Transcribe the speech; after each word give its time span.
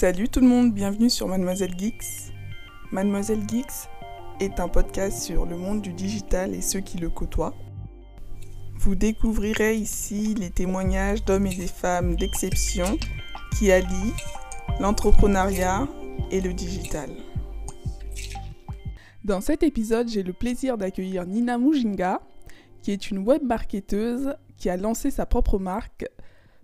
Salut 0.00 0.28
tout 0.28 0.38
le 0.38 0.46
monde, 0.46 0.72
bienvenue 0.72 1.10
sur 1.10 1.26
Mademoiselle 1.26 1.76
Geeks. 1.76 2.30
Mademoiselle 2.92 3.42
Geeks 3.48 3.88
est 4.38 4.60
un 4.60 4.68
podcast 4.68 5.20
sur 5.20 5.44
le 5.44 5.56
monde 5.56 5.82
du 5.82 5.92
digital 5.92 6.54
et 6.54 6.60
ceux 6.60 6.78
qui 6.78 6.98
le 6.98 7.10
côtoient. 7.10 7.56
Vous 8.76 8.94
découvrirez 8.94 9.74
ici 9.74 10.36
les 10.36 10.50
témoignages 10.50 11.24
d'hommes 11.24 11.48
et 11.48 11.56
des 11.56 11.66
femmes 11.66 12.14
d'exception 12.14 12.96
qui 13.58 13.72
allient 13.72 14.14
l'entrepreneuriat 14.78 15.88
et 16.30 16.40
le 16.40 16.52
digital. 16.52 17.10
Dans 19.24 19.40
cet 19.40 19.64
épisode, 19.64 20.08
j'ai 20.08 20.22
le 20.22 20.32
plaisir 20.32 20.78
d'accueillir 20.78 21.26
Nina 21.26 21.58
Mujinga, 21.58 22.20
qui 22.82 22.92
est 22.92 23.10
une 23.10 23.18
web 23.18 23.42
marketeuse 23.42 24.36
qui 24.58 24.70
a 24.70 24.76
lancé 24.76 25.10
sa 25.10 25.26
propre 25.26 25.58
marque 25.58 26.06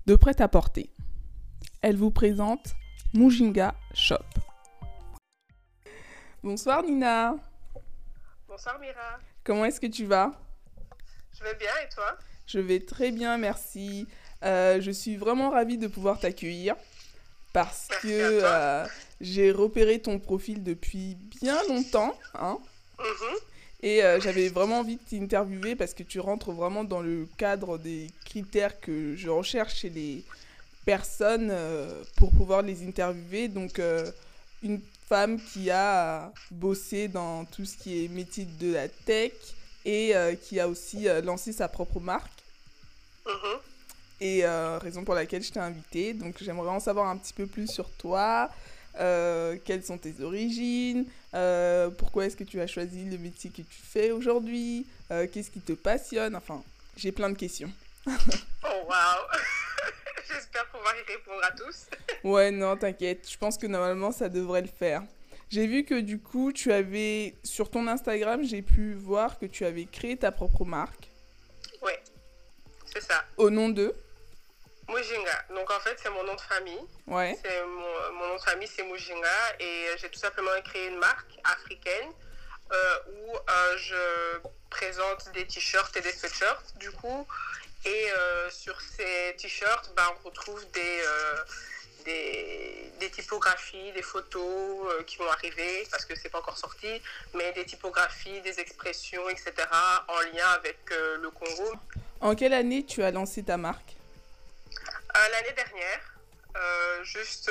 de 0.07 0.15
prêt-à-porter. 0.15 0.89
Elle 1.83 1.97
vous 1.97 2.13
présente 2.13 2.77
Mujinga 3.15 3.75
Shop. 3.95 4.19
Bonsoir 6.43 6.83
Nina. 6.83 7.37
Bonsoir 8.49 8.79
Mira. 8.79 9.19
Comment 9.45 9.65
est-ce 9.65 9.81
que 9.81 9.87
tu 9.87 10.05
vas? 10.05 10.33
Je 11.39 11.45
vais 11.45 11.55
bien 11.55 11.71
et 11.85 11.89
toi? 11.95 12.17
Je 12.47 12.59
vais 12.59 12.81
très 12.81 13.11
bien, 13.11 13.39
merci. 13.39 14.07
Euh, 14.45 14.81
je 14.81 14.91
suis 14.91 15.17
vraiment 15.17 15.51
ravie 15.51 15.79
de 15.79 15.87
pouvoir 15.87 16.19
t'accueillir 16.19 16.77
parce 17.53 17.89
Merci 17.91 18.07
que 18.09 18.41
euh, 18.43 18.87
j'ai 19.21 19.51
repéré 19.53 20.01
ton 20.03 20.19
profil 20.19 20.63
depuis 20.63 21.17
bien 21.41 21.59
longtemps. 21.69 22.15
Hein, 22.35 22.59
Mhm. 22.99 23.37
et 23.83 24.05
euh, 24.05 24.21
j'avais 24.21 24.49
vraiment 24.49 24.79
envie 24.81 24.97
de 24.97 25.03
t'interviewer 25.03 25.75
parce 25.77 25.95
que 25.95 26.03
tu 26.05 26.21
rentres 26.21 26.53
vraiment 26.53 26.85
dans 26.85 27.01
le 27.01 27.27
cadre 27.39 27.77
des 27.79 28.09
critères 28.25 28.79
que 28.81 29.17
je 29.17 29.29
recherche 29.29 29.75
chez 29.81 29.91
les 29.91 30.25
personnes 30.85 31.51
euh, 31.51 32.03
pour 32.17 32.31
pouvoir 32.33 32.63
les 32.63 32.87
interviewer. 32.87 33.49
Donc, 33.49 33.79
euh, 33.79 34.11
une 34.63 34.81
femme 35.09 35.39
qui 35.41 35.71
a 35.71 36.33
bossé 36.51 37.09
dans 37.09 37.45
tout 37.45 37.65
ce 37.65 37.77
qui 37.77 38.05
est 38.05 38.09
métier 38.09 38.47
de 38.47 38.73
la 38.73 38.89
tech 38.89 39.33
et 39.85 40.17
euh, 40.17 40.35
qui 40.35 40.59
a 40.61 40.69
aussi 40.69 41.09
euh, 41.09 41.21
lancé 41.21 41.53
sa 41.53 41.69
propre 41.69 42.01
marque. 42.01 42.31
Mhm. 43.27 43.59
Et 44.21 44.45
euh, 44.45 44.79
raison 44.79 45.05
pour 45.05 45.15
laquelle 45.15 45.43
je 45.43 45.53
t'ai 45.53 45.61
invitée. 45.61 46.15
Donc, 46.15 46.37
j'aimerais 46.41 46.71
en 46.71 46.81
savoir 46.81 47.09
un 47.09 47.17
petit 47.17 47.35
peu 47.35 47.47
plus 47.47 47.67
sur 47.67 47.91
toi. 47.91 48.51
quelles 48.97 49.85
sont 49.85 49.99
tes 49.99 50.15
origines? 50.23 51.05
Pourquoi 51.99 52.27
est-ce 52.27 52.37
que 52.37 52.45
tu 52.45 52.61
as 52.61 52.67
choisi 52.67 53.05
le 53.05 53.19
métier 53.19 53.51
que 53.51 53.63
tu 53.63 53.81
fais 53.83 54.13
aujourd'hui? 54.13 54.87
Qu'est-ce 55.09 55.51
qui 55.51 55.61
te 55.61 55.73
passionne? 55.73 56.37
Enfin, 56.37 56.63
j'ai 56.97 57.13
plein 57.13 57.31
de 57.31 57.37
questions. 57.37 57.71
Oh 58.67 58.89
waouh 58.89 59.41
J'espère 60.35 60.67
pouvoir 60.69 60.95
y 60.97 61.13
répondre 61.13 61.41
à 61.45 61.51
tous. 61.53 61.87
Ouais, 62.25 62.51
non, 62.51 62.77
t'inquiète. 62.77 63.29
Je 63.31 63.37
pense 63.37 63.59
que 63.59 63.67
normalement, 63.67 64.11
ça 64.13 64.29
devrait 64.29 64.63
le 64.63 64.69
faire. 64.69 65.03
J'ai 65.51 65.67
vu 65.67 65.85
que 65.85 66.01
du 66.01 66.19
coup, 66.19 66.53
tu 66.53 66.73
avais, 66.73 67.35
sur 67.45 67.71
ton 67.71 67.87
Instagram, 67.87 68.43
j'ai 68.45 68.63
pu 68.63 68.95
voir 68.95 69.39
que 69.39 69.47
tu 69.47 69.65
avais 69.67 69.85
créé 69.85 70.17
ta 70.17 70.33
propre 70.33 70.65
marque 70.65 71.09
Oui, 71.83 71.93
c'est 72.87 73.03
ça. 73.03 73.25
au 73.37 73.51
nom 73.51 73.69
de? 73.69 73.95
Mujinga. 74.89 75.45
Donc 75.55 75.71
en 75.71 75.81
fait, 75.81 75.97
c'est 76.03 76.11
mon 76.11 76.25
nom 76.25 76.35
de 76.35 76.41
famille. 76.41 76.81
Ouais. 77.07 77.39
C'est 77.43 77.63
mon, 77.65 78.13
mon 78.19 78.29
nom 78.29 78.37
de 78.37 78.41
famille, 78.43 78.69
c'est 78.69 78.83
Mujinga. 78.85 79.29
Et 79.61 79.87
j'ai 79.99 80.09
tout 80.11 80.19
simplement 80.19 80.51
créé 80.65 80.89
une 80.89 80.99
marque 80.99 81.39
africaine 81.45 82.11
euh, 82.73 82.97
où 83.13 83.37
euh, 83.37 83.77
je 83.79 84.39
présente 84.71 85.31
des 85.35 85.47
t-shirts 85.47 85.95
et 85.97 86.01
des 86.01 86.13
sweatshirts, 86.13 86.77
du 86.79 86.91
coup. 86.91 87.27
Et 87.87 88.11
euh, 88.13 88.51
sur 88.51 88.81
ces 88.81 89.35
t-shirts, 89.37 89.93
ben, 89.95 90.07
on 90.21 90.29
retrouve 90.29 90.65
des, 90.71 91.03
euh, 91.07 91.37
des, 92.05 92.93
des 92.99 93.11
typographies, 93.11 93.93
des 93.93 94.03
photos 94.03 94.87
euh, 94.91 95.03
qui 95.03 95.19
vont 95.19 95.31
arriver, 95.31 95.87
parce 95.91 96.07
que 96.07 96.15
c'est 96.17 96.31
pas 96.31 96.39
encore 96.39 96.57
sorti, 96.57 97.03
mais 97.35 97.53
des 97.53 97.67
typographies, 97.67 98.41
des 98.41 98.59
expressions, 98.59 99.29
etc., 99.29 99.53
en 100.09 100.21
lien 100.35 100.49
avec 100.55 100.79
euh, 100.93 101.19
le 101.19 101.31
Congo. 101.31 101.75
En 102.21 102.35
quelle 102.35 102.55
année 102.55 102.87
tu 102.87 103.03
as 103.03 103.11
lancé 103.11 103.43
ta 103.43 103.59
marque? 103.59 103.97
Euh, 105.17 105.29
L'année 105.31 105.53
dernière, 105.53 106.01
juste 107.03 107.51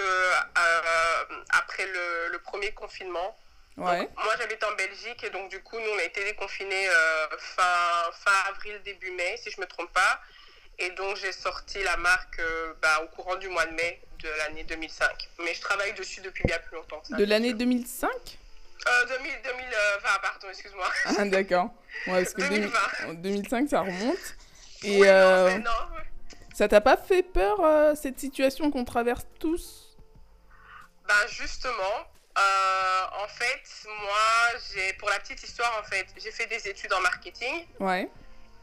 après 1.49 1.85
le, 1.85 2.29
le 2.31 2.39
premier 2.39 2.71
confinement. 2.71 3.37
Ouais. 3.77 3.99
Donc, 4.01 4.09
moi, 4.23 4.33
j'habite 4.37 4.63
en 4.63 4.75
Belgique 4.75 5.23
et 5.23 5.29
donc 5.31 5.49
du 5.49 5.61
coup, 5.63 5.77
nous, 5.79 5.89
on 5.95 5.99
a 5.99 6.03
été 6.03 6.23
déconfinés 6.23 6.87
euh, 6.89 7.27
fin, 7.39 8.11
fin 8.11 8.49
avril, 8.49 8.79
début 8.85 9.11
mai, 9.11 9.35
si 9.41 9.49
je 9.51 9.59
me 9.59 9.65
trompe 9.65 9.91
pas. 9.93 10.19
Et 10.79 10.89
donc, 10.91 11.17
j'ai 11.17 11.31
sorti 11.31 11.81
la 11.83 11.97
marque 11.97 12.39
euh, 12.39 12.73
bah, 12.81 13.01
au 13.03 13.07
courant 13.15 13.35
du 13.35 13.47
mois 13.49 13.65
de 13.65 13.73
mai 13.73 14.01
de 14.19 14.29
l'année 14.39 14.63
2005. 14.63 15.29
Mais 15.43 15.53
je 15.53 15.61
travaille 15.61 15.93
dessus 15.93 16.21
depuis 16.21 16.43
bien 16.45 16.57
plus 16.59 16.75
longtemps. 16.75 17.01
ça, 17.03 17.15
De 17.17 17.23
l'année 17.25 17.49
sûr. 17.49 17.57
2005 17.59 18.09
Euh, 18.87 19.05
2000, 19.05 19.31
2020, 19.43 20.19
pardon, 20.21 20.47
excuse-moi. 20.49 20.87
Ah, 21.05 21.25
d'accord. 21.25 21.69
Ouais, 22.07 22.23
parce 22.23 22.33
que 22.33 22.41
2020. 22.41 22.79
2000 23.13 23.21
2005, 23.21 23.69
ça 23.69 23.81
remonte. 23.81 24.17
Et 24.83 24.99
Oui, 24.99 25.07
non, 25.07 25.13
euh, 25.13 25.45
mais 25.47 25.59
non. 25.59 25.71
ça 26.53 26.67
t'a 26.67 26.81
pas 26.81 26.97
fait 26.97 27.23
peur, 27.23 27.59
euh, 27.63 27.93
cette 27.95 28.19
situation 28.19 28.69
qu'on 28.71 28.83
traverse 28.85 29.25
tous? 29.39 29.95
Ben 31.07 31.27
justement, 31.29 32.07
euh, 32.37 33.23
en 33.23 33.27
fait, 33.27 33.61
moi, 33.85 34.59
j'ai 34.73 34.93
pour 34.93 35.09
la 35.09 35.19
petite 35.19 35.41
histoire, 35.43 35.77
en 35.79 35.83
fait, 35.83 36.07
j'ai 36.17 36.31
fait 36.31 36.47
des 36.47 36.67
études 36.67 36.91
en 36.93 37.01
marketing 37.01 37.65
Ouais. 37.79 38.09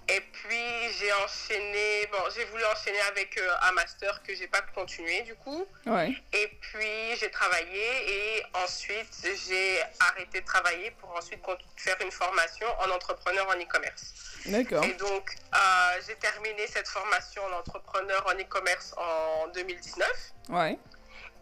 et 0.09 0.21
puis 0.21 0.93
j'ai 0.99 1.13
enchaîné, 1.13 2.09
bon, 2.11 2.19
j'ai 2.35 2.45
voulu 2.47 2.65
enchaîner 2.65 3.01
avec 3.03 3.39
euh, 3.39 3.49
un 3.63 3.73
master 3.73 4.23
que 4.25 4.35
j'ai 4.35 4.49
pas 4.49 4.63
continué 4.75 5.23
du 5.23 5.35
coup. 5.37 5.65
Ouais. 5.87 6.13
Et 6.33 6.49
puis 6.61 7.17
j'ai 7.19 7.31
travaillé 7.31 7.87
et 8.09 8.43
ensuite 8.55 9.15
j'ai 9.47 9.81
arrêté 10.01 10.41
de 10.41 10.47
travailler 10.47 10.91
pour 10.93 11.15
ensuite 11.17 11.41
faire 11.77 11.97
une 12.01 12.11
formation 12.11 12.67
en 12.81 12.91
entrepreneur 12.91 13.47
en 13.49 13.55
e-commerce. 13.61 14.15
D'accord. 14.47 14.83
Et 14.85 14.95
donc 14.95 15.31
euh, 15.55 16.01
j'ai 16.07 16.17
terminé 16.17 16.67
cette 16.67 16.89
formation 16.89 17.43
en 17.45 17.59
entrepreneur 17.59 18.27
en 18.27 18.33
e-commerce 18.41 18.95
en 18.97 19.47
2019. 19.55 20.09
Ouais. 20.49 20.77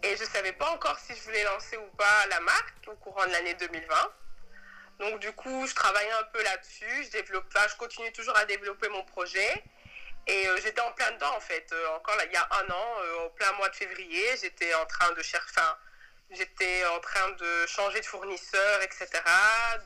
Et 0.03 0.17
je 0.17 0.23
ne 0.23 0.29
savais 0.29 0.53
pas 0.53 0.71
encore 0.71 0.99
si 0.99 1.15
je 1.15 1.23
voulais 1.23 1.43
lancer 1.45 1.77
ou 1.77 1.97
pas 1.97 2.27
la 2.31 2.41
marque 2.41 2.75
au 2.87 2.95
courant 2.97 3.27
de 3.27 3.33
l'année 3.33 3.55
2020. 3.55 4.13
Donc 5.01 5.21
du 5.21 5.33
coup, 5.33 5.67
je 5.67 5.75
travaillais 5.75 6.13
un 6.13 6.25
peu 6.33 6.43
là-dessus. 6.43 7.05
Je 7.05 7.11
développe, 7.11 7.47
je 7.71 7.77
continue 7.77 8.13
toujours 8.13 8.37
à 8.37 8.45
développer 8.45 8.89
mon 8.89 9.05
projet. 9.05 9.65
Et 10.27 10.47
euh, 10.49 10.59
j'étais 10.63 10.81
en 10.81 10.93
plein 10.93 11.11
dedans 11.13 11.35
en 11.37 11.41
fait. 11.41 11.67
Euh, 11.73 11.97
encore 11.97 12.17
là, 12.17 12.25
il 12.27 12.33
y 12.33 12.37
a 12.37 12.49
un 12.51 12.71
an, 12.71 12.95
euh, 13.01 13.27
au 13.27 13.31
plein 13.31 13.51
mois 13.55 13.69
de 13.71 13.77
février, 13.77 14.37
j'étais 14.41 14.75
en 14.75 14.87
train 14.87 15.11
de 15.13 15.23
chercher. 15.23 15.49
Enfin, 15.57 15.77
j'étais 16.31 16.85
en 16.87 17.01
train 17.01 17.31
de 17.31 17.67
changer 17.67 18.01
de 18.01 18.07
fournisseur, 18.07 18.83
etc. 18.83 19.09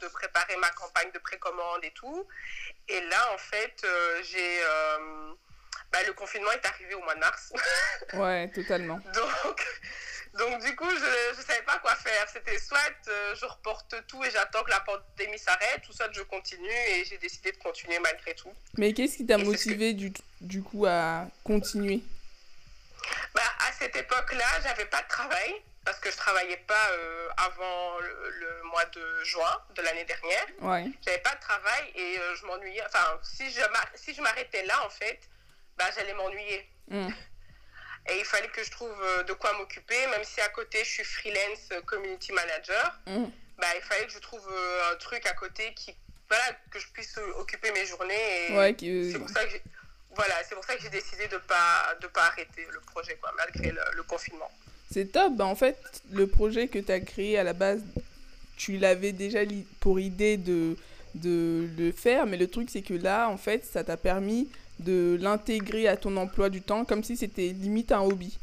De 0.00 0.08
préparer 0.08 0.56
ma 0.56 0.70
campagne 0.70 1.10
de 1.12 1.18
précommande 1.18 1.84
et 1.84 1.92
tout. 1.92 2.26
Et 2.88 3.00
là, 3.02 3.32
en 3.34 3.38
fait, 3.38 3.82
euh, 3.84 4.22
j'ai. 4.24 4.60
Bah, 5.92 5.98
le 6.06 6.12
confinement 6.14 6.50
est 6.52 6.64
arrivé 6.66 6.94
au 6.94 7.02
mois 7.02 7.14
de 7.14 7.20
mars. 7.20 7.52
Ouais, 8.14 8.48
totalement. 8.50 8.98
Donc, 9.14 9.66
donc 10.34 10.62
du 10.64 10.74
coup, 10.76 10.88
je 10.90 11.38
ne 11.38 11.42
savais 11.42 11.62
pas 11.62 11.78
quoi 11.78 11.94
faire. 11.96 12.26
C'était 12.32 12.58
soit 12.58 12.78
euh, 13.08 13.34
je 13.34 13.44
reporte 13.46 13.94
tout 14.06 14.22
et 14.24 14.30
j'attends 14.30 14.62
que 14.64 14.70
la 14.70 14.80
pandémie 14.80 15.38
s'arrête, 15.38 15.82
ou 15.88 15.92
soit 15.92 16.10
je 16.12 16.22
continue 16.22 16.68
et 16.88 17.04
j'ai 17.04 17.18
décidé 17.18 17.52
de 17.52 17.56
continuer 17.58 17.98
malgré 18.00 18.34
tout. 18.34 18.52
Mais 18.76 18.92
qu'est-ce 18.92 19.16
qui 19.18 19.26
t'a 19.26 19.38
motivé 19.38 19.92
du, 19.94 20.12
du 20.40 20.62
coup 20.62 20.84
à 20.86 21.26
continuer? 21.44 22.00
Bah, 23.34 23.42
à 23.68 23.72
cette 23.72 23.96
époque-là, 23.96 24.44
j'avais 24.62 24.86
pas 24.86 25.02
de 25.02 25.08
travail 25.08 25.54
parce 25.84 25.98
que 25.98 26.10
je 26.10 26.16
travaillais 26.16 26.58
pas 26.68 26.88
euh, 26.92 27.28
avant 27.38 27.98
le, 27.98 28.30
le 28.30 28.62
mois 28.64 28.84
de 28.86 29.24
juin 29.24 29.58
de 29.74 29.82
l'année 29.82 30.04
dernière. 30.04 30.46
Ouais. 30.60 30.86
J'avais 31.04 31.18
pas 31.18 31.34
de 31.34 31.40
travail 31.40 31.90
et 31.94 32.18
euh, 32.18 32.34
je 32.36 32.46
m'ennuyais. 32.46 32.82
Enfin, 32.86 33.18
si 33.22 33.50
je 33.50 33.60
m'ar- 33.70 33.90
si 33.94 34.14
je 34.14 34.20
m'arrêtais 34.22 34.64
là, 34.64 34.84
en 34.86 34.90
fait, 34.90 35.18
bah, 35.84 35.90
j'allais 35.96 36.14
m'ennuyer. 36.14 36.66
Hmm. 36.88 37.08
Et 38.10 38.18
il 38.18 38.24
fallait 38.24 38.48
que 38.48 38.64
je 38.64 38.70
trouve 38.70 38.90
euh, 39.00 39.22
de 39.22 39.32
quoi 39.32 39.52
m'occuper, 39.58 40.06
même 40.10 40.24
si 40.24 40.40
à 40.40 40.48
côté 40.48 40.78
je 40.82 40.88
suis 40.88 41.04
freelance 41.04 41.68
euh, 41.72 41.80
community 41.82 42.32
manager. 42.32 42.98
Hmm. 43.06 43.26
bah, 43.58 43.68
il 43.76 43.82
fallait 43.82 44.06
que 44.06 44.12
je 44.12 44.18
trouve 44.18 44.46
euh, 44.50 44.92
un 44.92 44.96
truc 44.96 45.24
à 45.26 45.34
côté 45.34 45.72
qui 45.74 45.94
voilà 46.28 46.44
que 46.70 46.78
je 46.78 46.86
puisse 46.92 47.14
occuper 47.38 47.70
mes 47.72 47.84
journées 47.86 48.48
et 48.48 48.56
Ouais, 48.56 48.74
qui- 48.74 49.12
c'est 49.12 49.18
pour 49.18 49.28
ça 49.28 49.44
que 49.44 49.50
j'ai 49.50 49.62
voilà 50.16 50.34
c'est 50.48 50.54
pour 50.54 50.64
ça 50.64 50.74
que 50.74 50.82
j'ai 50.82 50.88
décidé 50.90 51.28
de 51.28 51.36
pas 51.38 51.94
de 52.00 52.06
pas 52.06 52.24
arrêter 52.24 52.66
le 52.70 52.80
projet 52.80 53.16
quoi 53.20 53.32
malgré 53.36 53.70
le, 53.70 53.80
le 53.94 54.02
confinement 54.02 54.50
C'est 54.90 55.12
top. 55.12 55.34
Bah, 55.36 55.44
en 55.44 55.54
fait, 55.54 55.78
le 56.10 56.26
projet 56.26 56.68
que 56.68 56.78
tu 56.78 56.90
as 56.90 57.00
créé 57.00 57.38
à 57.38 57.44
la 57.44 57.52
base, 57.52 57.82
tu 58.56 58.78
l'avais 58.78 59.12
déjà 59.12 59.40
pour 59.80 60.00
idée 60.00 60.36
de, 60.38 60.76
de 61.14 61.68
le 61.78 61.92
faire, 61.92 62.26
mais 62.26 62.36
le 62.36 62.48
truc, 62.48 62.68
c'est 62.70 62.82
que 62.82 62.94
là, 62.94 63.28
en 63.28 63.36
fait, 63.38 63.64
ça 63.64 63.84
t'a 63.84 63.96
permis 63.96 64.50
de 64.82 65.18
l'intégrer 65.20 65.88
à 65.88 65.96
ton 65.96 66.16
emploi 66.16 66.50
du 66.50 66.62
temps 66.62 66.84
comme 66.84 67.04
si 67.04 67.16
c'était 67.16 67.48
limite 67.48 67.92
un 67.92 68.00
hobby. 68.00 68.38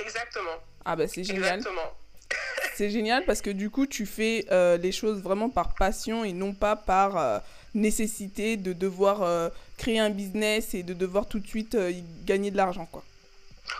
exactement 0.00 0.56
Ah 0.84 0.96
bah 0.96 1.06
c'est 1.08 1.24
génial. 1.24 1.56
exactement 1.58 1.92
C'est 2.74 2.90
génial 2.90 3.24
parce 3.24 3.42
que 3.42 3.50
du 3.50 3.70
coup, 3.70 3.86
tu 3.86 4.06
fais 4.06 4.46
euh, 4.50 4.76
les 4.76 4.92
choses 4.92 5.22
vraiment 5.22 5.50
par 5.50 5.74
passion 5.74 6.24
et 6.24 6.32
non 6.32 6.54
pas 6.54 6.76
par 6.76 7.16
euh, 7.16 7.38
nécessité 7.74 8.56
de 8.56 8.72
devoir 8.72 9.22
euh, 9.22 9.48
créer 9.76 9.98
un 9.98 10.10
business 10.10 10.74
et 10.74 10.82
de 10.82 10.94
devoir 10.94 11.26
tout 11.26 11.40
de 11.40 11.46
suite 11.46 11.74
y 11.74 12.02
gagner 12.24 12.50
de 12.50 12.56
l'argent, 12.56 12.86
quoi. 12.86 13.02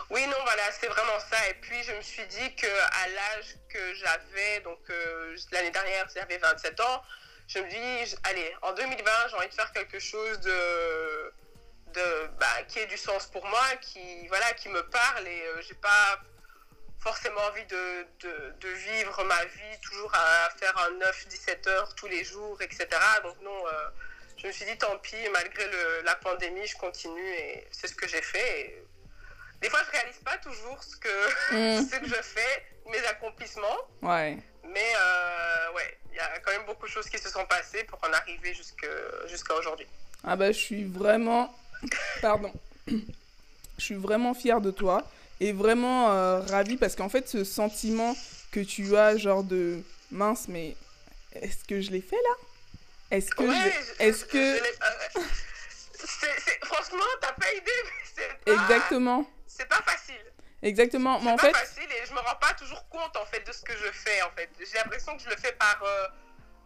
Oui, 0.09 0.25
non, 0.27 0.37
voilà, 0.43 0.63
c'est 0.79 0.87
vraiment 0.87 1.19
ça. 1.29 1.37
Et 1.49 1.53
puis, 1.61 1.77
je 1.83 1.93
me 1.93 2.01
suis 2.01 2.25
dit 2.27 2.55
qu'à 2.55 2.67
l'âge 2.67 3.55
que 3.69 3.79
j'avais, 3.95 4.61
donc 4.63 4.79
l'année 5.51 5.71
dernière, 5.71 6.07
j'avais 6.13 6.37
27 6.37 6.79
ans, 6.79 7.01
je 7.47 7.59
me 7.59 7.69
dis, 7.69 8.15
allez, 8.23 8.53
en 8.61 8.73
2020, 8.73 9.11
j'ai 9.29 9.35
envie 9.35 9.47
de 9.49 9.53
faire 9.53 9.71
quelque 9.73 9.99
chose 9.99 10.39
de, 10.39 11.33
de 11.93 12.27
bah, 12.39 12.63
qui 12.67 12.79
ait 12.79 12.87
du 12.87 12.97
sens 12.97 13.27
pour 13.27 13.45
moi, 13.45 13.65
qui, 13.81 14.27
voilà, 14.27 14.53
qui 14.53 14.69
me 14.69 14.81
parle. 14.83 15.27
Et 15.27 15.41
euh, 15.41 15.61
j'ai 15.67 15.75
pas 15.75 16.19
forcément 16.99 17.41
envie 17.49 17.65
de, 17.65 18.05
de, 18.59 18.67
vivre 18.69 19.23
ma 19.23 19.43
vie 19.45 19.79
toujours 19.81 20.11
à 20.13 20.49
faire 20.57 20.77
un 20.77 20.91
9-17 20.99 21.69
heures 21.69 21.95
tous 21.95 22.07
les 22.07 22.23
jours, 22.23 22.61
etc. 22.61 22.87
Donc, 23.23 23.39
non. 23.41 23.67
Euh, 23.67 23.89
je 24.37 24.47
me 24.47 24.51
suis 24.51 24.65
dit 24.65 24.77
tant 24.77 24.97
pis, 24.97 25.29
malgré 25.31 25.65
le, 25.67 26.01
la 26.03 26.15
pandémie, 26.15 26.65
je 26.65 26.75
continue 26.75 27.29
et 27.29 27.67
c'est 27.71 27.87
ce 27.87 27.93
que 27.93 28.07
j'ai 28.07 28.21
fait. 28.23 28.83
des 29.61 29.69
fois, 29.69 29.79
je 29.85 29.91
réalise 29.91 30.17
pas 30.25 30.37
toujours 30.37 30.81
ce 30.83 30.95
que, 30.97 31.09
mm. 31.79 31.87
ce 31.87 31.95
que 31.97 32.07
je 32.07 32.21
fais, 32.21 32.65
mes 32.87 33.05
accomplissements. 33.05 33.77
Ouais. 34.01 34.37
Mais 34.63 34.93
euh, 34.95 35.73
ouais, 35.73 35.97
il 36.11 36.15
y 36.15 36.19
a 36.19 36.39
quand 36.39 36.51
même 36.51 36.65
beaucoup 36.65 36.87
de 36.87 36.91
choses 36.91 37.09
qui 37.09 37.19
se 37.19 37.29
sont 37.29 37.45
passées 37.45 37.83
pour 37.83 37.99
en 38.03 38.13
arriver 38.13 38.53
jusqu'à 38.53 39.55
aujourd'hui. 39.55 39.87
Ah 40.23 40.35
bah, 40.35 40.51
je 40.51 40.57
suis 40.57 40.83
vraiment. 40.85 41.53
Pardon. 42.21 42.51
je 42.87 43.83
suis 43.83 43.95
vraiment 43.95 44.33
fière 44.33 44.61
de 44.61 44.71
toi 44.71 45.07
et 45.39 45.51
vraiment 45.53 46.11
euh, 46.11 46.39
ravie 46.41 46.77
parce 46.77 46.95
qu'en 46.95 47.09
fait, 47.09 47.27
ce 47.27 47.43
sentiment 47.43 48.15
que 48.51 48.59
tu 48.59 48.95
as, 48.95 49.17
genre 49.17 49.43
de 49.43 49.81
mince, 50.11 50.47
mais 50.47 50.75
est-ce 51.33 51.63
que 51.63 51.81
je 51.81 51.91
l'ai 51.91 52.01
fait 52.01 52.15
là? 52.15 52.35
Est-ce 53.11 53.31
que. 53.31 53.43
Est-ce 53.99 54.25
que. 54.25 54.37
Euh, 54.37 55.21
franchement, 56.63 57.03
t'as 57.21 57.33
pas 57.33 57.51
idée, 57.53 57.71
mais 58.45 58.53
Exactement. 58.53 59.29
C'est 59.47 59.67
pas 59.67 59.81
facile. 59.85 60.15
Exactement. 60.61 61.19
C'est 61.19 61.51
pas 61.51 61.59
facile 61.59 61.89
et 61.91 62.05
je 62.07 62.13
me 62.13 62.19
rends 62.19 62.35
pas 62.35 62.53
toujours 62.53 62.87
compte 62.89 63.17
en 63.17 63.25
fait 63.25 63.45
de 63.45 63.51
ce 63.51 63.63
que 63.63 63.73
je 63.73 63.91
fais 63.91 64.21
en 64.21 64.29
fait. 64.31 64.49
J'ai 64.59 64.77
l'impression 64.77 65.17
que 65.17 65.23
je 65.23 65.29
le 65.29 65.35
fais 65.37 65.53
par. 65.53 65.81
Euh, 65.83 66.07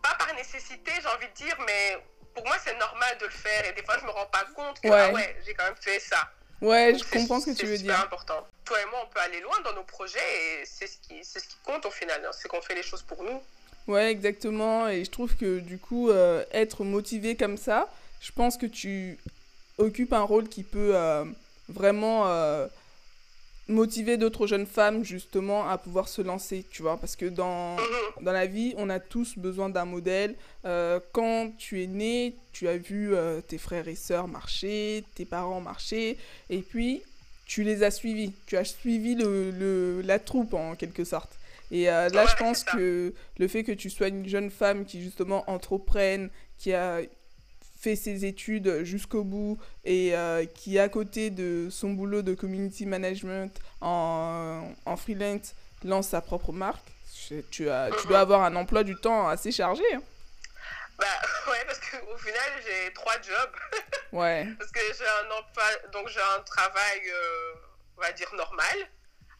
pas 0.04 0.16
par 0.16 0.36
nécessité, 0.36 0.92
j'ai 1.02 1.08
envie 1.08 1.28
de 1.28 1.34
dire, 1.34 1.58
mais 1.66 1.98
pour 2.36 2.46
moi 2.46 2.56
c'est 2.64 2.78
normal 2.78 3.18
de 3.20 3.26
le 3.26 3.32
faire 3.32 3.66
et 3.66 3.74
des 3.74 3.84
fois 3.84 3.98
je 4.00 4.06
me 4.06 4.12
rends 4.12 4.28
pas 4.28 4.46
compte 4.56 4.80
que 4.82 4.88
ouais, 4.88 5.14
ah 5.16 5.42
j'ai 5.46 5.54
quand 5.54 5.64
même 5.64 5.76
fait 5.80 6.00
ça. 6.00 6.30
Ouais, 6.62 6.96
je 6.98 7.04
comprends 7.12 7.40
ce 7.40 7.48
que 7.48 7.56
tu 7.56 7.66
veux 7.66 7.78
dire. 7.78 7.96
C'est 7.96 8.04
important. 8.04 8.46
Toi 8.64 8.82
et 8.82 8.86
moi, 8.90 9.00
on 9.04 9.14
peut 9.14 9.20
aller 9.20 9.40
loin 9.42 9.60
dans 9.64 9.74
nos 9.74 9.84
projets 9.84 10.20
et 10.20 10.66
c'est 10.66 10.88
ce 10.88 10.98
qui, 10.98 11.24
ce 11.24 11.40
qui 11.40 11.56
compte 11.64 11.86
au 11.86 11.92
final. 11.92 12.22
Hein. 12.26 12.32
C'est 12.34 12.48
qu'on 12.48 12.62
fait 12.62 12.76
les 12.76 12.84
choses 12.84 13.04
pour 13.04 13.24
nous. 13.24 13.42
Ouais, 13.88 14.10
exactement. 14.10 14.88
Et 14.88 15.04
je 15.06 15.12
trouve 15.12 15.36
que 15.36 15.60
du 15.60 15.78
coup, 15.78 16.10
euh, 16.10 16.44
être 16.52 16.84
motivé 16.84 17.36
comme 17.36 17.58
ça, 17.58 17.88
je 18.22 18.32
pense 18.32 18.58
que 18.58 18.66
tu 18.66 19.20
occupes 19.78 20.14
un 20.14 20.24
rôle 20.24 20.48
qui 20.48 20.64
peut 20.64 20.96
euh, 20.96 21.26
vraiment 21.70 22.28
euh, 22.28 22.68
motiver 23.68 24.18
d'autres 24.18 24.48
jeunes 24.48 24.66
femmes 24.66 25.04
justement 25.04 25.68
à 25.68 25.78
pouvoir 25.78 26.08
se 26.08 26.22
lancer, 26.22 26.66
tu 26.70 26.82
vois. 26.82 26.98
Parce 26.98 27.16
que 27.16 27.26
dans, 27.26 27.76
dans 28.22 28.32
la 28.32 28.46
vie, 28.46 28.74
on 28.78 28.90
a 28.90 29.00
tous 29.00 29.38
besoin 29.38 29.70
d'un 29.70 29.86
modèle. 29.86 30.36
quand 31.12 31.52
tu 31.58 31.82
es 31.84 31.88
né, 31.88 32.36
tu 32.52 32.68
as 32.68 32.78
vu 32.78 33.14
tes 33.48 33.58
frères 33.58 33.88
et 33.88 33.96
sœurs 33.96 34.28
marcher, 34.28 35.04
tes 35.16 35.26
parents 35.26 35.62
marcher, 35.62 36.18
et 36.50 36.60
puis 36.60 37.02
tu 37.46 37.64
les 37.64 37.84
as 37.84 37.92
suivis. 37.92 38.34
Tu 38.46 38.58
as 38.58 38.66
suivi 38.66 39.16
le, 39.16 39.52
le 39.52 40.02
la 40.02 40.20
troupe 40.20 40.54
en 40.54 40.76
quelque 40.76 41.04
sorte. 41.04 41.38
Et 41.72 41.90
euh, 41.90 42.10
là, 42.10 42.26
je 42.26 42.36
pense 42.36 42.64
que 42.64 43.14
le 43.38 43.48
fait 43.48 43.64
que 43.64 43.72
tu 43.72 43.90
sois 43.90 44.08
une 44.08 44.28
jeune 44.28 44.50
femme 44.50 44.86
qui 44.86 45.02
justement 45.02 45.50
entreprenne, 45.50 46.30
qui 46.58 46.74
a 46.74 47.02
fait 47.80 47.96
ses 47.96 48.26
études 48.26 48.84
jusqu'au 48.84 49.24
bout 49.24 49.60
et 49.84 50.16
euh, 50.16 50.46
qui, 50.46 50.80
à 50.80 50.90
côté 50.90 51.30
de 51.30 51.68
son 51.70 51.92
boulot 51.92 52.22
de 52.22 52.34
community 52.34 52.86
management 52.86 53.52
en, 53.82 54.74
en 54.86 54.98
freelance, 54.98 55.54
lance 55.84 56.10
sa 56.10 56.22
propre 56.22 56.52
marque, 56.52 56.88
tu, 57.52 57.70
as, 57.70 57.90
tu 58.02 58.08
dois 58.08 58.20
avoir 58.20 58.44
un 58.44 58.56
emploi 58.56 58.84
du 58.84 58.96
temps 58.96 59.28
assez 59.28 59.52
chargé. 59.52 59.84
Hein. 59.94 60.02
Bah 60.98 61.06
ouais, 61.52 61.64
parce 61.66 61.80
qu'au 61.80 62.18
final, 62.18 62.52
j'ai 62.66 62.94
trois 62.94 63.16
jobs. 63.22 63.56
ouais. 64.14 64.48
Parce 64.58 64.72
que 64.72 64.80
j'ai 64.80 65.06
un 65.06 65.32
emploi, 65.32 65.64
donc 65.92 66.08
j'ai 66.10 66.22
un 66.38 66.42
travail, 66.42 67.02
euh, 67.08 67.54
on 67.98 68.02
va 68.02 68.12
dire, 68.12 68.34
normal. 68.36 68.78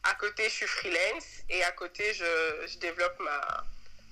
À 0.02 0.14
côté, 0.14 0.44
je 0.44 0.54
suis 0.54 0.66
freelance 0.66 1.24
et 1.48 1.64
à 1.64 1.72
côté, 1.72 2.12
je, 2.14 2.66
je 2.68 2.78
développe 2.78 3.18
ma, 3.20 3.64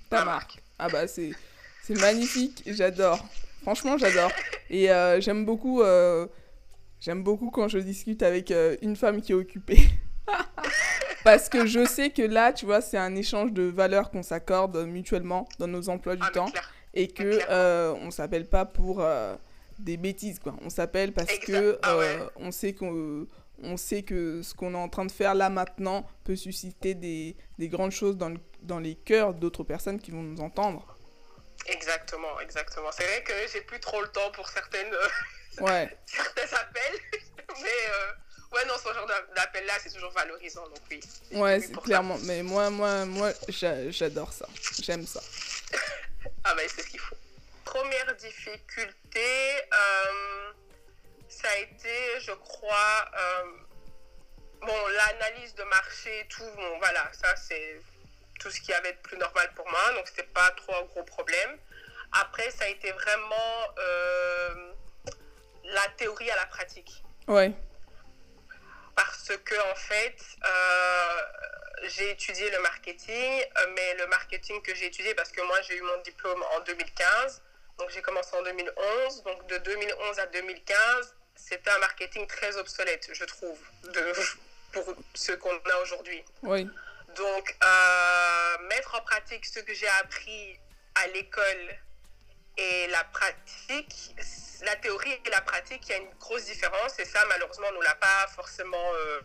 Ta 0.09 0.25
marque. 0.25 0.57
Ah 0.77 0.89
bah, 0.89 1.07
c'est, 1.07 1.31
c'est 1.83 1.95
magnifique, 1.95 2.63
j'adore. 2.67 3.19
Franchement, 3.65 3.97
j'adore. 3.97 4.29
Et 4.69 4.91
euh, 4.91 5.19
j'aime 5.19 5.43
beaucoup, 5.43 5.81
euh, 5.81 6.27
j'aime 6.99 7.23
beaucoup 7.23 7.49
quand 7.49 7.67
je 7.67 7.79
discute 7.79 8.21
avec 8.21 8.51
euh, 8.51 8.77
une 8.83 8.95
femme 8.95 9.23
qui 9.23 9.31
est 9.31 9.35
occupée. 9.35 9.79
Parce 11.23 11.49
que 11.49 11.65
je 11.65 11.83
sais 11.83 12.11
que 12.11 12.21
là, 12.21 12.53
tu 12.53 12.67
vois, 12.67 12.79
c'est 12.79 12.99
un 12.99 13.15
échange 13.15 13.53
de 13.53 13.63
valeurs 13.63 14.11
qu'on 14.11 14.21
s'accorde 14.21 14.77
mutuellement 14.85 15.47
dans 15.57 15.65
nos 15.65 15.89
emplois 15.89 16.15
du 16.15 16.21
ah, 16.27 16.31
temps. 16.31 16.51
Et 16.93 17.07
que 17.07 17.95
on 18.05 18.11
s'appelle 18.11 18.45
pas 18.45 18.65
pour 18.65 19.03
des 19.79 19.97
bêtises, 19.97 20.37
quoi. 20.37 20.55
On 20.63 20.69
s'appelle 20.69 21.11
parce 21.11 21.39
que 21.39 21.79
ah 21.81 21.97
on 22.35 22.51
sait 22.51 22.73
qu'on 22.73 23.25
on 23.63 23.77
sait 23.77 24.03
que 24.03 24.43
ce 24.43 24.53
qu'on 24.53 24.75
est 24.75 24.77
en 24.77 24.89
train 24.89 25.05
de 25.05 25.11
faire 25.11 25.33
là 25.33 25.49
maintenant 25.49 26.05
peut 26.23 26.35
susciter 26.35 26.93
des, 26.93 27.35
des 27.57 27.67
grandes 27.67 27.91
choses 27.91 28.15
dans, 28.15 28.33
dans 28.61 28.79
les 28.79 28.93
cœurs 28.93 29.33
d'autres 29.33 29.63
personnes 29.63 29.99
qui 29.99 30.11
vont 30.11 30.21
nous 30.21 30.41
entendre. 30.41 30.94
Exactement, 31.67 32.39
exactement. 32.39 32.91
C'est 32.91 33.05
vrai 33.05 33.23
que 33.23 33.33
j'ai 33.51 33.61
plus 33.61 33.79
trop 33.79 34.01
le 34.01 34.07
temps 34.09 34.31
pour 34.31 34.47
certaines, 34.49 34.93
euh, 34.93 35.07
ouais. 35.61 35.97
certains 36.05 36.57
appels, 36.57 36.99
mais 37.61 37.89
euh, 37.89 38.11
ouais, 38.53 38.65
non, 38.65 38.75
ce 38.77 38.93
genre 38.93 39.07
d'appel 39.35 39.65
là, 39.65 39.73
c'est 39.81 39.91
toujours 39.91 40.11
valorisant, 40.11 40.67
donc 40.67 40.79
oui. 40.91 40.99
Ouais, 41.31 41.59
clairement. 41.83 42.17
Mais 42.23 42.43
moi, 42.43 42.69
moi, 42.69 43.05
moi, 43.05 43.31
j'adore 43.49 44.31
ça. 44.31 44.47
J'aime 44.81 45.07
ça. 45.07 45.21
ah 46.43 46.53
bah, 46.55 46.61
c'est 46.67 46.83
ce 46.83 46.89
qu'il 46.89 46.99
faut. 46.99 47.15
Première 47.63 48.15
difficulté. 48.15 49.19
Euh 49.73 50.51
ça 51.35 51.49
a 51.49 51.57
été, 51.57 52.19
je 52.21 52.31
crois, 52.31 53.05
euh, 53.13 53.43
bon, 54.61 54.87
l'analyse 54.87 55.53
de 55.55 55.63
marché, 55.63 56.25
tout, 56.29 56.49
bon, 56.55 56.77
voilà, 56.79 57.09
ça 57.13 57.35
c'est 57.35 57.79
tout 58.45 58.51
ce 58.51 58.61
qui 58.61 58.71
avait 58.73 58.93
de 58.93 58.99
plus 58.99 59.17
normal 59.17 59.49
pour 59.55 59.67
moi, 59.67 59.93
donc 59.95 60.07
c'était 60.07 60.29
pas 60.31 60.51
trop 60.51 60.75
un 60.75 60.83
gros 60.83 61.01
problème. 61.01 61.57
Après, 62.11 62.51
ça 62.51 62.65
a 62.65 62.67
été 62.67 62.91
vraiment 62.91 63.73
euh, 63.79 64.71
la 65.63 65.87
théorie 65.97 66.29
à 66.29 66.35
la 66.35 66.45
pratique. 66.45 67.03
Ouais. 67.27 67.51
Parce 68.95 69.31
que, 69.43 69.71
en 69.71 69.75
fait, 69.75 70.15
euh, 70.45 71.21
j'ai 71.85 72.11
étudié 72.11 72.51
le 72.51 72.61
marketing, 72.61 73.45
mais 73.73 73.95
le 73.95 74.05
marketing 74.07 74.61
que 74.61 74.75
j'ai 74.75 74.85
étudié, 74.85 75.15
parce 75.15 75.31
que 75.31 75.41
moi 75.41 75.59
j'ai 75.63 75.77
eu 75.77 75.81
mon 75.81 76.01
diplôme 76.03 76.43
en 76.55 76.59
2015, 76.59 77.41
donc 77.79 77.89
j'ai 77.89 78.03
commencé 78.03 78.35
en 78.37 78.43
2011, 78.43 79.23
donc 79.23 79.47
de 79.47 79.57
2011 79.57 80.19
à 80.19 80.27
2015, 80.27 81.15
c'était 81.35 81.71
un 81.71 81.79
marketing 81.79 82.27
très 82.27 82.55
obsolète, 82.57 83.09
je 83.11 83.25
trouve, 83.25 83.57
de, 83.85 84.13
pour 84.71 84.95
ce 85.15 85.31
qu'on 85.31 85.49
a 85.49 85.77
aujourd'hui. 85.81 86.23
Oui. 86.43 86.69
Donc, 87.15 87.55
euh, 87.63 88.57
mettre 88.69 88.95
en 88.95 89.01
pratique 89.01 89.45
ce 89.45 89.59
que 89.59 89.73
j'ai 89.73 89.87
appris 89.87 90.59
à 90.95 91.07
l'école 91.07 91.77
et 92.57 92.87
la 92.87 93.03
pratique, 93.05 94.15
la 94.63 94.75
théorie 94.77 95.19
et 95.25 95.29
la 95.29 95.41
pratique, 95.41 95.81
il 95.87 95.89
y 95.89 95.93
a 95.93 95.97
une 95.97 96.13
grosse 96.19 96.45
différence 96.45 96.97
et 96.99 97.05
ça, 97.05 97.23
malheureusement, 97.27 97.67
on 97.73 97.79
ne 97.79 97.83
l'a 97.83 97.95
pas 97.95 98.27
forcément 98.35 98.93
euh, 98.93 99.21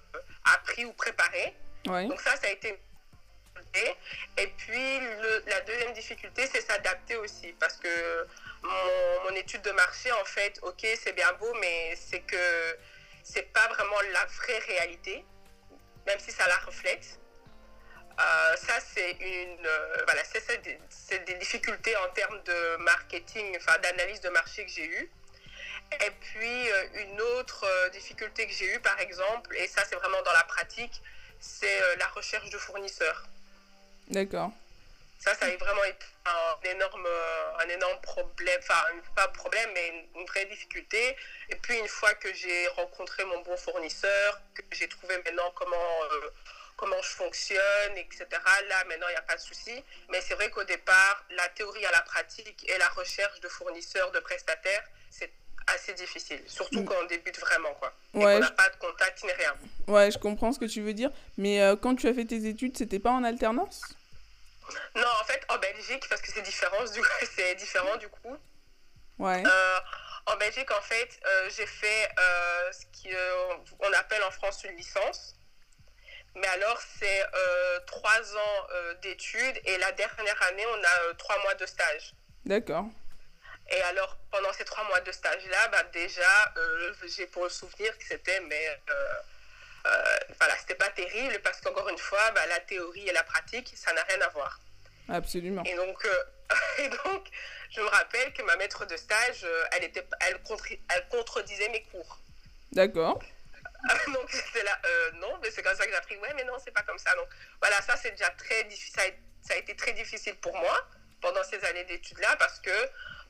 appris 0.55 0.85
ou 0.85 0.93
préparé. 0.93 1.55
Donc 1.85 2.21
ça, 2.21 2.37
ça 2.37 2.47
a 2.47 2.51
été 2.51 2.79
et 4.37 4.47
puis, 4.57 5.01
le, 5.01 5.45
la 5.47 5.61
deuxième 5.61 5.93
difficulté, 5.93 6.47
c'est 6.47 6.61
s'adapter 6.61 7.17
aussi. 7.17 7.55
Parce 7.59 7.77
que 7.77 8.27
mon, 8.63 9.37
étude 9.37 9.63
de 9.63 9.71
marché, 9.71 10.11
en 10.13 10.25
fait, 10.25 10.59
ok, 10.63 10.87
c'est 11.03 11.13
bien 11.13 11.33
beau, 11.35 11.53
mais 11.61 11.95
c'est 11.97 12.21
que 12.21 12.77
c'est 13.23 13.53
pas 13.53 13.69
vraiment 13.69 14.01
la 14.13 14.25
vraie 14.27 14.59
réalité, 14.59 15.25
même 16.07 16.19
si 16.19 16.33
ça 16.33 16.47
la 16.49 16.57
reflète. 16.59 17.21
Euh, 18.21 18.57
ça, 18.57 18.75
c'est 18.81 19.13
une, 19.13 19.67
euh, 19.67 19.97
voilà, 20.05 20.23
c'est 20.25 21.27
des, 21.27 21.35
difficultés 21.35 21.97
en 21.97 22.09
termes 22.11 22.43
de 22.43 22.77
marketing, 22.77 23.57
enfin 23.57 23.79
d'analyse 23.79 24.21
de 24.21 24.29
marché 24.29 24.65
que 24.67 24.71
j'ai 24.71 24.85
eu. 24.85 25.11
Et 26.07 26.11
puis, 26.21 26.71
euh, 26.71 26.87
une 26.95 27.21
autre 27.21 27.67
difficulté 27.93 28.47
que 28.47 28.53
j'ai 28.53 28.75
eue, 28.75 28.81
par 28.81 28.99
exemple, 29.01 29.57
et 29.57 29.67
ça, 29.69 29.85
c'est 29.89 29.97
vraiment 29.97 30.21
dans 30.23 30.33
la 30.33 30.45
pratique, 30.45 31.01
c'est 31.41 31.97
la 31.97 32.07
recherche 32.09 32.51
de 32.51 32.59
fournisseurs. 32.59 33.25
D'accord. 34.09 34.51
Ça, 35.19 35.35
ça 35.35 35.47
a 35.47 35.57
vraiment 35.57 35.85
été 35.85 36.07
un 36.27 36.71
énorme, 36.71 37.09
un 37.59 37.69
énorme 37.69 38.01
problème, 38.03 38.61
enfin, 38.63 38.83
pas 39.17 39.29
problème, 39.29 39.71
mais 39.75 40.09
une, 40.15 40.27
vraie 40.27 40.45
difficulté. 40.47 41.17
Et 41.49 41.57
puis, 41.57 41.79
une 41.79 41.89
fois 41.89 42.15
que 42.15 42.33
j'ai 42.35 42.69
rencontré 42.69 43.25
mon 43.25 43.41
bon 43.43 43.57
fournisseur, 43.57 44.41
que 44.55 44.63
j'ai 44.73 44.89
trouvé 44.89 45.17
maintenant 45.19 45.51
comment, 45.55 45.99
comment 46.81 47.01
je 47.03 47.11
fonctionne, 47.11 47.97
etc., 47.97 48.27
là, 48.31 48.85
maintenant, 48.89 49.07
il 49.09 49.13
n'y 49.13 49.19
a 49.19 49.23
pas 49.23 49.37
de 49.37 49.41
souci. 49.41 49.85
Mais 50.09 50.21
c'est 50.23 50.35
vrai 50.35 50.51
qu'au 50.51 50.65
départ, 50.65 51.25
la 51.37 51.47
théorie 51.51 51.85
à 51.85 51.93
la 51.93 52.01
pratique 52.01 52.69
et 52.69 52.79
la 52.79 52.89
recherche 52.89 53.39
de 53.41 53.49
fournisseurs, 53.49 54.11
de 54.13 54.19
prestataires, 54.21 54.83
c'est 55.11 55.31
assez 55.67 55.93
difficile. 55.93 56.43
Surtout 56.47 56.81
mm. 56.81 56.85
quand 56.87 56.95
on 57.03 57.05
débute 57.05 57.39
vraiment, 57.39 57.75
quoi. 57.75 57.93
Ouais, 58.15 58.37
on 58.37 58.39
n'a 58.39 58.51
pas 58.51 58.71
de 58.71 58.77
contact 58.77 59.23
ni 59.25 59.33
rien. 59.33 59.55
Ouais, 59.89 60.11
je 60.11 60.19
comprends 60.19 60.53
ce 60.53 60.59
que 60.59 60.65
tu 60.65 60.81
veux 60.81 60.95
dire. 60.95 61.11
Mais 61.37 61.61
euh, 61.61 61.77
quand 61.77 61.95
tu 61.97 62.09
as 62.09 62.15
fait 62.15 62.25
tes 62.25 62.47
études, 62.47 62.77
c'était 62.79 62.99
pas 62.99 63.11
en 63.11 63.25
alternance? 63.25 63.83
Non, 64.97 65.13
en 65.21 65.25
fait, 65.25 65.45
en 65.51 65.59
Belgique, 65.59 66.09
parce 66.09 66.23
que 66.23 66.33
c'est 66.33 66.43
différent, 66.43 66.83
du 66.85 67.01
coup, 67.03 67.27
c'est 67.37 67.55
différent 67.57 67.97
du 67.99 68.09
coup. 68.09 68.37
Ouais. 69.19 69.43
Euh, 69.47 69.79
en 70.27 70.37
Belgique, 70.39 70.71
en 70.71 70.81
fait, 70.81 71.21
euh, 71.27 71.51
j'ai 71.55 71.67
fait 71.67 72.09
ce 72.73 72.87
qu'on 73.03 73.93
appelle 73.93 74.23
en 74.23 74.31
France 74.31 74.65
une 74.65 74.77
licence. 74.77 75.35
Mais 76.37 76.47
alors, 76.49 76.81
c'est 76.99 77.25
trois 77.87 78.37
ans 78.37 78.67
d'études 79.03 79.61
et 79.65 79.79
la 79.79 79.93
dernière 79.93 80.43
année, 80.49 80.65
on 80.67 80.85
a 80.85 81.15
trois 81.15 81.39
mois 81.43 81.55
de 81.55 81.67
stage. 81.67 82.15
D'accord. 82.45 82.87
Et 83.71 83.83
alors, 83.83 84.17
pendant 84.31 84.53
ces 84.53 84.65
trois 84.65 84.85
mois 84.85 85.01
de 85.01 85.13
stage-là, 85.13 85.69
bah, 85.69 85.85
déjà, 85.93 86.53
euh, 86.57 86.93
j'ai 87.07 87.27
pour 87.27 87.45
le 87.45 87.51
souvenir 87.51 87.97
que 87.99 88.05
c'était, 88.05 88.41
mais 88.41 88.69
euh, 88.69 88.95
euh, 89.87 90.19
voilà, 90.39 90.57
c'était 90.59 90.75
pas 90.75 90.91
terrible 90.91 91.39
parce 91.45 91.61
qu'encore 91.61 91.89
une 91.89 91.99
fois, 91.99 92.33
bah, 92.33 92.47
la 92.49 92.59
théorie 92.61 93.09
et 93.09 93.13
la 93.13 93.23
pratique, 93.23 93.73
ça 93.77 93.93
n'a 93.93 94.03
rien 94.03 94.21
à 94.23 94.29
voir. 94.29 94.59
Absolument. 95.09 95.63
Et 95.65 95.75
donc, 95.77 96.05
et 96.79 96.89
donc, 96.89 97.29
je 97.71 97.81
me 97.81 97.87
rappelle 97.87 98.33
que 98.33 98.43
ma 98.43 98.57
maître 98.57 98.87
de 98.87 98.97
stage, 98.97 99.47
elle, 99.73 99.85
était, 99.85 100.07
elle, 100.21 100.41
elle 100.89 101.09
contredisait 101.09 101.69
mes 101.69 101.83
cours. 101.85 102.19
D'accord. 102.73 103.23
donc, 104.13 104.33
là, 104.65 104.81
non, 105.15 105.39
mais 105.43 105.51
c'est 105.51 105.63
comme 105.63 105.77
ça 105.77 105.85
que 105.85 105.91
j'ai 105.91 105.97
appris, 105.97 106.17
ouais, 106.19 106.33
mais 106.37 106.45
non, 106.45 106.55
c'est 106.63 106.71
pas 106.71 106.83
comme 106.83 106.99
ça. 106.99 107.15
Donc, 107.17 107.29
voilà, 107.61 107.81
ça, 107.83 107.97
c'est 107.97 108.11
déjà 108.13 108.31
très 108.31 108.65
difficile, 108.65 109.15
ça 109.43 109.55
a 109.55 109.57
été 109.57 109.75
très 109.75 109.93
difficile 109.93 110.37
pour 110.37 110.57
moi 110.57 110.87
pendant 111.21 111.43
ces 111.45 111.63
années 111.65 111.85
d'études-là 111.85 112.37
parce 112.39 112.59
que 112.61 112.71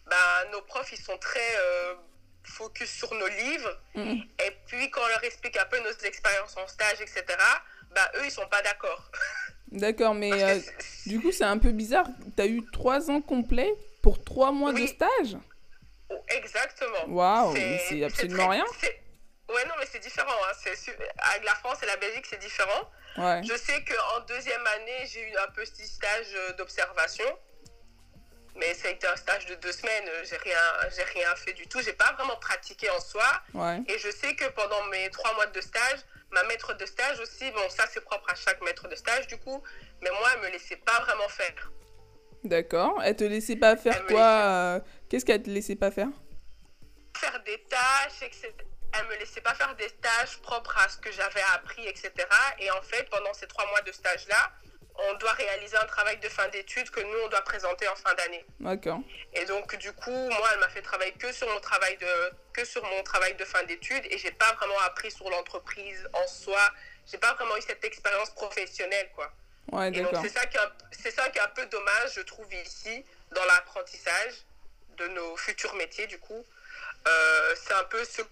bah, 0.06 0.44
nos 0.52 0.62
profs, 0.62 0.92
ils 0.92 1.00
sont 1.00 1.18
très 1.18 1.56
euh, 1.58 1.94
focus 2.42 2.90
sur 2.90 3.12
nos 3.14 3.28
livres. 3.28 3.80
Mm. 3.94 4.20
Et 4.46 4.50
puis, 4.66 4.90
quand 4.90 5.00
on 5.02 5.08
leur 5.08 5.24
explique 5.24 5.56
un 5.56 5.66
peu 5.66 5.78
nos 5.80 5.92
expériences 6.04 6.56
en 6.56 6.66
stage, 6.66 7.00
etc., 7.00 7.24
bah, 7.94 8.10
eux, 8.16 8.24
ils 8.24 8.30
sont 8.30 8.46
pas 8.48 8.62
d'accord. 8.62 9.10
D'accord, 9.72 10.14
mais 10.14 10.32
euh, 10.32 10.58
du 11.06 11.20
coup, 11.20 11.30
c'est 11.30 11.44
un 11.44 11.58
peu 11.58 11.70
bizarre. 11.70 12.08
Tu 12.36 12.42
as 12.42 12.46
eu 12.46 12.60
trois 12.72 13.08
ans 13.08 13.20
complets 13.20 13.72
pour 14.02 14.24
trois 14.24 14.50
mois 14.50 14.72
de 14.72 14.84
stage? 14.84 15.36
Oh, 16.08 16.20
Exactement. 16.28 17.06
Waouh, 17.06 17.54
c'est 17.88 18.02
absolument 18.02 18.48
rien. 18.48 18.64
Ouais, 19.54 19.64
non, 19.66 19.74
mais 19.78 19.86
c'est 19.90 19.98
différent. 19.98 20.32
Hein. 20.48 20.72
Avec 21.18 21.44
la 21.44 21.54
France 21.56 21.78
et 21.82 21.86
la 21.86 21.96
Belgique, 21.96 22.26
c'est 22.28 22.38
différent. 22.40 22.90
Ouais. 23.16 23.42
Je 23.44 23.56
sais 23.56 23.84
qu'en 23.84 24.20
deuxième 24.20 24.66
année, 24.66 25.06
j'ai 25.06 25.28
eu 25.28 25.36
un 25.36 25.50
petit 25.52 25.86
stage 25.86 26.28
euh, 26.34 26.52
d'observation 26.54 27.26
mais 28.56 28.74
ça 28.74 28.88
a 28.88 28.90
été 28.90 29.06
un 29.06 29.16
stage 29.16 29.46
de 29.46 29.54
deux 29.56 29.72
semaines. 29.72 30.08
Euh, 30.08 30.24
j'ai 30.24 30.36
rien, 30.36 30.58
j'ai 30.94 31.02
rien 31.02 31.34
fait 31.36 31.52
du 31.52 31.66
tout. 31.66 31.80
J'ai 31.80 31.92
pas 31.92 32.12
vraiment 32.12 32.36
pratiqué 32.36 32.88
en 32.90 33.00
soi. 33.00 33.24
Et 33.88 33.98
je 33.98 34.10
sais 34.10 34.34
que 34.34 34.48
pendant 34.50 34.84
mes 34.86 35.08
trois 35.10 35.34
mois 35.34 35.46
de 35.46 35.60
stage, 35.60 36.00
ma 36.32 36.44
maître 36.44 36.76
de 36.76 36.86
stage 36.86 37.18
aussi, 37.20 37.50
bon, 37.50 37.68
ça 37.68 37.84
c'est 37.90 38.04
propre 38.04 38.30
à 38.30 38.34
chaque 38.34 38.62
maître 38.62 38.88
de 38.88 38.94
stage 38.94 39.26
du 39.26 39.38
coup, 39.38 39.62
mais 40.02 40.10
moi, 40.10 40.28
elle 40.34 40.42
me 40.42 40.48
laissait 40.50 40.76
pas 40.76 41.00
vraiment 41.00 41.28
faire. 41.28 41.72
D'accord. 42.44 43.00
Elle 43.02 43.16
te 43.16 43.24
laissait 43.24 43.56
pas 43.56 43.76
faire 43.76 44.06
quoi 44.06 44.20
euh, 44.20 44.80
Qu'est-ce 45.08 45.24
qu'elle 45.24 45.42
te 45.42 45.50
laissait 45.50 45.76
pas 45.76 45.90
faire? 45.90 46.08
Faire 47.16 47.42
des 47.44 47.62
tâches, 47.68 48.22
etc. 48.22 48.52
Elle 48.92 49.06
me 49.06 49.16
laissait 49.16 49.40
pas 49.40 49.54
faire 49.54 49.74
des 49.76 49.90
tâches 49.90 50.38
propres 50.38 50.76
à 50.78 50.88
ce 50.88 50.98
que 50.98 51.12
j'avais 51.12 51.42
appris, 51.54 51.86
etc. 51.86 52.12
Et 52.58 52.70
en 52.70 52.82
fait, 52.82 53.08
pendant 53.10 53.32
ces 53.34 53.46
trois 53.46 53.66
mois 53.68 53.82
de 53.82 53.92
stage-là, 53.92 54.52
on 55.08 55.14
doit 55.14 55.32
réaliser 55.32 55.76
un 55.76 55.86
travail 55.86 56.18
de 56.18 56.28
fin 56.28 56.48
d'études 56.48 56.90
que 56.90 57.00
nous, 57.00 57.18
on 57.24 57.28
doit 57.28 57.42
présenter 57.42 57.88
en 57.88 57.96
fin 57.96 58.14
d'année. 58.14 58.44
D'accord. 58.58 59.00
Et 59.32 59.44
donc, 59.46 59.76
du 59.76 59.92
coup, 59.92 60.10
moi, 60.10 60.48
elle 60.52 60.60
m'a 60.60 60.68
fait 60.68 60.82
travailler 60.82 61.12
que 61.12 61.32
sur 61.32 61.48
mon 61.48 61.60
travail 61.60 61.96
de, 61.96 62.32
que 62.52 62.64
sur 62.64 62.84
mon 62.84 63.02
travail 63.02 63.34
de 63.34 63.44
fin 63.44 63.62
d'études 63.64 64.04
et 64.10 64.18
j'ai 64.18 64.32
pas 64.32 64.52
vraiment 64.54 64.78
appris 64.80 65.10
sur 65.10 65.28
l'entreprise 65.30 66.08
en 66.12 66.26
soi. 66.26 66.60
J'ai 67.10 67.18
pas 67.18 67.34
vraiment 67.34 67.56
eu 67.56 67.62
cette 67.62 67.84
expérience 67.84 68.30
professionnelle, 68.30 69.10
quoi. 69.14 69.32
Ouais, 69.72 69.90
d'accord. 69.90 70.20
C'est 70.22 70.30
ça, 70.30 70.46
qui 70.46 70.56
est 70.56 71.10
ça 71.10 71.28
qui 71.30 71.38
est 71.38 71.42
un 71.42 71.48
peu 71.48 71.66
dommage, 71.66 72.14
je 72.14 72.22
trouve, 72.22 72.52
ici, 72.52 73.04
dans 73.32 73.44
l'apprentissage 73.44 74.34
de 74.96 75.08
nos 75.08 75.36
futurs 75.36 75.74
métiers, 75.74 76.06
du 76.06 76.18
coup. 76.18 76.44
Euh, 77.06 77.54
c'est 77.56 77.72
un 77.72 77.84
peu 77.84 78.04
ce 78.04 78.22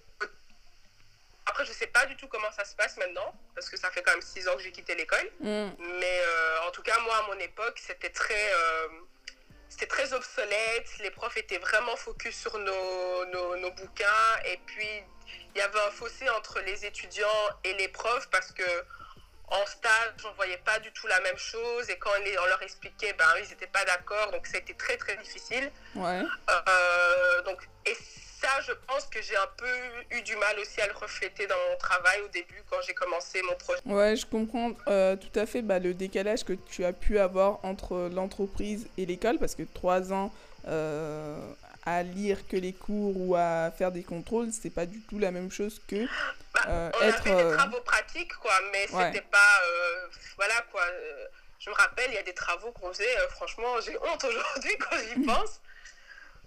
après, 1.49 1.64
je 1.64 1.73
sais 1.73 1.87
pas 1.87 2.05
du 2.07 2.14
tout 2.17 2.28
comment 2.28 2.52
ça 2.52 2.64
se 2.64 2.76
passe 2.76 2.97
maintenant, 2.99 3.35
parce 3.55 3.71
que 3.71 3.78
ça 3.78 3.90
fait 3.90 4.02
quand 4.02 4.12
même 4.12 4.23
six 4.23 4.47
ans 4.49 4.57
que 4.57 4.62
j'ai 4.62 4.73
quitté 4.73 4.95
l'école. 4.95 5.31
Mm. 5.40 5.69
Mais 5.99 6.21
euh, 6.21 6.69
en 6.69 6.71
tout 6.71 6.83
cas, 6.83 6.99
moi, 7.00 7.17
à 7.17 7.23
mon 7.23 7.38
époque, 7.40 7.81
c'était 7.85 8.11
très, 8.11 8.52
euh, 8.52 8.88
c'était 9.69 9.87
très 9.87 10.12
obsolète. 10.12 10.88
Les 11.00 11.11
profs 11.11 11.37
étaient 11.38 11.59
vraiment 11.59 11.97
focus 11.97 12.38
sur 12.38 12.59
nos, 12.59 13.25
nos, 13.57 13.71
bouquins. 13.71 14.37
Et 14.45 14.61
puis, 14.67 15.02
il 15.55 15.59
y 15.59 15.62
avait 15.62 15.81
un 15.81 15.90
fossé 15.90 16.28
entre 16.31 16.61
les 16.61 16.85
étudiants 16.85 17.49
et 17.64 17.73
les 17.75 17.88
profs, 17.88 18.28
parce 18.31 18.52
que 18.52 18.85
en 19.50 19.64
stage, 19.64 20.12
on 20.26 20.33
voyait 20.33 20.59
pas 20.59 20.78
du 20.81 20.93
tout 20.93 21.07
la 21.07 21.21
même 21.21 21.38
chose. 21.38 21.88
Et 21.88 21.99
quand 21.99 22.11
on, 22.11 22.47
leur 22.47 22.62
expliquait, 22.62 23.14
ben, 23.14 23.25
ils 23.43 23.49
n'étaient 23.49 23.67
pas 23.67 23.87
d'accord. 23.87 24.31
Donc, 24.33 24.47
ça 24.47 24.59
a 24.59 24.61
été 24.61 24.75
très, 24.75 24.99
très 24.99 25.17
difficile. 25.17 25.73
Ouais. 25.95 26.23
Euh, 26.50 27.43
donc, 27.43 27.67
et 27.87 27.97
ça, 28.40 28.61
je 28.66 28.73
pense 28.87 29.07
que 29.07 29.21
j'ai 29.21 29.37
un 29.37 29.49
peu 29.57 30.16
eu 30.16 30.23
du 30.23 30.37
mal 30.37 30.59
aussi 30.61 30.80
à 30.80 30.87
le 30.87 30.92
refléter 30.92 31.47
dans 31.47 31.57
mon 31.71 31.76
travail 31.76 32.21
au 32.23 32.28
début 32.28 32.62
quand 32.71 32.76
j'ai 32.87 32.95
commencé 32.95 33.42
mon 33.42 33.54
projet. 33.57 33.80
Ouais, 33.85 34.16
je 34.16 34.26
comprends 34.26 34.73
euh, 34.87 35.16
tout 35.16 35.38
à 35.38 35.47
fait 35.47 35.62
bah, 35.62 35.78
le 35.78 35.95
décalage 35.95 36.45
que 36.45 36.52
tu 36.52 36.85
as 36.85 36.92
pu 36.92 37.18
avoir 37.18 37.64
entre 37.64 38.11
l'entreprise 38.12 38.88
et 38.97 39.07
l'école 39.07 39.38
parce 39.38 39.54
que 39.54 39.62
trois 39.62 40.12
ans 40.12 40.33
euh, 40.66 41.37
à 41.85 42.02
lire 42.02 42.47
que 42.47 42.57
les 42.57 42.73
cours 42.73 43.14
ou 43.16 43.35
à 43.35 43.73
faire 43.76 43.90
des 43.90 44.04
contrôles, 44.04 44.50
c'est 44.52 44.71
pas 44.71 44.87
du 44.87 45.00
tout 45.00 45.18
la 45.18 45.30
même 45.30 45.50
chose 45.50 45.80
que 45.88 46.07
bah, 46.54 46.61
euh, 46.68 46.90
on 46.95 47.09
a 47.09 47.12
fait 47.12 47.35
des 47.35 47.57
travaux 47.57 47.80
pratiques, 47.80 48.35
quoi, 48.37 48.52
mais 48.73 48.87
c'était 48.87 49.26
pas. 49.30 49.62
voilà, 50.37 50.54
quoi. 50.71 50.83
Je 51.59 51.71
me 51.71 51.75
rappelle, 51.75 52.11
il 52.11 52.14
y 52.14 52.18
a 52.18 52.23
des 52.23 52.35
travaux 52.35 52.71
qu'on 52.71 52.92
faisait, 52.92 53.16
franchement, 53.30 53.80
j'ai 53.80 53.97
honte 53.99 54.25
aujourd'hui 54.28 54.76
quand 54.78 54.97
j'y 54.97 55.21
pense. 55.26 55.61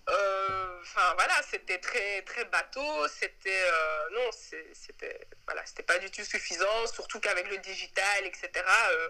Euh, 0.09 0.79
enfin 0.81 1.13
voilà, 1.15 1.33
c'était 1.49 1.77
très 1.77 2.21
très 2.23 2.45
bateau, 2.45 3.07
c'était 3.07 3.49
euh, 3.49 4.15
non, 4.15 4.29
c'était 4.73 5.27
voilà, 5.45 5.61
c'était 5.65 5.83
pas 5.83 5.99
du 5.99 6.09
tout 6.09 6.23
suffisant, 6.23 6.87
surtout 6.91 7.19
qu'avec 7.19 7.49
le 7.49 7.57
digital, 7.59 8.25
etc. 8.25 8.49
Euh, 8.55 9.09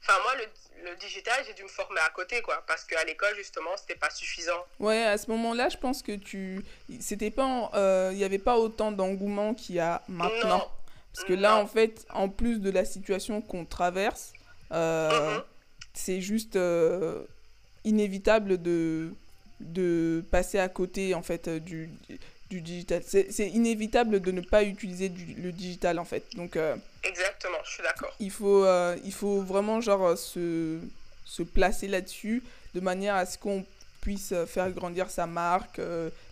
enfin 0.00 0.14
moi 0.22 0.34
le, 0.36 0.90
le 0.90 0.96
digital, 0.96 1.42
j'ai 1.46 1.54
dû 1.54 1.64
me 1.64 1.68
former 1.68 2.00
à 2.00 2.10
côté 2.10 2.40
quoi, 2.40 2.62
parce 2.68 2.84
qu'à 2.84 3.02
l'école 3.04 3.34
justement, 3.34 3.76
c'était 3.76 3.96
pas 3.96 4.10
suffisant. 4.10 4.64
Ouais, 4.78 5.02
à 5.02 5.18
ce 5.18 5.28
moment-là, 5.32 5.68
je 5.68 5.76
pense 5.76 6.02
que 6.02 6.12
tu, 6.12 6.64
c'était 7.00 7.32
pas, 7.32 7.70
il 8.12 8.18
y 8.18 8.24
avait 8.24 8.38
pas 8.38 8.56
autant 8.56 8.92
d'engouement 8.92 9.54
qu'il 9.54 9.74
y 9.74 9.80
a 9.80 10.02
maintenant, 10.06 10.70
parce 11.12 11.26
que 11.26 11.32
là 11.32 11.56
en 11.56 11.66
fait, 11.66 12.06
en 12.10 12.28
plus 12.28 12.60
de 12.60 12.70
la 12.70 12.84
situation 12.84 13.42
qu'on 13.42 13.64
traverse, 13.64 14.32
mm-hmm. 14.70 15.42
c'est 15.94 16.20
juste 16.20 16.56
inévitable 17.84 18.62
de 18.62 19.12
de 19.62 20.24
passer 20.30 20.58
à 20.58 20.68
côté 20.68 21.14
en 21.14 21.22
fait 21.22 21.48
euh, 21.48 21.60
du, 21.60 21.88
du 22.50 22.60
digital. 22.60 23.02
C'est 23.04 23.48
inévitable 23.48 24.20
de 24.20 24.30
ne 24.30 24.40
pas 24.40 24.62
utiliser 24.64 25.10
le 25.36 25.52
digital 25.52 25.98
en 25.98 26.04
fait. 26.04 26.24
Donc, 26.36 26.56
euh, 26.56 26.76
Exactement, 27.04 27.58
je 27.64 27.70
suis 27.70 27.82
d'accord. 27.82 28.14
Il, 28.20 28.30
faut, 28.30 28.64
euh, 28.64 28.96
il 29.04 29.12
faut 29.12 29.40
vraiment 29.40 29.80
genre 29.80 30.16
se, 30.16 30.78
se 31.24 31.42
placer 31.42 31.88
là-dessus 31.88 32.42
de 32.74 32.80
manière 32.80 33.14
à 33.14 33.26
ce 33.26 33.38
qu'on 33.38 33.64
puisse 34.00 34.34
faire 34.46 34.70
grandir 34.72 35.10
sa 35.10 35.26
marque, 35.26 35.80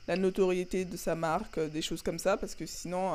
la 0.09 0.17
notoriété 0.17 0.85
de 0.85 0.97
sa 0.97 1.15
marque, 1.15 1.61
des 1.71 1.83
choses 1.83 2.03
comme 2.03 2.19
ça, 2.19 2.37
parce 2.37 2.57
que 2.57 2.67
sinon, 2.67 3.13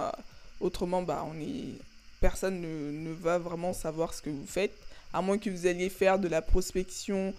autrement, 0.61 1.01
bah, 1.01 1.25
on 1.29 1.37
est... 1.41 1.77
personne 2.21 2.61
ne, 2.61 2.91
ne, 2.91 3.13
va 3.13 3.37
vraiment 3.37 3.73
savoir 3.73 4.13
ce 4.13 4.21
que 4.21 4.29
vous 4.29 4.45
faites, 4.47 4.71
à 5.11 5.21
moins 5.21 5.37
que 5.37 5.49
vous 5.49 5.67
alliez 5.67 5.89
faire 5.89 6.19
de 6.19 6.29
la 6.29 6.41
prospection 6.41 7.33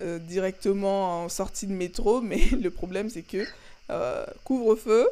euh, 0.00 0.18
directement 0.18 1.24
en 1.24 1.28
sortie 1.28 1.66
de 1.66 1.72
métro, 1.72 2.20
mais 2.22 2.40
le 2.60 2.70
problème 2.70 3.10
c'est 3.10 3.22
que 3.22 3.44
euh, 3.90 4.24
couvre-feu. 4.44 5.08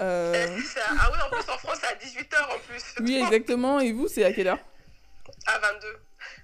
Euh, 0.00 0.58
ah 0.98 1.10
oui, 1.12 1.18
en 1.24 1.30
plus 1.30 1.52
en 1.52 1.58
France 1.58 1.78
c'est 1.80 1.86
à 1.86 1.94
18h 1.94 2.54
en 2.54 2.58
plus. 2.68 2.82
Oui, 3.00 3.14
exactement. 3.24 3.78
Et 3.78 3.92
vous, 3.92 4.08
c'est 4.08 4.24
à 4.24 4.32
quelle 4.32 4.48
heure 4.48 4.58
À 5.46 5.58
22. 5.58 5.86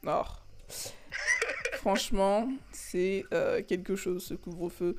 Non. 0.04 0.22
Franchement, 1.78 2.48
c'est 2.72 3.24
quelque 3.66 3.96
chose 3.96 4.24
ce 4.24 4.34
couvre-feu. 4.34 4.96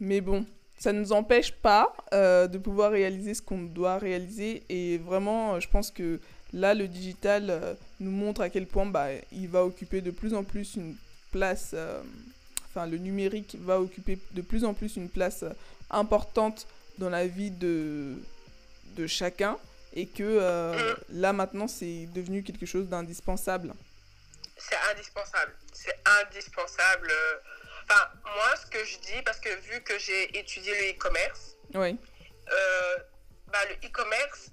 Mais 0.00 0.20
bon, 0.20 0.44
ça 0.76 0.92
ne 0.92 1.00
nous 1.00 1.12
empêche 1.12 1.52
pas 1.52 1.94
de 2.12 2.58
pouvoir 2.58 2.90
réaliser 2.90 3.32
ce 3.32 3.40
qu'on 3.40 3.62
doit 3.62 3.96
réaliser. 3.96 4.64
Et 4.68 4.98
vraiment, 4.98 5.58
je 5.60 5.68
pense 5.68 5.90
que 5.90 6.20
là, 6.52 6.74
le 6.74 6.88
digital 6.88 7.76
nous 8.00 8.10
montre 8.10 8.42
à 8.42 8.50
quel 8.50 8.66
point 8.66 8.84
bah, 8.84 9.06
il 9.32 9.48
va 9.48 9.64
occuper 9.64 10.02
de 10.02 10.10
plus 10.10 10.34
en 10.34 10.44
plus 10.44 10.74
une 10.74 10.96
place 11.30 11.74
enfin, 12.74 12.86
le 12.86 12.98
numérique 12.98 13.56
va 13.60 13.80
occuper 13.80 14.18
de 14.32 14.42
plus 14.42 14.64
en 14.64 14.74
plus 14.74 14.96
une 14.96 15.08
place 15.08 15.44
importante 15.90 16.66
dans 16.98 17.10
la 17.10 17.26
vie 17.26 17.50
de, 17.50 18.16
de 18.96 19.06
chacun 19.06 19.58
et 19.94 20.06
que 20.06 20.22
euh, 20.22 20.72
mm. 20.74 21.20
là 21.20 21.32
maintenant 21.32 21.68
c'est 21.68 22.06
devenu 22.06 22.42
quelque 22.42 22.66
chose 22.66 22.88
d'indispensable. 22.88 23.74
C'est 24.56 24.76
indispensable, 24.90 25.54
c'est 25.72 25.96
indispensable. 26.22 27.12
Enfin, 27.84 28.08
moi 28.24 28.56
ce 28.56 28.66
que 28.66 28.84
je 28.84 28.98
dis, 28.98 29.22
parce 29.24 29.40
que 29.40 29.54
vu 29.70 29.80
que 29.82 29.98
j'ai 29.98 30.38
étudié 30.38 30.72
le 30.72 30.96
e-commerce, 30.96 31.56
oui. 31.74 31.98
euh, 32.52 32.96
bah, 33.52 33.58
le 33.68 33.86
e-commerce, 33.86 34.50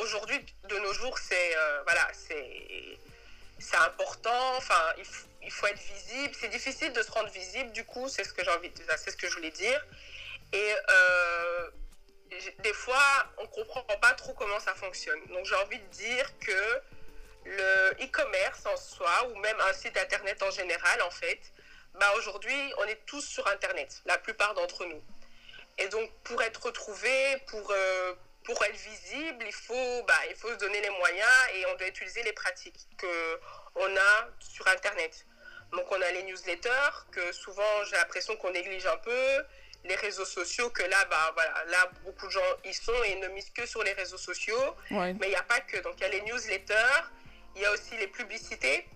aujourd'hui, 0.00 0.38
de 0.68 0.78
nos 0.78 0.92
jours, 0.94 1.18
c'est 1.18 1.56
euh, 1.56 1.82
voilà, 1.84 2.08
c'est 2.12 2.98
c'est 3.62 3.76
important. 3.76 4.56
Enfin, 4.56 4.94
il, 5.42 5.50
faut 5.50 5.66
être 5.66 5.80
visible. 5.80 6.34
C'est 6.38 6.48
difficile 6.48 6.92
de 6.92 7.02
se 7.02 7.10
rendre 7.10 7.30
visible. 7.30 7.72
Du 7.72 7.84
coup, 7.84 8.08
c'est 8.08 8.24
ce 8.24 8.32
que 8.32 8.44
j'ai 8.44 8.50
envie, 8.50 8.70
de, 8.70 8.82
c'est 8.96 9.10
ce 9.10 9.16
que 9.16 9.28
je 9.28 9.34
voulais 9.34 9.50
dire. 9.50 9.84
Et 10.52 10.74
euh, 10.90 11.70
des 12.58 12.72
fois, 12.72 13.26
on 13.38 13.46
comprend 13.46 13.82
pas 13.82 14.12
trop 14.14 14.34
comment 14.34 14.60
ça 14.60 14.74
fonctionne. 14.74 15.20
Donc, 15.28 15.46
j'ai 15.46 15.54
envie 15.56 15.78
de 15.78 15.86
dire 15.86 16.38
que 16.38 16.80
le 17.44 18.04
e-commerce 18.04 18.66
en 18.66 18.76
soi, 18.76 19.28
ou 19.30 19.36
même 19.38 19.56
un 19.60 19.72
site 19.72 19.96
internet 19.96 20.42
en 20.42 20.50
général, 20.50 21.02
en 21.02 21.10
fait, 21.10 21.40
bah 21.98 22.10
aujourd'hui, 22.16 22.72
on 22.78 22.84
est 22.84 23.04
tous 23.06 23.22
sur 23.22 23.46
internet, 23.48 24.00
la 24.06 24.18
plupart 24.18 24.54
d'entre 24.54 24.84
nous. 24.86 25.02
Et 25.78 25.88
donc, 25.88 26.10
pour 26.24 26.42
être 26.42 26.66
retrouvé, 26.66 27.36
pour, 27.48 27.70
euh, 27.70 28.14
pour 28.44 28.62
être 28.64 28.76
visible, 28.76 29.44
il 29.46 29.52
faut, 29.52 30.02
bah, 30.06 30.14
il 30.28 30.36
faut 30.36 30.48
se 30.48 30.58
donner 30.58 30.80
les 30.80 30.90
moyens 30.90 31.28
et 31.54 31.66
on 31.66 31.76
doit 31.76 31.88
utiliser 31.88 32.22
les 32.22 32.32
pratiques 32.32 32.86
qu'on 33.00 33.96
a 33.96 34.28
sur 34.40 34.66
Internet. 34.68 35.26
Donc, 35.72 35.84
on 35.90 36.00
a 36.00 36.10
les 36.12 36.22
newsletters, 36.24 37.06
que 37.10 37.32
souvent, 37.32 37.84
j'ai 37.88 37.96
l'impression 37.96 38.36
qu'on 38.36 38.50
néglige 38.50 38.86
un 38.86 38.98
peu. 38.98 39.42
Les 39.84 39.96
réseaux 39.96 40.26
sociaux, 40.26 40.70
que 40.70 40.82
là, 40.82 41.04
bah, 41.10 41.32
voilà, 41.34 41.64
là, 41.68 41.90
beaucoup 42.04 42.26
de 42.26 42.30
gens 42.30 42.40
y 42.64 42.72
sont 42.72 43.02
et 43.04 43.16
ne 43.16 43.28
misent 43.28 43.50
que 43.50 43.66
sur 43.66 43.82
les 43.82 43.92
réseaux 43.92 44.18
sociaux. 44.18 44.76
Mais 44.90 45.16
il 45.22 45.28
n'y 45.30 45.34
a 45.34 45.42
pas 45.42 45.60
que. 45.60 45.78
Donc, 45.78 45.94
il 45.98 46.02
y 46.02 46.04
a 46.04 46.08
les 46.08 46.20
newsletters, 46.22 47.02
il 47.56 47.62
y 47.62 47.64
a 47.64 47.72
aussi 47.72 47.96
les 47.96 48.06
publicités. 48.06 48.86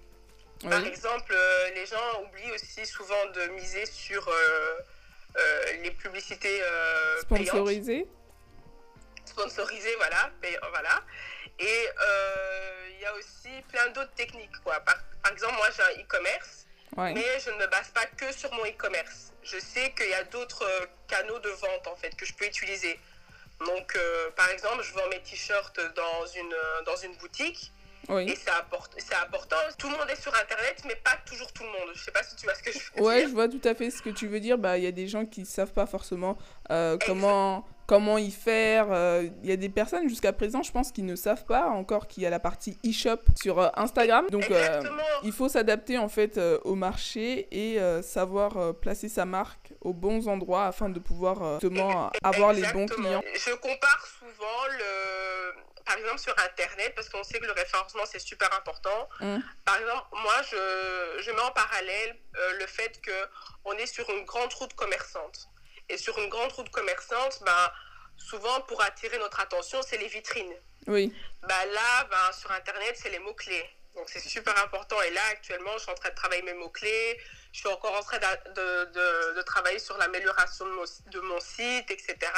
Par 0.62 0.85
exemple, 0.87 1.35
euh, 1.35 1.71
les 1.75 1.87
gens 1.87 2.23
oublient 2.23 2.53
aussi 2.53 2.87
souvent 2.87 3.26
de 3.35 3.53
miser 3.53 3.85
sur 3.87 4.26
euh, 4.26 4.33
euh, 5.37 5.73
les 5.83 5.91
publicités 5.91 6.61
sponsorisées. 7.21 8.07
Sponsorisées, 9.37 9.95
voilà, 9.97 10.31
voilà. 10.71 11.02
Et 11.59 11.88
il 12.95 13.00
y 13.00 13.05
a 13.05 13.14
aussi 13.14 13.50
plein 13.71 13.88
d'autres 13.88 14.14
techniques, 14.14 14.59
quoi. 14.64 14.81
Par, 14.81 14.97
exemple, 15.33 15.57
moi 15.57 15.69
j'ai 15.76 15.83
un 15.83 16.02
e-commerce, 16.02 16.66
mais 16.97 17.40
je 17.45 17.50
ne 17.50 17.57
me 17.59 17.66
base 17.66 17.88
pas 17.88 18.07
que 18.07 18.33
sur 18.33 18.52
mon 18.55 18.64
e-commerce. 18.64 19.33
Je 19.43 19.59
sais 19.59 19.93
qu'il 19.93 20.09
y 20.09 20.14
a 20.14 20.25
d'autres 20.25 20.66
canaux 21.09 21.38
de 21.38 21.50
vente 21.50 21.87
en 21.87 21.97
fait 21.97 22.14
que 22.16 22.25
je 22.25 22.33
peux 22.35 22.47
utiliser. 22.47 22.99
Donc, 23.61 23.99
par 24.37 24.49
exemple, 24.50 24.83
je 24.83 24.93
vends 24.93 25.09
mes 25.11 25.21
t-shirts 25.21 25.81
dans 25.95 26.26
une, 26.26 26.57
dans 26.87 26.97
une 26.97 27.14
boutique. 27.16 27.73
Oui. 28.09 28.31
Et 28.31 28.37
c'est 28.37 28.50
important. 28.50 29.57
Tout 29.78 29.90
le 29.90 29.97
monde 29.97 30.09
est 30.11 30.21
sur 30.21 30.33
Internet, 30.35 30.83
mais 30.87 30.97
pas 30.97 31.16
toujours 31.26 31.52
tout 31.52 31.64
le 31.64 31.71
monde. 31.71 31.90
Je 31.95 32.02
sais 32.02 32.12
pas 32.12 32.23
si 32.23 32.37
tu 32.37 32.45
vois 32.47 32.55
ce 32.55 32.62
que 32.62 32.73
je 32.73 32.78
veux 32.78 32.85
dire. 32.95 33.02
Ouais, 33.02 33.23
je 33.23 33.33
vois 33.33 33.49
tout 33.49 33.61
à 33.64 33.75
fait 33.75 33.90
ce 33.90 34.00
que 34.00 34.11
tu 34.11 34.28
veux 34.28 34.40
dire. 34.40 34.59
Bah, 34.59 34.78
il 34.78 34.85
y 34.85 34.87
a 34.87 34.93
des 34.93 35.09
gens 35.09 35.26
qui 35.26 35.45
savent 35.45 35.73
pas 35.73 35.87
forcément 35.87 36.38
euh, 36.71 36.97
comment 37.05 37.66
comment 37.87 38.19
y 38.19 38.31
faire. 38.31 38.88
Euh, 38.90 39.28
il 39.43 39.49
y 39.49 39.52
a 39.52 39.57
des 39.57 39.69
personnes 39.69 40.09
jusqu'à 40.09 40.33
présent, 40.33 40.62
je 40.62 40.73
pense, 40.73 40.93
qui 40.93 41.02
ne 41.02 41.16
savent 41.16 41.45
pas 41.45 41.66
encore 41.66 42.07
qu'il 42.09 42.23
y 42.23 42.26
a 42.26 42.31
la 42.31 42.40
partie 42.40 42.78
e-shop 42.87 43.21
sur 43.40 43.59
euh, 43.59 43.69
Instagram. 43.75 44.26
Donc, 44.31 44.50
il 45.23 45.33
faut 45.33 45.49
s'adapter 45.49 45.99
en 45.99 46.09
fait 46.09 46.38
au 46.64 46.75
marché 46.75 47.49
et 47.50 47.78
savoir 48.02 48.75
placer 48.75 49.09
sa 49.09 49.25
marque 49.25 49.73
aux 49.81 49.93
bons 49.93 50.28
endroits 50.28 50.66
afin 50.66 50.88
de 50.88 50.99
pouvoir 50.99 51.61
justement 51.61 52.11
avoir 52.23 52.52
les 52.52 52.62
bons 52.73 52.87
clients. 52.87 53.23
Je 53.35 53.55
compare 53.55 54.07
souvent 54.19 54.66
le 54.78 55.26
par 55.87 55.97
exemple 55.97 56.19
sur 56.19 56.35
Internet, 56.45 56.95
parce 56.95 57.09
qu'on 57.09 57.23
sait 57.23 57.38
que 57.38 57.47
le 57.47 57.52
référencement, 57.52 58.02
c'est 58.07 58.19
super 58.19 58.52
important. 58.59 59.09
Mm. 59.21 59.38
Par 59.64 59.76
exemple, 59.76 60.07
moi, 60.21 60.35
je, 60.43 61.23
je 61.23 61.31
mets 61.31 61.40
en 61.40 61.52
parallèle 61.52 62.16
euh, 62.37 62.59
le 62.59 62.66
fait 62.66 63.00
qu'on 63.07 63.73
est 63.73 63.87
sur 63.87 64.09
une 64.11 64.25
grande 64.25 64.52
route 64.55 64.75
commerçante. 64.75 65.49
Et 65.88 65.99
sur 65.99 66.19
une 66.19 66.28
grande 66.28 66.52
route 66.52 66.71
commerçante, 66.71 67.43
ben, 67.45 67.73
souvent, 68.16 68.61
pour 68.62 68.83
attirer 68.83 69.18
notre 69.18 69.40
attention, 69.40 69.81
c'est 69.83 69.99
les 69.99 70.09
vitrines. 70.09 70.55
Oui. 70.87 71.14
Ben, 71.42 71.64
là, 71.72 72.05
ben, 72.11 72.33
sur 72.33 72.51
Internet, 72.53 72.96
c'est 73.01 73.11
les 73.11 73.18
mots-clés. 73.18 73.70
Donc, 73.94 74.09
c'est 74.09 74.20
super 74.20 74.57
important. 74.62 75.01
Et 75.03 75.11
là, 75.11 75.22
actuellement, 75.31 75.72
je 75.75 75.83
suis 75.83 75.90
en 75.90 75.94
train 75.94 76.11
de 76.11 76.14
travailler 76.14 76.42
mes 76.42 76.55
mots-clés. 76.55 77.18
Je 77.53 77.61
suis 77.61 77.68
encore 77.68 77.94
en 77.94 78.03
train 78.03 78.18
de, 78.18 78.53
de, 78.53 79.35
de, 79.37 79.42
travailler 79.42 79.79
sur 79.79 79.96
l'amélioration 79.96 80.66
de, 80.66 81.11
de 81.11 81.20
mon 81.20 81.40
site, 81.40 81.90
etc 81.90 82.31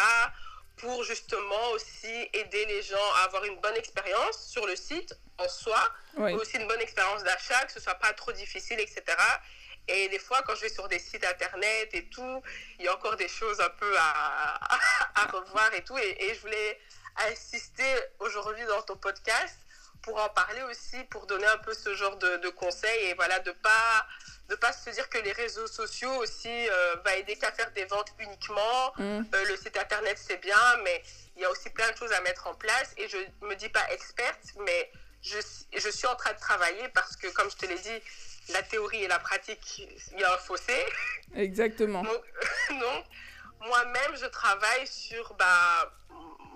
pour 0.78 1.04
justement 1.04 1.70
aussi 1.72 2.28
aider 2.32 2.64
les 2.66 2.82
gens 2.82 3.12
à 3.16 3.24
avoir 3.24 3.44
une 3.44 3.60
bonne 3.60 3.76
expérience 3.76 4.48
sur 4.48 4.66
le 4.66 4.76
site 4.76 5.14
en 5.38 5.48
soi, 5.48 5.80
mais 6.16 6.32
aussi 6.34 6.56
une 6.56 6.66
bonne 6.66 6.80
expérience 6.80 7.22
d'achat, 7.22 7.64
que 7.66 7.72
ce 7.72 7.80
soit 7.80 7.94
pas 7.96 8.12
trop 8.12 8.32
difficile, 8.32 8.80
etc. 8.80 9.02
Et 9.88 10.08
des 10.08 10.18
fois, 10.18 10.42
quand 10.46 10.54
je 10.54 10.62
vais 10.62 10.68
sur 10.68 10.86
des 10.88 10.98
sites 10.98 11.24
internet 11.24 11.88
et 11.92 12.04
tout, 12.06 12.42
il 12.78 12.84
y 12.84 12.88
a 12.88 12.94
encore 12.94 13.16
des 13.16 13.28
choses 13.28 13.60
un 13.60 13.70
peu 13.70 13.94
à, 13.98 14.60
à, 15.14 15.26
revoir 15.32 15.72
et 15.74 15.82
tout. 15.82 15.96
Et, 15.98 16.34
je 16.34 16.40
voulais 16.40 16.80
assister 17.16 17.94
aujourd'hui 18.20 18.64
dans 18.66 18.82
ton 18.82 18.96
podcast 18.96 19.58
pour 20.02 20.22
en 20.22 20.28
parler 20.28 20.62
aussi, 20.62 21.02
pour 21.10 21.26
donner 21.26 21.46
un 21.46 21.58
peu 21.58 21.74
ce 21.74 21.94
genre 21.94 22.16
de, 22.16 22.36
de 22.36 22.48
conseils 22.50 23.06
et 23.06 23.14
voilà, 23.14 23.40
de 23.40 23.50
pas 23.50 24.06
de 24.48 24.54
pas 24.54 24.72
se 24.72 24.90
dire 24.90 25.08
que 25.10 25.18
les 25.18 25.32
réseaux 25.32 25.66
sociaux 25.66 26.14
aussi 26.16 26.48
euh, 26.48 26.96
va 27.04 27.16
aider 27.16 27.36
qu'à 27.36 27.52
faire 27.52 27.70
des 27.72 27.84
ventes 27.84 28.12
uniquement. 28.18 28.92
Mm. 28.96 29.02
Euh, 29.34 29.44
le 29.44 29.56
site 29.56 29.76
internet 29.76 30.18
c'est 30.18 30.40
bien, 30.40 30.76
mais 30.84 31.02
il 31.36 31.42
y 31.42 31.44
a 31.44 31.50
aussi 31.50 31.70
plein 31.70 31.90
de 31.90 31.96
choses 31.96 32.12
à 32.12 32.20
mettre 32.22 32.46
en 32.46 32.54
place. 32.54 32.94
Et 32.96 33.08
je 33.08 33.18
me 33.42 33.54
dis 33.56 33.68
pas 33.68 33.86
experte, 33.92 34.40
mais 34.60 34.90
je, 35.22 35.38
je 35.76 35.88
suis 35.88 36.06
en 36.06 36.16
train 36.16 36.32
de 36.32 36.38
travailler 36.38 36.88
parce 36.94 37.16
que 37.16 37.28
comme 37.28 37.50
je 37.50 37.56
te 37.56 37.66
l'ai 37.66 37.78
dit, 37.78 38.52
la 38.52 38.62
théorie 38.62 39.04
et 39.04 39.08
la 39.08 39.18
pratique, 39.18 39.78
il 40.12 40.20
y 40.20 40.24
a 40.24 40.32
un 40.32 40.38
fossé. 40.38 40.74
Exactement. 41.34 42.02
donc, 42.02 42.22
moi-même, 43.66 44.16
je 44.16 44.26
travaille 44.26 44.86
sur 44.86 45.34
bah, 45.34 45.92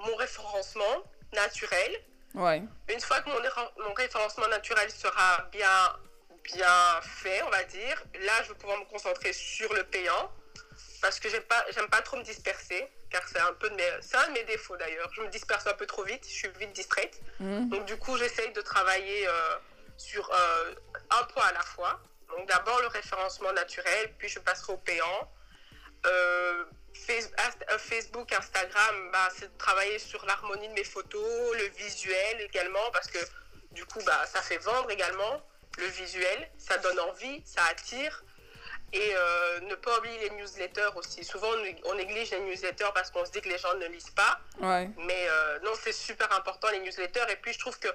mon 0.07 0.15
référencement 0.17 1.05
naturel. 1.35 2.01
Ouais. 2.35 2.63
Une 2.89 3.01
fois 3.01 3.21
que 3.21 3.29
mon, 3.29 3.87
mon 3.87 3.93
référencement 3.93 4.49
naturel 4.49 4.91
sera 4.91 5.49
bien 5.53 5.69
bien 6.43 7.01
fait, 7.03 7.43
on 7.43 7.51
va 7.51 7.63
dire. 7.65 8.03
Là, 8.21 8.43
je 8.43 8.49
vais 8.49 8.59
pouvoir 8.59 8.79
me 8.79 8.85
concentrer 8.87 9.33
sur 9.33 9.73
le 9.75 9.85
payant 9.85 10.31
parce 11.03 11.19
que 11.19 11.29
j'aime 11.29 11.43
pas, 11.43 11.63
j'aime 11.75 11.89
pas 11.89 12.01
trop 12.01 12.17
me 12.17 12.23
disperser, 12.23 12.89
car 13.11 13.23
c'est 13.29 13.41
un 13.41 13.53
peu 13.55 13.69
de 13.69 13.75
mes, 13.75 13.91
c'est 14.01 14.17
un 14.17 14.29
de 14.29 14.33
mes 14.33 14.45
défauts 14.45 14.77
d'ailleurs. 14.77 15.11
Je 15.13 15.21
me 15.21 15.29
disperse 15.29 15.67
un 15.67 15.75
peu 15.75 15.85
trop 15.85 16.05
vite, 16.05 16.25
je 16.25 16.33
suis 16.33 16.49
vite 16.59 16.73
distraite. 16.73 17.21
Mmh. 17.41 17.69
Donc 17.69 17.85
du 17.85 17.97
coup, 17.99 18.17
j'essaye 18.17 18.53
de 18.53 18.61
travailler 18.63 19.27
euh, 19.27 19.57
sur 19.99 20.31
euh, 20.33 20.75
un 21.11 21.25
point 21.25 21.45
à 21.45 21.53
la 21.53 21.63
fois. 21.63 22.01
Donc 22.29 22.49
d'abord 22.49 22.81
le 22.81 22.87
référencement 22.87 23.53
naturel, 23.53 24.15
puis 24.17 24.29
je 24.29 24.39
passerai 24.39 24.73
au 24.73 24.79
payant. 24.79 25.31
Euh, 26.07 26.65
Facebook, 27.79 28.33
Instagram, 28.33 29.11
bah, 29.13 29.29
c'est 29.37 29.53
de 29.53 29.59
travailler 29.59 29.99
sur 29.99 30.25
l'harmonie 30.25 30.69
de 30.69 30.75
mes 30.75 30.85
photos, 30.85 31.57
le 31.57 31.65
visuel 31.77 32.41
également, 32.43 32.91
parce 32.93 33.09
que 33.09 33.19
du 33.73 33.85
coup, 33.87 34.01
bah, 34.07 34.25
ça 34.27 34.41
fait 34.41 34.59
vendre 34.59 34.91
également 34.91 35.43
le 35.79 35.87
visuel, 35.87 36.51
ça 36.59 36.79
donne 36.79 37.01
envie, 37.01 37.43
ça 37.45 37.65
attire. 37.65 38.23
Et 38.93 39.15
euh, 39.17 39.61
ne 39.61 39.75
pas 39.75 39.99
oublier 39.99 40.19
les 40.29 40.31
newsletters 40.31 40.91
aussi. 40.97 41.25
Souvent, 41.25 41.49
on 41.85 41.95
néglige 41.95 42.31
les 42.31 42.41
newsletters 42.41 42.91
parce 42.95 43.11
qu'on 43.11 43.25
se 43.25 43.31
dit 43.33 43.41
que 43.41 43.49
les 43.49 43.57
gens 43.57 43.75
ne 43.75 43.87
lisent 43.87 44.11
pas. 44.11 44.39
Ouais. 44.61 44.91
Mais 44.99 45.27
euh, 45.29 45.61
non, 45.61 45.71
c'est 45.81 45.93
super 45.93 46.31
important 46.37 46.69
les 46.71 46.81
newsletters. 46.81 47.25
Et 47.31 47.37
puis, 47.37 47.55
je 47.55 47.59
trouve 47.59 47.79
que 47.79 47.89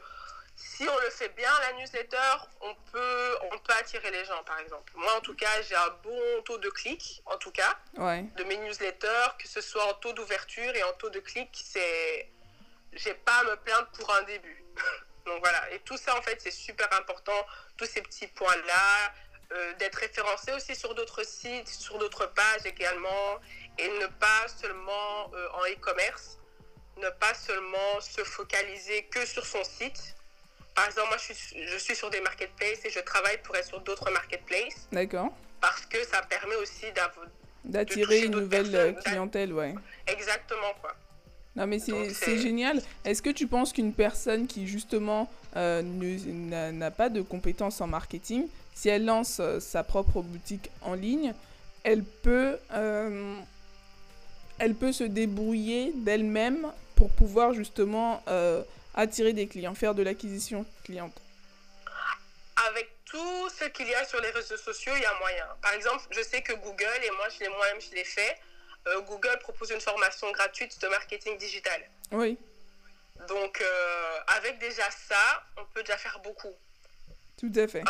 si 0.56 0.90
on 0.90 0.98
le 0.98 1.10
fait 1.12 1.30
bien, 1.30 1.52
la 1.62 1.74
newsletter, 1.74 2.18
on 2.62 2.74
peut, 2.92 3.38
on 3.52 3.58
peut 3.60 3.74
attirer 3.80 4.10
les 4.10 4.26
gens, 4.26 4.44
par 4.44 4.60
exemple. 4.60 4.92
Moi, 4.96 5.14
en 5.16 5.22
tout 5.22 5.36
cas, 5.36 5.62
j'ai 5.62 5.76
un 5.76 5.90
bon 6.02 6.42
taux 6.46 6.58
de 6.58 6.70
clic, 6.70 7.22
en 7.28 7.38
tout 7.38 7.52
cas, 7.52 7.78
ouais. 7.98 8.26
de 8.36 8.44
mes 8.46 8.58
newsletters, 8.58 9.38
que 9.38 9.48
ce 9.48 9.62
soit 9.62 9.86
en 9.86 9.94
taux 9.94 10.14
d'ouverture 10.14 10.76
et 10.76 10.82
en 10.82 10.94
taux 10.94 11.12
de 11.12 11.20
clic. 11.20 11.50
C'est, 11.54 12.28
j'ai 12.94 13.14
pas 13.14 13.36
à 13.42 13.44
me 13.44 13.56
plaindre 13.58 13.88
pour 14.00 14.12
un 14.16 14.24
début. 14.24 14.64
Donc 15.28 15.40
voilà, 15.42 15.72
et 15.74 15.80
tout 15.80 15.98
ça 15.98 16.18
en 16.18 16.22
fait 16.22 16.42
c'est 16.42 16.52
super 16.52 16.88
important, 16.94 17.46
tous 17.76 17.86
ces 17.86 18.02
petits 18.02 18.28
points-là, 18.28 19.14
euh, 19.52 19.74
d'être 19.80 19.96
référencé 19.96 20.52
aussi 20.54 20.76
sur 20.76 20.94
d'autres 20.96 21.24
sites, 21.26 21.68
sur 21.68 21.98
d'autres 21.98 22.28
pages 22.34 22.66
également, 22.66 23.40
et 23.78 23.88
ne 23.88 24.08
pas 24.08 24.48
seulement 24.62 25.32
euh, 25.34 25.48
en 25.54 25.64
e-commerce, 25.72 26.38
ne 26.98 27.10
pas 27.12 27.34
seulement 27.34 28.02
se 28.02 28.24
focaliser 28.24 29.04
que 29.04 29.26
sur 29.26 29.46
son 29.46 29.64
site. 29.64 30.16
Par 30.76 30.86
exemple, 30.86 31.08
moi 31.10 31.18
je 31.18 31.34
suis, 31.34 31.68
je 31.68 31.78
suis 31.78 31.96
sur 31.96 32.10
des 32.10 32.22
marketplaces 32.22 32.86
et 32.86 32.90
je 32.90 33.00
travaille 33.00 33.38
pour 33.42 33.56
être 33.56 33.68
sur 33.68 33.80
d'autres 33.82 34.12
marketplaces. 34.12 34.88
D'accord. 34.92 35.30
Parce 35.62 35.86
que 35.86 36.04
ça 36.06 36.22
permet 36.24 36.56
aussi 36.56 36.86
d'attirer 37.66 38.26
une 38.26 38.40
nouvelle 38.40 38.76
euh, 38.76 38.94
clientèle, 38.94 39.54
ouais. 39.54 39.74
Exactement, 40.08 40.74
quoi. 40.82 40.96
Non, 41.56 41.66
mais 41.66 41.80
c'est 41.80 42.38
génial. 42.38 42.82
Est-ce 43.04 43.24
que 43.24 43.32
tu 43.32 43.48
penses 43.48 43.74
qu'une 43.74 43.92
personne 43.92 44.46
qui, 44.46 44.68
justement, 44.68 45.32
euh, 45.56 45.82
n'a 45.82 46.92
pas 46.92 47.10
de 47.10 47.22
compétences 47.24 47.82
en 47.82 47.88
marketing, 47.88 48.48
si 48.78 48.90
elle 48.90 49.06
lance 49.06 49.40
euh, 49.40 49.60
sa 49.60 49.84
propre 49.84 50.22
boutique 50.22 50.70
en 50.82 50.94
ligne, 50.94 51.34
elle 51.84 52.04
peut, 52.04 52.60
euh, 52.74 53.36
elle 54.60 54.76
peut 54.76 54.92
se 54.92 55.04
débrouiller 55.04 55.92
d'elle-même 55.96 56.72
pour 56.96 57.10
pouvoir, 57.12 57.54
justement, 57.54 58.24
attirer 58.96 59.32
des 59.32 59.48
clients, 59.48 59.76
faire 59.76 59.94
de 59.94 60.02
l'acquisition 60.02 60.66
cliente 60.84 61.14
Avec 62.68 62.90
tout 63.06 63.50
ce 63.50 63.66
qu'il 63.66 63.88
y 63.88 63.94
a 63.94 64.04
sur 64.06 64.20
les 64.20 64.32
réseaux 64.32 64.58
sociaux, 64.58 64.94
il 64.96 65.02
y 65.02 65.06
a 65.06 65.14
moyen. 65.20 65.46
Par 65.62 65.74
exemple, 65.74 66.04
je 66.10 66.22
sais 66.22 66.42
que 66.42 66.54
Google, 66.54 67.00
et 67.04 67.12
moi, 67.12 67.28
je 67.30 67.40
l'ai 67.40 67.50
moi-même, 67.50 67.80
je 67.80 67.96
l'ai 67.96 68.04
fait, 68.04 68.38
euh, 68.88 69.02
Google 69.02 69.38
propose 69.42 69.72
une 69.72 69.82
formation 69.82 70.32
gratuite 70.32 70.80
de 70.82 70.88
marketing 70.88 71.38
digital. 71.38 71.82
Oui. 72.12 72.38
Donc, 73.28 73.62
euh, 73.62 74.20
avec 74.28 74.60
déjà 74.60 74.90
ça, 74.92 75.44
on 75.58 75.66
peut 75.66 75.82
déjà 75.84 75.98
faire 75.98 76.20
beaucoup. 76.24 76.54
Tout 77.38 77.52
à 77.56 77.68
fait. 77.68 77.84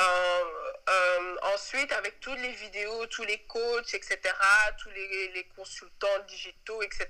ensuite, 1.53 1.91
avec 1.93 2.19
toutes 2.19 2.39
les 2.39 2.51
vidéos, 2.53 3.05
tous 3.07 3.23
les 3.23 3.39
coachs, 3.47 3.93
etc., 3.93 4.19
tous 4.81 4.89
les, 4.89 5.31
les 5.33 5.43
consultants 5.55 6.19
digitaux, 6.27 6.81
etc., 6.81 7.07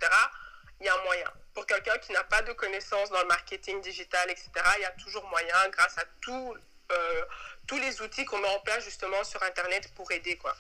il 0.80 0.86
y 0.86 0.90
a 0.90 0.96
un 0.96 1.04
moyen. 1.04 1.32
Pour 1.54 1.66
quelqu'un 1.66 1.98
qui 1.98 2.12
n'a 2.12 2.24
pas 2.24 2.42
de 2.44 2.54
connaissances 2.54 3.10
dans 3.10 3.22
le 3.22 3.28
marketing 3.28 3.82
digital, 3.82 4.30
etc., 4.30 4.50
il 4.78 4.82
y 4.82 4.86
a 4.86 4.92
toujours 4.92 5.28
moyen 5.28 5.56
grâce 5.72 5.98
à 5.98 6.04
tout, 6.22 6.56
euh, 6.92 7.22
tous 7.66 7.80
les 7.80 8.02
outils 8.02 8.26
qu'on 8.26 8.38
met 8.40 8.48
en 8.48 8.60
place 8.60 8.84
justement 8.84 9.24
sur 9.24 9.42
Internet 9.44 9.92
pour 9.96 10.12
aider. 10.12 10.38
Quoi. 10.38 10.56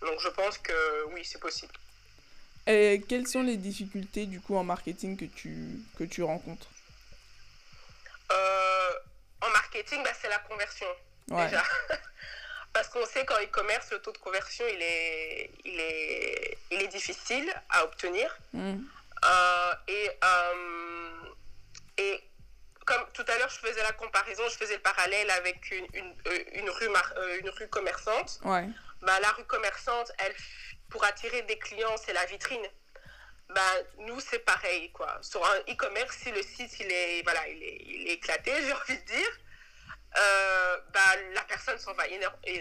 Donc 0.00 0.18
je 0.20 0.28
pense 0.28 0.58
que 0.58 1.04
oui, 1.12 1.24
c'est 1.24 1.40
possible. 1.40 1.74
Et 2.66 3.02
quelles 3.08 3.28
sont 3.28 3.42
les 3.42 3.56
difficultés 3.56 4.26
du 4.26 4.40
coup 4.40 4.56
en 4.56 4.64
marketing 4.64 5.16
que 5.16 5.26
tu, 5.26 5.78
que 5.98 6.04
tu 6.04 6.22
rencontres? 6.22 6.66
Euh, 8.32 8.34
En 8.34 8.65
marketing, 9.76 10.02
bah, 10.02 10.10
c'est 10.20 10.28
la 10.28 10.38
conversion 10.38 10.86
déjà. 11.28 11.62
Parce 12.72 12.88
qu'on 12.88 13.06
sait 13.06 13.24
qu'en 13.24 13.40
e-commerce, 13.42 13.90
le 13.90 14.00
taux 14.00 14.12
de 14.12 14.18
conversion, 14.18 14.64
il 14.68 14.82
est, 14.82 15.50
il 15.64 15.80
est, 15.80 16.58
il 16.70 16.82
est 16.82 16.88
difficile 16.88 17.50
à 17.70 17.84
obtenir. 17.84 18.36
Mmh. 18.52 18.76
Euh, 19.24 19.72
et, 19.88 20.10
euh, 20.22 21.32
et 21.96 22.22
comme 22.84 23.02
tout 23.14 23.24
à 23.28 23.38
l'heure, 23.38 23.48
je 23.48 23.66
faisais 23.66 23.82
la 23.82 23.92
comparaison, 23.92 24.42
je 24.50 24.56
faisais 24.56 24.74
le 24.74 24.82
parallèle 24.82 25.30
avec 25.30 25.70
une, 25.70 25.86
une, 25.94 26.14
euh, 26.26 26.38
une 26.52 26.68
rue, 26.68 26.88
une 27.40 27.48
rue 27.48 27.68
commerçante. 27.68 28.40
Ouais. 28.44 28.66
Bah, 29.00 29.18
la 29.20 29.30
rue 29.32 29.44
commerçante, 29.44 30.12
elle, 30.18 30.34
pour 30.90 31.02
attirer 31.04 31.42
des 31.42 31.58
clients, 31.58 31.96
c'est 32.04 32.12
la 32.12 32.26
vitrine. 32.26 32.66
Bah, 33.48 33.62
nous, 34.00 34.20
c'est 34.20 34.40
pareil. 34.40 34.90
Quoi. 34.92 35.18
Sur 35.22 35.42
un 35.46 35.58
e-commerce, 35.60 36.14
si 36.18 36.30
le 36.30 36.42
site 36.42 36.78
il 36.80 36.92
est, 36.92 37.22
voilà, 37.22 37.48
il 37.48 37.62
est, 37.62 37.82
il 37.86 38.08
est 38.08 38.12
éclaté, 38.14 38.52
j'ai 38.62 38.72
envie 38.72 38.98
de 38.98 39.06
dire, 39.06 39.38
euh, 40.16 40.76
bah, 40.92 41.00
la 41.34 41.42
personne 41.42 41.78
s'en 41.78 41.92
va, 41.94 42.04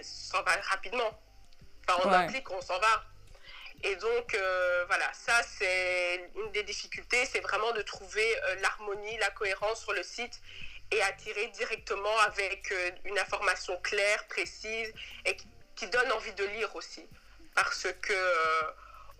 s'en 0.03 0.43
va 0.43 0.51
rapidement. 0.69 1.19
Enfin, 1.87 2.01
on 2.03 2.09
ouais. 2.09 2.15
un 2.15 2.27
clic, 2.27 2.49
on 2.51 2.61
s'en 2.61 2.79
va. 2.79 3.03
Et 3.83 3.95
donc, 3.97 4.33
euh, 4.33 4.85
voilà, 4.87 5.11
ça, 5.13 5.33
c'est 5.43 6.31
une 6.35 6.51
des 6.51 6.63
difficultés, 6.63 7.25
c'est 7.25 7.41
vraiment 7.41 7.71
de 7.73 7.81
trouver 7.81 8.25
euh, 8.35 8.55
l'harmonie, 8.61 9.17
la 9.19 9.29
cohérence 9.31 9.83
sur 9.83 9.93
le 9.93 10.03
site 10.03 10.41
et 10.91 11.01
attirer 11.03 11.47
directement 11.47 12.17
avec 12.25 12.73
une 13.05 13.17
information 13.17 13.77
claire, 13.81 14.25
précise 14.27 14.93
et 15.25 15.35
qui, 15.75 15.87
donne 15.87 16.11
envie 16.11 16.33
de 16.33 16.45
lire 16.45 16.75
aussi. 16.75 17.05
Parce 17.53 17.87
que 18.01 18.13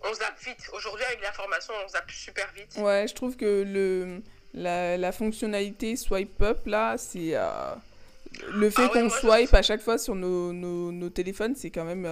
on 0.04 0.12
zappe 0.14 0.38
vite. 0.40 0.68
Aujourd'hui, 0.72 1.04
avec 1.04 1.22
l'information, 1.22 1.74
on 1.84 1.88
zappe 1.88 2.10
super 2.10 2.50
vite. 2.52 2.76
Ouais, 2.76 3.06
je 3.08 3.14
trouve 3.14 3.36
que 3.36 3.64
le, 3.66 4.22
la, 4.54 4.96
la 4.96 5.12
fonctionnalité 5.12 5.96
swipe 5.96 6.40
up, 6.42 6.66
là, 6.66 6.96
c'est. 6.98 7.34
Le 8.52 8.70
fait 8.70 8.84
ah 8.84 8.88
qu'on 8.88 9.10
swipe 9.10 9.54
à 9.54 9.62
chaque 9.62 9.80
fois 9.80 9.98
sur 9.98 10.14
nos, 10.14 10.52
nos, 10.52 10.92
nos 10.92 11.10
téléphones, 11.10 11.54
c'est 11.54 11.70
quand 11.70 11.84
même 11.84 12.06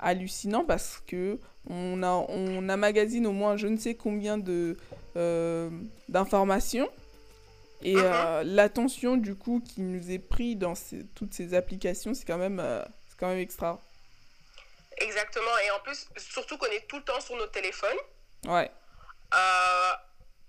hallucinant 0.00 0.64
parce 0.64 1.02
que 1.06 1.38
on, 1.68 2.02
a, 2.02 2.08
on 2.08 2.62
magazine 2.62 3.26
au 3.26 3.32
moins 3.32 3.56
je 3.56 3.66
ne 3.66 3.76
sais 3.76 3.94
combien 3.94 4.38
de 4.38 4.76
euh, 5.16 5.70
d'informations. 6.08 6.88
Et 7.82 7.94
uh-huh. 7.94 8.02
euh, 8.02 8.42
l'attention 8.44 9.16
du 9.16 9.36
coup 9.36 9.62
qui 9.64 9.82
nous 9.82 10.10
est 10.10 10.18
pris 10.18 10.56
dans 10.56 10.74
toutes 11.14 11.32
ces 11.32 11.54
applications 11.54 12.12
c'est 12.12 12.24
quand 12.24 12.38
même 12.38 12.60
euh, 12.60 12.82
c'est 13.08 13.18
quand 13.18 13.28
même 13.28 13.38
extra. 13.38 13.80
Exactement. 14.96 15.56
Et 15.64 15.70
en 15.70 15.80
plus 15.80 16.08
surtout 16.16 16.58
qu'on 16.58 16.66
est 16.66 16.86
tout 16.88 16.96
le 16.96 17.04
temps 17.04 17.20
sur 17.20 17.36
nos 17.36 17.46
téléphones. 17.46 17.98
Ouais. 18.46 18.70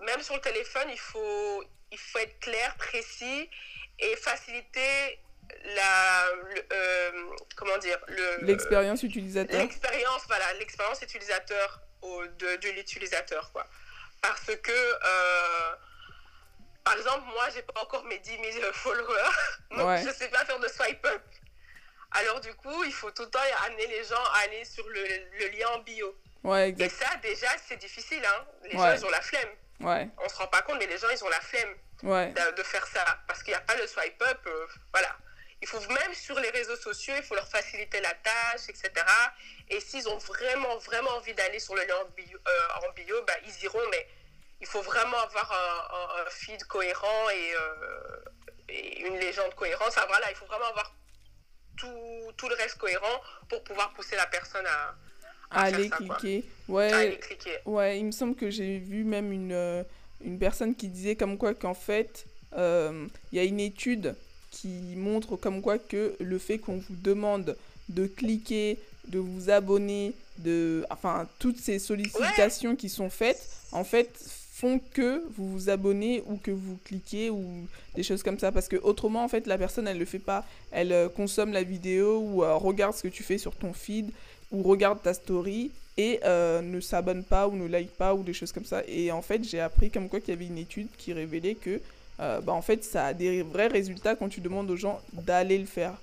Même 0.05 0.21
sur 0.21 0.35
le 0.35 0.41
téléphone 0.41 0.87
il 0.91 0.97
faut 0.97 1.63
il 1.91 1.97
faut 1.97 2.19
être 2.19 2.39
clair 2.39 2.75
précis 2.77 3.49
et 3.99 4.15
faciliter 4.17 5.19
la 5.75 6.25
euh, 6.71 7.11
comment 7.55 7.77
dire 7.77 7.97
le 8.07 8.45
l'expérience 8.45 9.03
utilisateur. 9.03 9.59
L'expérience 9.59 10.23
voilà 10.27 10.53
l'expérience 10.53 11.01
utilisateur 11.01 11.81
au, 12.01 12.25
de, 12.25 12.55
de 12.57 12.69
l'utilisateur 12.69 13.51
quoi. 13.51 13.65
Parce 14.21 14.55
que 14.55 14.71
euh, 14.71 15.75
par 16.83 16.95
exemple 16.95 17.25
moi 17.33 17.49
j'ai 17.53 17.61
pas 17.61 17.81
encore 17.81 18.03
mes 18.05 18.19
10 18.19 18.37
000 18.53 18.71
followers 18.73 19.29
donc 19.71 19.87
ouais. 19.87 20.03
je 20.05 20.11
sais 20.11 20.29
pas 20.29 20.45
faire 20.45 20.59
de 20.59 20.67
swipe 20.67 21.05
up. 21.05 21.21
Alors 22.11 22.39
du 22.41 22.53
coup 22.55 22.83
il 22.83 22.93
faut 22.93 23.11
tout 23.11 23.23
le 23.23 23.29
temps 23.29 23.39
amener 23.65 23.87
les 23.87 24.03
gens 24.03 24.23
à 24.33 24.39
aller 24.45 24.65
sur 24.65 24.87
le, 24.89 25.01
le 25.39 25.47
lien 25.49 25.67
en 25.69 25.79
bio. 25.79 26.15
Ouais, 26.43 26.73
et 26.79 26.89
ça 26.89 27.17
déjà 27.21 27.49
c'est 27.67 27.77
difficile 27.77 28.23
hein. 28.25 28.45
Les 28.63 28.77
ouais. 28.77 28.77
gens 28.77 28.93
ils 28.93 29.05
ont 29.05 29.09
la 29.09 29.21
flemme. 29.21 29.49
On 29.81 30.29
se 30.29 30.35
rend 30.35 30.47
pas 30.47 30.61
compte 30.61 30.77
mais 30.79 30.87
les 30.87 30.97
gens 30.97 31.09
ils 31.09 31.23
ont 31.23 31.29
la 31.29 31.41
flemme 31.41 31.75
ouais. 32.03 32.31
de, 32.31 32.55
de, 32.55 32.63
faire 32.63 32.85
ça 32.87 33.19
parce 33.27 33.43
qu'il 33.43 33.51
n'y 33.53 33.57
a 33.57 33.61
pas 33.61 33.75
le 33.75 33.87
swipe 33.87 34.21
up 34.21 34.39
euh, 34.47 34.67
voilà 34.93 35.15
il 35.61 35.67
faut 35.67 35.79
même 35.89 36.13
sur 36.13 36.39
les 36.39 36.49
réseaux 36.51 36.75
sociaux, 36.77 37.13
il 37.17 37.23
faut 37.23 37.35
leur 37.35 37.47
faciliter 37.47 37.99
la 38.01 38.13
tâche, 38.13 38.69
etc. 38.69 38.91
Et 39.69 39.79
s'ils 39.79 40.07
ont 40.07 40.17
vraiment, 40.17 40.77
vraiment 40.77 41.11
envie 41.11 41.33
d'aller 41.33 41.59
sur 41.59 41.75
le 41.75 41.81
lien 41.81 41.95
en 42.01 42.09
bio, 42.15 42.37
euh, 42.47 42.87
en 42.87 42.93
bio 42.93 43.15
bah, 43.27 43.33
ils 43.45 43.63
iront, 43.65 43.81
mais 43.91 44.07
il 44.61 44.67
faut 44.67 44.81
vraiment 44.81 45.17
avoir 45.17 45.51
un, 45.51 46.21
un, 46.21 46.25
un 46.25 46.29
feed 46.29 46.63
cohérent 46.65 47.29
et, 47.29 47.53
euh, 47.55 48.69
et, 48.69 49.07
une 49.07 49.17
légende 49.17 49.53
cohérente. 49.55 49.89
Enfin 49.89 50.05
voilà, 50.07 50.29
il 50.29 50.35
faut 50.35 50.45
vraiment 50.45 50.67
avoir 50.67 50.95
tout, 51.77 52.31
tout, 52.37 52.47
le 52.47 52.55
reste 52.55 52.77
cohérent 52.77 53.21
pour 53.49 53.63
pouvoir 53.63 53.93
pousser 53.93 54.15
la 54.15 54.27
personne 54.27 54.65
à, 54.65 54.95
à, 55.51 55.61
à 55.61 55.63
aller, 55.65 55.89
ça, 55.89 55.97
cliquer. 55.97 56.45
Ouais, 56.69 56.91
à 56.93 56.97
aller 56.99 57.19
cliquer. 57.19 57.59
Ouais, 57.65 57.99
il 57.99 58.05
me 58.05 58.11
semble 58.11 58.35
que 58.35 58.49
j'ai 58.49 58.79
vu 58.79 59.03
même 59.03 59.31
une, 59.33 59.85
une 60.23 60.37
personne 60.37 60.75
qui 60.75 60.87
disait 60.87 61.15
comme 61.15 61.37
quoi 61.37 61.53
qu'en 61.53 61.73
fait, 61.73 62.25
euh, 62.57 63.07
il 63.31 63.37
y 63.37 63.39
a 63.39 63.43
une 63.43 63.59
étude 63.59 64.15
qui 64.51 64.95
montre 64.95 65.35
comme 65.35 65.61
quoi 65.61 65.77
que 65.77 66.15
le 66.19 66.37
fait 66.37 66.57
qu'on 66.57 66.77
vous 66.77 66.95
demande 67.03 67.55
de 67.89 68.07
cliquer, 68.07 68.77
de 69.07 69.19
vous 69.19 69.49
abonner, 69.49 70.13
de 70.39 70.85
enfin 70.89 71.27
toutes 71.39 71.59
ces 71.59 71.79
sollicitations 71.79 72.75
qui 72.75 72.89
sont 72.89 73.09
faites, 73.09 73.49
en 73.71 73.83
fait 73.83 74.09
font 74.59 74.81
que 74.93 75.23
vous 75.37 75.49
vous 75.51 75.69
abonnez 75.69 76.21
ou 76.25 76.35
que 76.35 76.51
vous 76.51 76.77
cliquez 76.83 77.29
ou 77.29 77.45
des 77.95 78.03
choses 78.03 78.23
comme 78.23 78.37
ça. 78.37 78.51
Parce 78.51 78.67
que 78.67 78.75
autrement 78.75 79.23
en 79.23 79.29
fait 79.29 79.47
la 79.47 79.57
personne 79.57 79.87
elle 79.87 79.97
le 79.97 80.05
fait 80.05 80.19
pas. 80.19 80.45
Elle 80.71 80.91
euh, 80.91 81.07
consomme 81.07 81.53
la 81.53 81.63
vidéo 81.63 82.19
ou 82.19 82.43
euh, 82.43 82.55
regarde 82.55 82.93
ce 82.93 83.03
que 83.03 83.07
tu 83.07 83.23
fais 83.23 83.37
sur 83.37 83.55
ton 83.55 83.71
feed 83.73 84.11
ou 84.51 84.61
regarde 84.63 85.01
ta 85.01 85.13
story 85.13 85.71
et 85.99 86.19
euh, 86.23 86.61
ne 86.61 86.79
s'abonne 86.79 87.23
pas 87.23 87.47
ou 87.47 87.55
ne 87.55 87.67
like 87.67 87.91
pas 87.97 88.13
ou 88.13 88.23
des 88.23 88.33
choses 88.33 88.53
comme 88.53 88.63
ça 88.63 88.83
et 88.87 89.11
en 89.11 89.21
fait 89.21 89.43
j'ai 89.43 89.59
appris 89.59 89.91
comme 89.91 90.07
quoi 90.07 90.19
qu'il 90.19 90.29
y 90.29 90.37
avait 90.37 90.45
une 90.45 90.57
étude 90.57 90.87
qui 90.97 91.11
révélait 91.11 91.55
que 91.55 91.81
euh, 92.19 92.41
bah, 92.41 92.51
en 92.51 92.61
fait, 92.61 92.83
ça 92.83 93.07
a 93.07 93.13
des 93.13 93.43
vrais 93.43 93.67
résultats 93.67 94.15
quand 94.15 94.29
tu 94.29 94.41
demandes 94.41 94.69
aux 94.69 94.75
gens 94.75 95.01
d'aller 95.13 95.57
le 95.57 95.65
faire. 95.65 95.93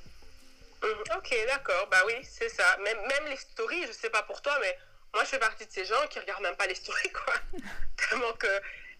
Mmh, 0.82 1.16
ok, 1.16 1.37
d'accord, 1.46 1.88
bah 1.90 2.02
oui, 2.06 2.14
c'est 2.22 2.48
ça. 2.48 2.76
Même, 2.82 2.96
même 2.96 3.26
les 3.28 3.37
stories, 3.37 3.87
je 3.87 3.92
sais 3.92 4.11
pas 4.11 4.22
pour 4.22 4.40
toi, 4.40 4.56
mais 4.61 4.78
moi 5.14 5.24
je 5.24 5.30
fais 5.30 5.38
partie 5.38 5.66
de 5.66 5.72
ces 5.72 5.85
gens 5.85 6.06
qui 6.09 6.18
regardent 6.18 6.42
même 6.42 6.56
pas 6.56 6.66
les 6.66 6.74
stories, 6.74 7.12
quoi. 7.12 7.35
tellement 8.09 8.32
que 8.38 8.46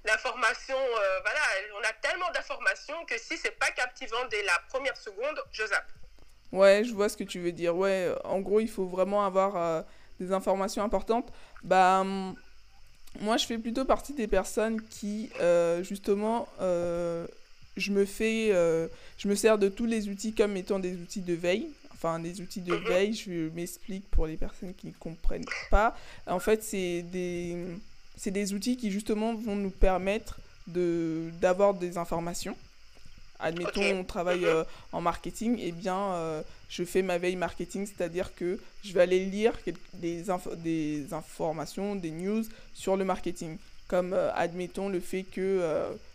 l'information, 0.05 0.77
euh, 0.77 1.21
voilà, 1.21 1.41
on 1.79 1.85
a 1.85 1.93
tellement 2.03 2.31
d'informations 2.33 3.05
que 3.07 3.19
si 3.19 3.37
c'est 3.37 3.59
pas 3.59 3.71
captivant 3.71 4.25
dès 4.31 4.43
la 4.43 4.59
première 4.69 4.97
seconde, 4.97 5.43
je 5.53 5.67
zappe. 5.67 5.91
Ouais, 6.53 6.83
je 6.85 6.93
vois 6.93 7.09
ce 7.09 7.17
que 7.17 7.25
tu 7.25 7.41
veux 7.41 7.53
dire. 7.53 7.75
Ouais, 7.77 8.13
en 8.25 8.41
gros, 8.41 8.61
il 8.61 8.71
faut 8.71 8.87
vraiment 8.87 9.25
avoir 9.25 9.57
euh, 9.57 9.83
des 10.21 10.33
informations 10.33 10.83
importantes. 10.83 11.33
Bah. 11.63 12.01
Hum, 12.01 12.35
moi, 13.21 13.37
je 13.37 13.47
fais 13.47 13.59
plutôt 13.59 13.85
partie 13.85 14.13
des 14.13 14.27
personnes 14.27 14.81
qui, 14.83 15.31
euh, 15.41 15.83
justement, 15.83 16.49
euh, 16.61 17.27
je 17.77 17.93
me 17.93 18.05
fais, 18.05 18.51
euh, 18.53 18.89
je 19.19 19.29
me 19.29 19.35
sers 19.35 19.59
de 19.59 19.69
tous 19.69 19.87
les 19.87 20.09
outils 20.09 20.33
comme 20.33 20.57
étant 20.57 20.79
des 20.79 20.95
outils 20.95 21.21
de 21.21 21.35
veille. 21.35 21.69
Enfin, 21.93 22.19
des 22.19 22.41
outils 22.41 22.61
de 22.61 22.75
veille, 22.75 23.15
je 23.15 23.49
m'explique 23.55 24.09
pour 24.11 24.27
les 24.27 24.37
personnes 24.37 24.75
qui 24.75 24.89
ne 24.89 24.93
comprennent 24.93 25.47
pas. 25.71 25.97
En 26.27 26.41
fait, 26.41 26.63
c'est 26.63 27.03
des, 27.03 27.57
c'est 28.17 28.31
des 28.31 28.53
outils 28.53 28.77
qui, 28.77 28.91
justement, 28.91 29.35
vont 29.35 29.57
nous 29.57 29.71
permettre 29.71 30.39
de, 30.67 31.31
d'avoir 31.41 31.73
des 31.73 31.97
informations 31.97 32.57
admettons, 33.39 33.81
okay. 33.81 33.95
on 33.95 34.05
travaille 34.05 34.45
euh, 34.45 34.65
en 34.93 35.01
marketing, 35.01 35.59
et 35.59 35.69
eh 35.69 35.73
bien, 35.73 36.13
euh, 36.13 36.43
je 36.69 36.85
fais 36.85 37.03
ma 37.03 37.19
veille 37.19 37.37
marketing, 37.37 37.87
c'est-à-dire 37.87 38.35
que 38.35 38.59
je 38.85 38.93
vais 38.93 39.03
aller 39.03 39.25
lire 39.25 39.53
des, 39.95 40.25
des 40.57 41.13
informations, 41.13 41.95
des 41.95 42.11
news 42.11 42.45
sur 42.75 42.97
le 42.97 43.05
marketing. 43.05 43.59
Comme, 43.89 44.13
euh, 44.13 44.33
admettons, 44.35 44.89
le 44.89 45.01
fait 45.01 45.23
que 45.23 45.63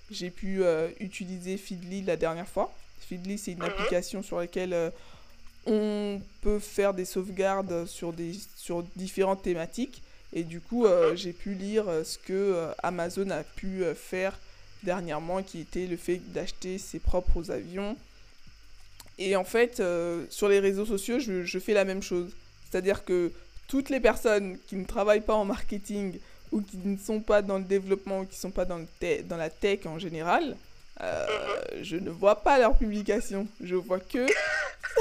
j'ai 0.09 0.29
pu 0.29 0.61
utiliser 0.99 1.57
Feedly 1.57 2.01
la 2.01 2.17
dernière 2.17 2.47
fois. 2.47 2.73
Feedly, 2.99 3.37
c'est 3.37 3.53
une 3.53 3.59
-hmm. 3.59 3.65
application 3.65 4.23
sur 4.23 4.37
laquelle 4.37 4.91
on 5.65 6.21
peut 6.41 6.59
faire 6.59 6.93
des 6.93 7.05
sauvegardes 7.05 7.85
sur, 7.85 8.11
des, 8.11 8.33
sur 8.57 8.83
différentes 8.95 9.41
thématiques. 9.43 10.01
Et 10.33 10.43
du 10.43 10.59
coup, 10.59 10.85
mm-hmm. 10.85 11.15
j'ai 11.15 11.33
pu 11.33 11.53
lire 11.53 11.85
ce 12.03 12.17
que 12.17 12.67
Amazon 12.83 13.29
a 13.29 13.43
pu 13.43 13.83
faire 13.95 14.37
dernièrement, 14.83 15.43
qui 15.43 15.59
était 15.59 15.85
le 15.85 15.97
fait 15.97 16.17
d'acheter 16.33 16.77
ses 16.77 16.99
propres 16.99 17.51
avions. 17.51 17.95
Et 19.17 19.35
en 19.35 19.43
fait, 19.43 19.79
euh, 19.79 20.25
sur 20.29 20.49
les 20.49 20.59
réseaux 20.59 20.85
sociaux, 20.85 21.19
je, 21.19 21.59
fais 21.59 21.73
la 21.73 21.85
même 21.85 22.01
chose. 22.01 22.31
C'est-à-dire 22.69 23.05
que 23.05 23.31
toutes 23.67 23.89
les 23.89 23.99
personnes 23.99 24.57
qui 24.67 24.75
ne 24.75 24.85
travaillent 24.85 25.21
pas 25.21 25.35
en 25.35 25.45
marketing 25.45 26.17
ou 26.51 26.61
qui 26.61 26.77
ne 26.83 26.97
sont 26.97 27.19
pas 27.19 27.41
dans 27.41 27.57
le 27.57 27.63
développement 27.63 28.21
ou 28.21 28.25
qui 28.25 28.35
ne 28.35 28.41
sont 28.41 28.51
pas 28.51 28.65
dans, 28.65 28.79
la 29.29 29.49
tech 29.49 29.85
en 29.85 29.99
général, 29.99 30.57
euh, 31.01 31.27
je 31.81 31.97
ne 31.97 32.09
vois 32.09 32.41
pas 32.41 32.57
leurs 32.59 32.77
publications. 32.77 33.47
Je 33.63 33.75
vois 33.75 33.99
que, 33.99 34.25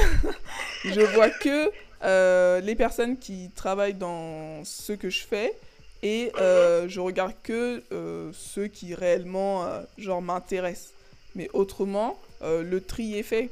je 0.85 1.01
vois 1.01 1.31
que 1.31 1.71
euh, 2.03 2.61
les 2.61 2.75
personnes 2.75 3.19
qui 3.19 3.51
travaillent 3.55 3.95
dans 3.95 4.65
ce 4.65 4.93
que 4.93 5.11
je 5.11 5.21
fais 5.21 5.55
et 6.03 6.33
euh, 6.39 6.89
je 6.89 7.01
regarde 7.01 7.35
que 7.43 7.83
euh, 7.93 8.31
ceux 8.33 8.69
qui 8.69 8.95
réellement 8.95 9.65
euh, 9.65 9.83
genre 9.99 10.23
m'intéressent. 10.23 10.95
Mais 11.35 11.49
autrement, 11.53 12.19
le 12.43 12.81
tri 12.81 13.17
est 13.17 13.23
fait, 13.23 13.51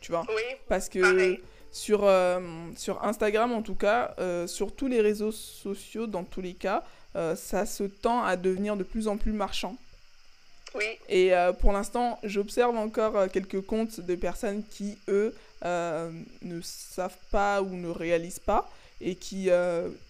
tu 0.00 0.12
vois. 0.12 0.24
Oui, 0.28 0.42
Parce 0.66 0.88
que 0.88 1.00
Pareil. 1.00 1.40
sur, 1.72 2.10
sur 2.74 3.04
Instagram, 3.04 3.52
en 3.52 3.60
tout 3.60 3.74
cas, 3.74 4.14
sur 4.46 4.74
tous 4.74 4.86
les 4.86 5.02
réseaux 5.02 5.30
sociaux, 5.30 6.06
dans 6.06 6.24
tous 6.24 6.40
les 6.40 6.54
cas, 6.54 6.82
ça 7.34 7.66
se 7.66 7.84
tend 7.84 8.22
à 8.22 8.36
devenir 8.36 8.78
de 8.78 8.82
plus 8.82 9.08
en 9.08 9.18
plus 9.18 9.32
marchand. 9.32 9.76
oui, 10.74 10.86
Et 11.10 11.32
pour 11.60 11.74
l'instant, 11.74 12.18
j'observe 12.22 12.78
encore 12.78 13.30
quelques 13.30 13.60
comptes 13.60 14.00
de 14.00 14.14
personnes 14.14 14.62
qui, 14.70 14.96
eux, 15.08 15.34
ne 15.62 16.60
savent 16.62 17.18
pas 17.30 17.60
ou 17.60 17.76
ne 17.76 17.90
réalisent 17.90 18.38
pas 18.38 18.70
et 19.02 19.16
qui, 19.16 19.50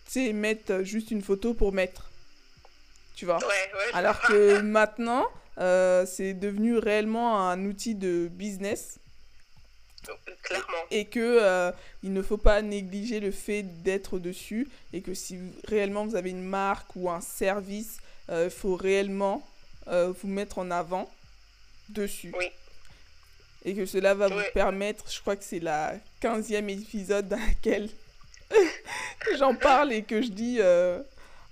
tu 0.08 0.26
sais, 0.26 0.32
mettent 0.32 0.82
juste 0.82 1.10
une 1.10 1.22
photo 1.22 1.54
pour 1.54 1.72
mettre. 1.72 2.10
Tu 3.14 3.24
vois 3.24 3.38
ouais, 3.38 3.44
ouais. 3.46 3.94
Alors 3.94 4.20
que 4.20 4.60
maintenant, 4.62 5.26
euh, 5.58 6.06
c'est 6.06 6.34
devenu 6.34 6.78
réellement 6.78 7.48
un 7.48 7.64
outil 7.66 7.94
de 7.94 8.28
business 8.30 8.98
Clairement. 10.42 10.84
et 10.90 11.04
que 11.04 11.20
euh, 11.20 11.70
il 12.02 12.12
ne 12.12 12.22
faut 12.22 12.36
pas 12.38 12.62
négliger 12.62 13.20
le 13.20 13.30
fait 13.30 13.62
d'être 13.82 14.18
dessus 14.18 14.68
et 14.92 15.02
que 15.02 15.12
si 15.12 15.38
réellement 15.64 16.06
vous 16.06 16.16
avez 16.16 16.30
une 16.30 16.44
marque 16.44 16.96
ou 16.96 17.10
un 17.10 17.20
service, 17.20 17.98
euh, 18.30 18.44
il 18.44 18.50
faut 18.50 18.76
réellement 18.76 19.46
euh, 19.88 20.12
vous 20.22 20.28
mettre 20.28 20.58
en 20.58 20.70
avant 20.70 21.10
dessus. 21.88 22.32
Oui. 22.38 22.46
Et 23.64 23.74
que 23.74 23.84
cela 23.84 24.14
va 24.14 24.28
vous 24.28 24.40
permettre, 24.54 25.10
je 25.10 25.20
crois 25.20 25.36
que 25.36 25.44
c'est 25.44 25.60
la 25.60 25.94
15e 26.22 26.68
épisode 26.68 27.28
dans 27.28 27.36
laquelle 27.38 27.90
j'en 29.38 29.54
parle 29.54 29.92
et 29.92 30.02
que 30.02 30.22
je 30.22 30.28
dis... 30.28 30.58
euh, 30.60 31.00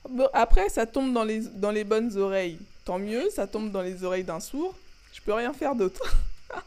bon, 0.09 0.29
après, 0.33 0.69
ça 0.69 0.87
tombe 0.87 1.13
dans 1.13 1.25
les, 1.25 1.41
dans 1.41 1.71
les 1.71 1.85
bonnes 1.85 2.17
oreilles. 2.17 2.59
Tant 2.85 2.99
mieux, 2.99 3.29
ça 3.31 3.47
tombe 3.47 3.71
dans 3.71 3.83
les 3.83 4.05
oreilles 4.05 4.25
d'un 4.25 4.41
sourd. 4.41 4.75
Je 5.13 5.21
peux 5.21 5.33
rien 5.33 5.53
faire 5.53 5.75
d'autre. 5.75 6.03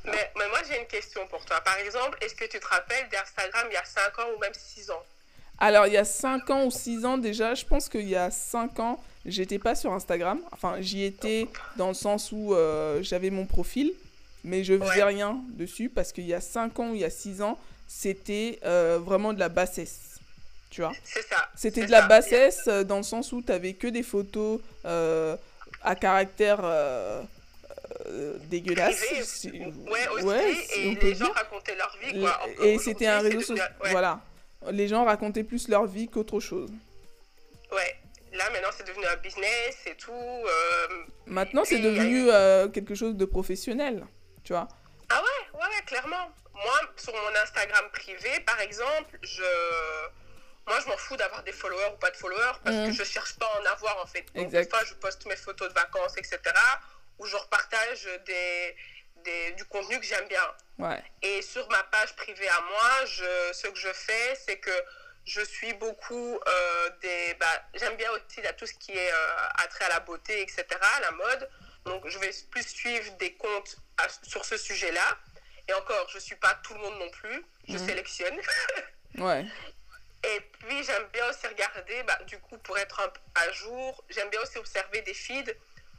Mais, 0.04 0.30
mais 0.38 0.48
moi, 0.50 0.60
j'ai 0.70 0.78
une 0.78 0.88
question 0.88 1.22
pour 1.30 1.44
toi. 1.46 1.62
Par 1.62 1.78
exemple, 1.78 2.18
est-ce 2.22 2.36
que 2.36 2.44
tu 2.46 2.60
te 2.60 2.68
rappelles 2.68 3.08
d'Instagram 3.10 3.66
il 3.72 3.74
y 3.74 3.78
a 3.78 3.86
5 3.86 4.20
ans 4.20 4.28
ou 4.36 4.40
même 4.40 4.52
6 4.54 4.92
ans? 4.92 5.02
Alors, 5.58 5.88
il 5.88 5.94
y 5.94 5.98
a 5.98 6.04
5 6.04 6.50
ans 6.50 6.66
ou 6.66 6.70
6 6.72 7.06
ans 7.06 7.18
déjà, 7.18 7.56
je 7.56 7.64
pense 7.66 7.88
qu'il 7.88 8.08
y 8.08 8.16
a 8.16 8.30
5 8.30 8.78
ans, 8.82 9.02
j'étais 9.26 9.58
pas 9.58 9.76
sur 9.76 9.94
Instagram. 9.94 10.42
Enfin, 10.52 10.76
j'y 10.82 11.06
étais 11.06 11.48
dans 11.78 11.88
le 11.88 11.94
sens 11.94 12.32
où 12.34 12.54
euh, 12.54 13.02
j'avais 13.02 13.30
mon 13.30 13.46
profil, 13.46 13.94
mais 14.44 14.66
je 14.66 14.78
faisais 14.78 14.98
Ouais. 14.98 15.04
rien 15.04 15.38
dessus 15.52 15.88
parce 15.90 16.12
qu'il 16.12 16.26
y 16.28 16.34
a 16.34 16.42
5 16.42 16.78
ans 16.80 16.90
ou 16.90 16.96
il 16.96 17.00
y 17.02 17.06
a 17.06 17.10
6 17.10 17.42
ans, 17.42 17.58
c'était 17.88 18.60
euh, 18.66 19.00
vraiment 19.02 19.32
de 19.32 19.40
la 19.40 19.50
bassesse. 19.50 20.09
Tu 20.70 20.82
vois 20.82 20.92
C'est 21.04 21.24
ça. 21.28 21.50
C'était 21.56 21.86
de 21.86 21.92
la 21.92 22.02
ça. 22.02 22.08
bassesse 22.08 22.62
euh, 22.68 22.84
dans 22.84 22.98
le 22.98 23.04
sens 23.04 23.32
où 23.32 23.42
tu 23.42 23.52
avais 23.52 23.74
que 23.74 23.88
des 23.88 24.04
photos 24.04 24.60
euh, 24.86 25.36
à 25.82 25.96
caractère 25.96 26.60
euh, 26.64 27.24
euh, 28.06 28.38
dégueulasse. 28.46 29.04
Privé, 29.04 29.24
si- 29.24 29.50
Ouais, 29.52 30.08
aussi. 30.10 30.26
ouais, 30.26 30.54
et 30.78 30.88
on 31.02 31.06
les 31.06 31.16
gens 31.16 31.26
dire. 31.26 31.34
racontaient 31.34 31.76
leur 31.76 31.96
vie, 32.02 32.20
quoi. 32.20 32.40
Et 32.64 32.78
c'était 32.78 33.08
un 33.08 33.20
réseau 33.20 33.42
social. 33.42 33.76
ouais, 33.84 33.92
Voilà. 33.92 34.20
Les 34.72 34.88
gens 34.88 35.06
racontaient 35.06 35.44
plus 35.44 35.68
leur 35.70 35.86
vie 35.86 36.08
qu'autre 36.08 36.40
chose. 36.40 36.70
ouais. 37.72 37.96
Là, 38.32 38.48
maintenant, 38.52 38.70
c'est 38.78 38.86
devenu 38.86 39.06
un 39.08 39.16
business 39.16 39.76
et 39.88 39.96
tout. 39.96 40.12
Maintenant, 41.26 41.64
c'est 41.66 41.80
devenu 41.80 42.28
quelque 42.72 42.94
chose 42.94 43.16
de 43.16 43.26
professionnel. 43.26 44.06
Tu 44.44 44.54
vois 44.54 44.68
Ah 45.10 45.20
ouais, 45.20 45.60
ouais, 45.60 45.82
clairement. 45.88 46.30
Moi, 46.54 46.80
sur 46.96 47.12
mon 47.14 47.36
Instagram 47.42 47.86
privé, 47.92 48.30
par 48.46 48.60
exemple, 48.62 49.18
je... 49.24 49.42
Moi, 50.70 50.80
je 50.82 50.88
m'en 50.88 50.98
fous 50.98 51.18
d'avoir 51.18 51.42
des 51.44 51.52
followers 51.52 51.92
ou 51.94 51.98
pas 51.98 52.12
de 52.12 52.18
followers 52.18 52.58
parce 52.64 52.76
que 52.86 52.92
je 52.92 53.04
cherche 53.04 53.34
pas 53.38 53.48
à 53.48 53.60
en 53.62 53.66
avoir, 53.66 53.98
en 54.02 54.06
fait. 54.06 54.26
Donc, 54.36 54.50
des 54.52 54.70
fois, 54.70 54.84
je 54.86 54.94
poste 54.94 55.26
mes 55.26 55.36
photos 55.36 55.68
de 55.70 55.74
vacances, 55.74 56.16
etc. 56.18 56.40
Ou 57.18 57.26
je 57.26 57.36
repartage 57.36 58.08
des, 58.26 58.76
des- 59.26 59.52
du 59.54 59.66
contenu 59.66 60.00
que 60.00 60.06
j'aime 60.06 60.28
bien. 60.28 60.48
Ouais. 60.78 61.04
Et 61.24 61.42
sur 61.42 61.68
ma 61.70 61.84
page 61.84 62.16
privée 62.16 62.48
à 62.50 62.62
moi, 62.62 63.06
je, 63.06 63.54
ce 63.54 63.68
que 63.68 63.78
je 63.80 63.92
fais, 63.92 64.36
c'est 64.46 64.58
que 64.60 64.72
je 65.26 65.42
suis 65.42 65.74
beaucoup 65.74 66.40
euh, 66.48 66.90
des. 67.02 67.34
Bah, 67.40 67.64
J'aime 67.74 67.98
bien 67.98 68.12
aussi 68.12 68.42
là, 68.42 68.54
tout 68.54 68.66
ce 68.68 68.74
qui 68.76 68.92
est 68.96 69.12
euh, 69.12 69.36
attrait 69.56 69.86
à 69.86 69.90
la 69.90 70.00
beauté, 70.02 70.42
etc., 70.42 70.66
à 70.98 71.00
la 71.02 71.12
mode. 71.12 71.50
Donc, 71.86 72.08
je 72.08 72.18
vais 72.20 72.32
plus 72.52 72.68
suivre 72.68 73.12
des 73.18 73.34
comptes 73.36 73.76
à- 73.98 74.08
sur 74.24 74.46
ce 74.46 74.56
sujet-là. 74.58 75.18
Et 75.68 75.74
encore, 75.74 76.08
je 76.10 76.16
ne 76.18 76.22
suis 76.22 76.36
pas 76.36 76.54
tout 76.64 76.74
le 76.76 76.80
monde 76.80 76.98
non 77.00 77.10
plus. 77.10 77.44
Je 77.68 77.74
Mhm. 77.74 77.88
sélectionne. 77.88 78.38
Ouais. 79.18 79.44
Et 80.24 80.42
puis, 80.60 80.84
j'aime 80.84 81.08
bien 81.14 81.28
aussi 81.30 81.48
regarder, 81.48 82.04
bah, 82.04 82.18
du 82.28 82.38
coup, 82.40 82.58
pour 82.58 82.78
être 82.78 83.00
un 83.00 83.12
à 83.36 83.52
jour, 83.52 84.04
j'aime 84.10 84.30
bien 84.30 84.42
aussi 84.42 84.58
observer 84.58 85.02
des 85.02 85.14
feeds, 85.14 85.54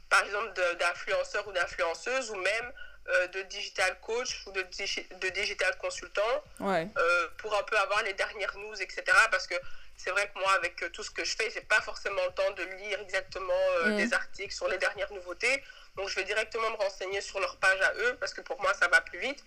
par 0.09 0.23
exemple, 0.23 0.53
d'influenceurs 0.77 1.47
ou 1.47 1.51
d'influenceuses, 1.51 2.29
ou 2.31 2.35
même 2.35 2.71
euh, 3.07 3.27
de 3.27 3.41
digital 3.43 3.99
coach 4.01 4.45
ou 4.45 4.51
de, 4.51 4.61
digi- 4.63 5.07
de 5.19 5.29
digital 5.29 5.75
consultant, 5.79 6.43
Ouais. 6.59 6.87
euh, 6.97 7.27
pour 7.39 7.57
un 7.57 7.63
peu 7.63 7.75
avoir 7.77 8.03
les 8.03 8.13
dernières 8.13 8.55
news, 8.57 8.79
etc. 8.79 9.03
Parce 9.31 9.47
que 9.47 9.55
c'est 9.97 10.11
vrai 10.11 10.29
que 10.31 10.37
moi, 10.39 10.51
avec 10.53 10.81
euh, 10.83 10.89
tout 10.89 11.03
ce 11.03 11.09
que 11.09 11.23
je 11.25 11.35
fais, 11.35 11.49
j'ai 11.49 11.61
pas 11.61 11.81
forcément 11.81 12.23
le 12.23 12.31
temps 12.33 12.51
de 12.51 12.63
lire 12.63 12.99
exactement 13.01 13.53
euh, 13.79 13.89
Mhm. 13.91 13.97
des 13.97 14.13
articles 14.13 14.53
sur 14.53 14.67
les 14.67 14.77
dernières 14.77 15.11
nouveautés. 15.11 15.63
Donc, 15.95 16.09
je 16.09 16.15
vais 16.15 16.23
directement 16.25 16.69
me 16.69 16.75
renseigner 16.75 17.21
sur 17.21 17.39
leur 17.39 17.57
page 17.57 17.81
à 17.81 17.93
eux, 17.95 18.17
parce 18.19 18.35
que 18.35 18.41
pour 18.41 18.61
moi, 18.61 18.71
ça 18.75 18.87
va 18.87 19.01
plus 19.01 19.17
vite. 19.19 19.43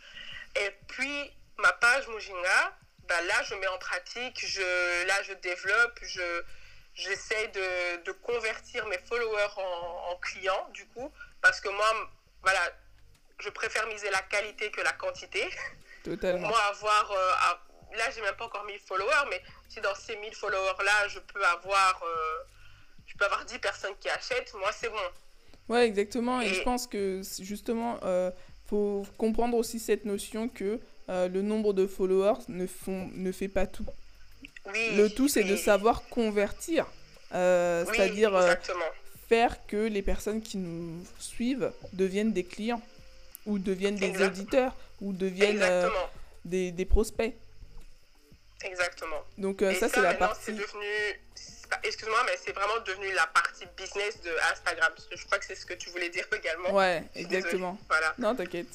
Et 0.57 0.71
puis, 0.89 1.33
ma 1.59 1.73
page 1.75 2.09
Mujinga, 2.09 2.77
bah 3.09 3.21
là, 3.23 3.43
je 3.49 3.55
mets 3.57 3.67
en 3.69 3.79
pratique, 3.79 4.45
je, 4.47 5.07
là, 5.07 5.23
je 5.23 5.33
développe, 5.35 5.99
je, 6.03 6.43
j'essaie 6.95 7.49
de, 7.49 8.05
de 8.05 8.13
convertir 8.13 8.87
mes 8.87 8.99
followers 8.99 9.53
en, 9.57 10.11
en 10.13 10.17
clients, 10.17 10.69
du 10.73 10.87
coup, 10.89 11.11
parce 11.43 11.61
que 11.61 11.69
moi, 11.69 11.87
voilà, 12.43 12.61
je 13.41 13.49
préfère 13.51 13.87
miser 13.89 14.11
la 14.11 14.23
qualité 14.23 14.71
que 14.71 14.81
la 14.81 14.93
quantité. 14.93 15.45
Totalement. 16.05 16.49
Moi, 16.49 16.59
avoir, 16.69 17.11
euh, 17.13 17.33
à- 17.39 17.61
là, 17.97 18.05
j'ai 18.15 18.21
même 18.23 18.35
pas 18.37 18.45
encore 18.47 18.65
1000 18.65 18.79
followers, 18.81 19.27
mais 19.31 19.43
si 19.69 19.81
dans 19.81 19.95
ces 19.95 20.17
1000 20.17 20.35
followers-là, 20.35 21.09
je 21.09 21.19
peux 21.21 21.45
avoir, 21.45 22.03
euh, 22.03 22.39
je 23.07 23.15
peux 23.17 23.25
avoir 23.25 23.45
10 23.45 23.59
personnes 23.59 23.97
qui 24.01 24.09
achètent, 24.09 24.53
moi, 24.55 24.71
c'est 24.73 24.89
bon. 24.91 24.97
Ouais, 25.69 25.87
exactement. 25.87 26.41
Et, 26.43 26.47
Et- 26.47 26.55
je 26.55 26.63
pense 26.63 26.87
que 26.87 27.23
justement, 27.41 27.99
euh, 28.03 28.31
faut 28.69 29.05
comprendre 29.19 29.57
aussi 29.57 29.79
cette 29.79 30.05
notion 30.05 30.49
que 30.49 30.79
euh, 31.09 31.29
le 31.29 31.43
nombre 31.43 31.73
de 31.73 31.87
followers 31.87 32.41
ne, 32.49 32.67
font, 32.67 33.11
ne 33.15 33.31
fait 33.31 33.49
pas 33.49 33.67
tout. 33.67 33.87
Oui. 34.67 34.97
Le 34.97 35.11
tout, 35.11 35.29
c'est 35.29 35.45
de 35.45 35.57
savoir 35.57 36.09
convertir. 36.09 36.87
Euh, 37.35 37.85
oui, 37.87 37.95
C'est-à-dire 37.95 38.35
euh, 38.35 38.55
faire 39.29 39.67
que 39.67 39.77
les 39.77 40.03
personnes 40.03 40.41
qui 40.41 40.57
nous 40.57 41.05
suivent 41.19 41.73
deviennent 41.93 42.33
des 42.33 42.45
clients 42.45 42.83
ou 43.45 43.59
deviennent 43.59 43.97
des 43.97 44.23
auditeurs 44.23 44.75
ou 45.01 45.13
deviennent 45.13 45.63
des, 46.45 46.71
des 46.71 46.85
prospects. 46.85 47.35
Exactement. 48.63 49.23
Donc 49.37 49.63
ça, 49.79 49.89
c'est 49.89 50.01
la 50.01 50.15
partie... 50.15 50.53
devenu. 50.53 50.87
Excuse-moi, 51.83 52.23
mais 52.27 52.39
c'est 52.43 52.53
vraiment 52.53 52.81
devenu 52.87 53.13
la 53.15 53.27
partie 53.27 53.65
business 53.77 54.21
de 54.23 54.31
Instagram. 54.53 54.93
Parce 54.95 55.07
que 55.07 55.17
je 55.17 55.25
crois 55.27 55.39
que 55.39 55.45
c'est 55.45 55.57
ce 55.57 55.67
que 55.67 55.75
tu 55.75 55.91
voulais 55.91 56.09
dire 56.09 56.25
également. 56.35 56.73
Ouais, 56.73 57.03
exactement. 57.15 57.79
Voilà. 57.89 58.15
Non, 58.17 58.35
t'inquiète. 58.35 58.69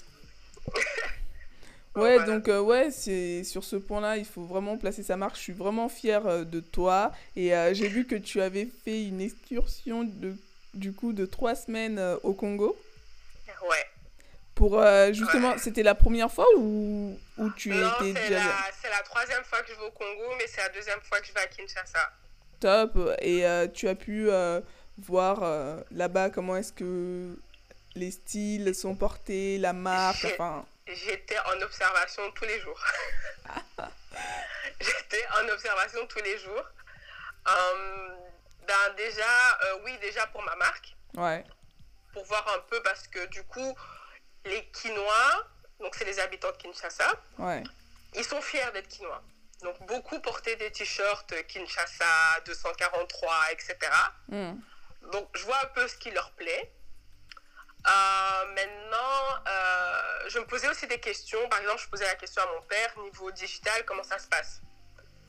Ouais, 2.02 2.16
voilà. 2.18 2.26
donc 2.34 2.48
euh, 2.48 2.60
ouais, 2.62 2.92
c'est 2.92 3.44
sur 3.44 3.64
ce 3.64 3.76
point-là, 3.76 4.18
il 4.18 4.26
faut 4.26 4.44
vraiment 4.44 4.78
placer 4.78 5.04
sa 5.04 5.18
marque. 5.18 5.36
Je 5.36 5.42
suis 5.42 5.54
vraiment 5.54 5.90
fière 5.90 6.26
euh, 6.28 6.44
de 6.44 6.60
toi 6.60 7.12
et 7.36 7.56
euh, 7.56 7.74
j'ai 7.74 7.88
vu 7.88 8.06
que 8.06 8.16
tu 8.16 8.42
avais 8.42 8.68
fait 8.84 9.04
une 9.06 9.22
excursion 9.22 10.04
de 10.04 10.36
du 10.74 10.94
coup 10.94 11.14
de 11.14 11.26
trois 11.26 11.56
semaines 11.56 12.00
au 12.24 12.34
Congo 12.34 12.78
Ouais. 13.68 13.86
pour 14.56 14.82
justement, 15.12 15.52
Ouais. 15.52 15.58
c'était 15.58 15.84
la 15.84 15.96
première 15.96 16.32
fois 16.32 16.46
ou 16.58 17.18
ou 17.38 17.50
tu 17.52 17.70
non, 17.70 17.76
étais 18.02 18.14
c'est 18.20 18.28
déjà 18.30 18.40
la, 18.44 18.56
c'est 18.82 18.90
la 18.90 19.02
troisième 19.04 19.44
fois 19.44 19.62
que 19.62 19.68
je 19.70 19.74
vais 19.80 19.86
au 19.88 19.92
Congo, 19.92 20.24
mais 20.38 20.46
c'est 20.48 20.62
la 20.62 20.70
deuxième 20.70 21.00
fois 21.02 21.20
que 21.20 21.28
je 21.28 21.34
vais 21.34 21.40
à 21.42 21.48
Kinshasa. 21.48 22.12
top 22.60 22.98
et 23.22 23.44
tu 23.74 23.88
as 23.88 23.96
pu 23.96 24.30
voir 24.98 25.82
là-bas 25.92 26.30
comment 26.30 26.56
est-ce 26.58 26.72
que 26.74 27.38
les 27.96 28.12
styles 28.12 28.74
sont 28.76 28.96
portés, 28.96 29.58
la 29.58 29.74
marque, 29.74 30.26
enfin 30.34 30.66
J'étais 30.89 31.39
en 31.39 31.62
observation 31.62 32.32
tous 32.32 32.45
les 32.45 32.60
jours. 32.60 32.84
J'étais 34.82 35.25
en 35.39 35.49
observation 35.49 36.06
tous 36.08 36.21
les 36.23 36.38
jours. 36.39 36.65
Euh, 37.47 38.10
ben 38.67 38.93
déjà, 38.97 39.60
euh, 39.65 39.80
oui, 39.84 39.97
déjà 39.99 40.25
pour 40.28 40.41
ma 40.43 40.56
marque. 40.56 40.95
ouais, 41.15 41.43
pour 42.13 42.25
voir 42.25 42.47
un 42.56 42.60
peu 42.69 42.82
parce 42.82 43.08
que 43.08 43.25
du 43.28 43.43
coup, 43.43 43.78
les 44.45 44.65
Quinois, 44.71 45.47
donc 45.80 45.95
c'est 45.95 46.06
les 46.06 46.19
habitants 46.19 46.52
de 46.52 46.58
Kinshasa, 46.58 47.12
ouais, 47.38 47.63
ils 48.15 48.23
sont 48.23 48.41
fiers 48.41 48.71
d'être 48.73 48.88
Quinois. 48.88 49.23
Donc 49.62 49.80
beaucoup 49.86 50.19
portaient 50.21 50.56
des 50.56 50.71
t-shirts 50.71 51.45
Kinshasa 51.47 52.39
243, 52.45 53.52
etc. 53.52 53.78
Hmm. 54.30 54.56
Donc 55.12 55.30
je 55.36 55.43
vois 55.45 55.62
un 55.63 55.67
peu 55.67 55.88
ce 55.88 55.97
qui 55.97 56.12
leur 56.12 56.32
plaît. 56.32 56.71
Euh, 57.89 58.45
maintenant, 58.54 59.43
euh, 59.47 60.30
je 60.30 60.39
me 60.39 60.45
posais 60.45 60.67
aussi 60.69 60.88
des 60.88 60.99
questions. 60.99 61.47
Par 61.49 61.60
exemple, 61.60 61.82
je 61.82 61.89
posais 61.89 62.06
la 62.06 62.15
question 62.15 62.41
à 62.43 62.47
mon 62.47 62.62
père, 62.62 62.93
niveau 62.99 63.32
digital, 63.32 63.84
comment 63.86 64.04
ça 64.04 64.19
se 64.19 64.28
passe 64.28 64.62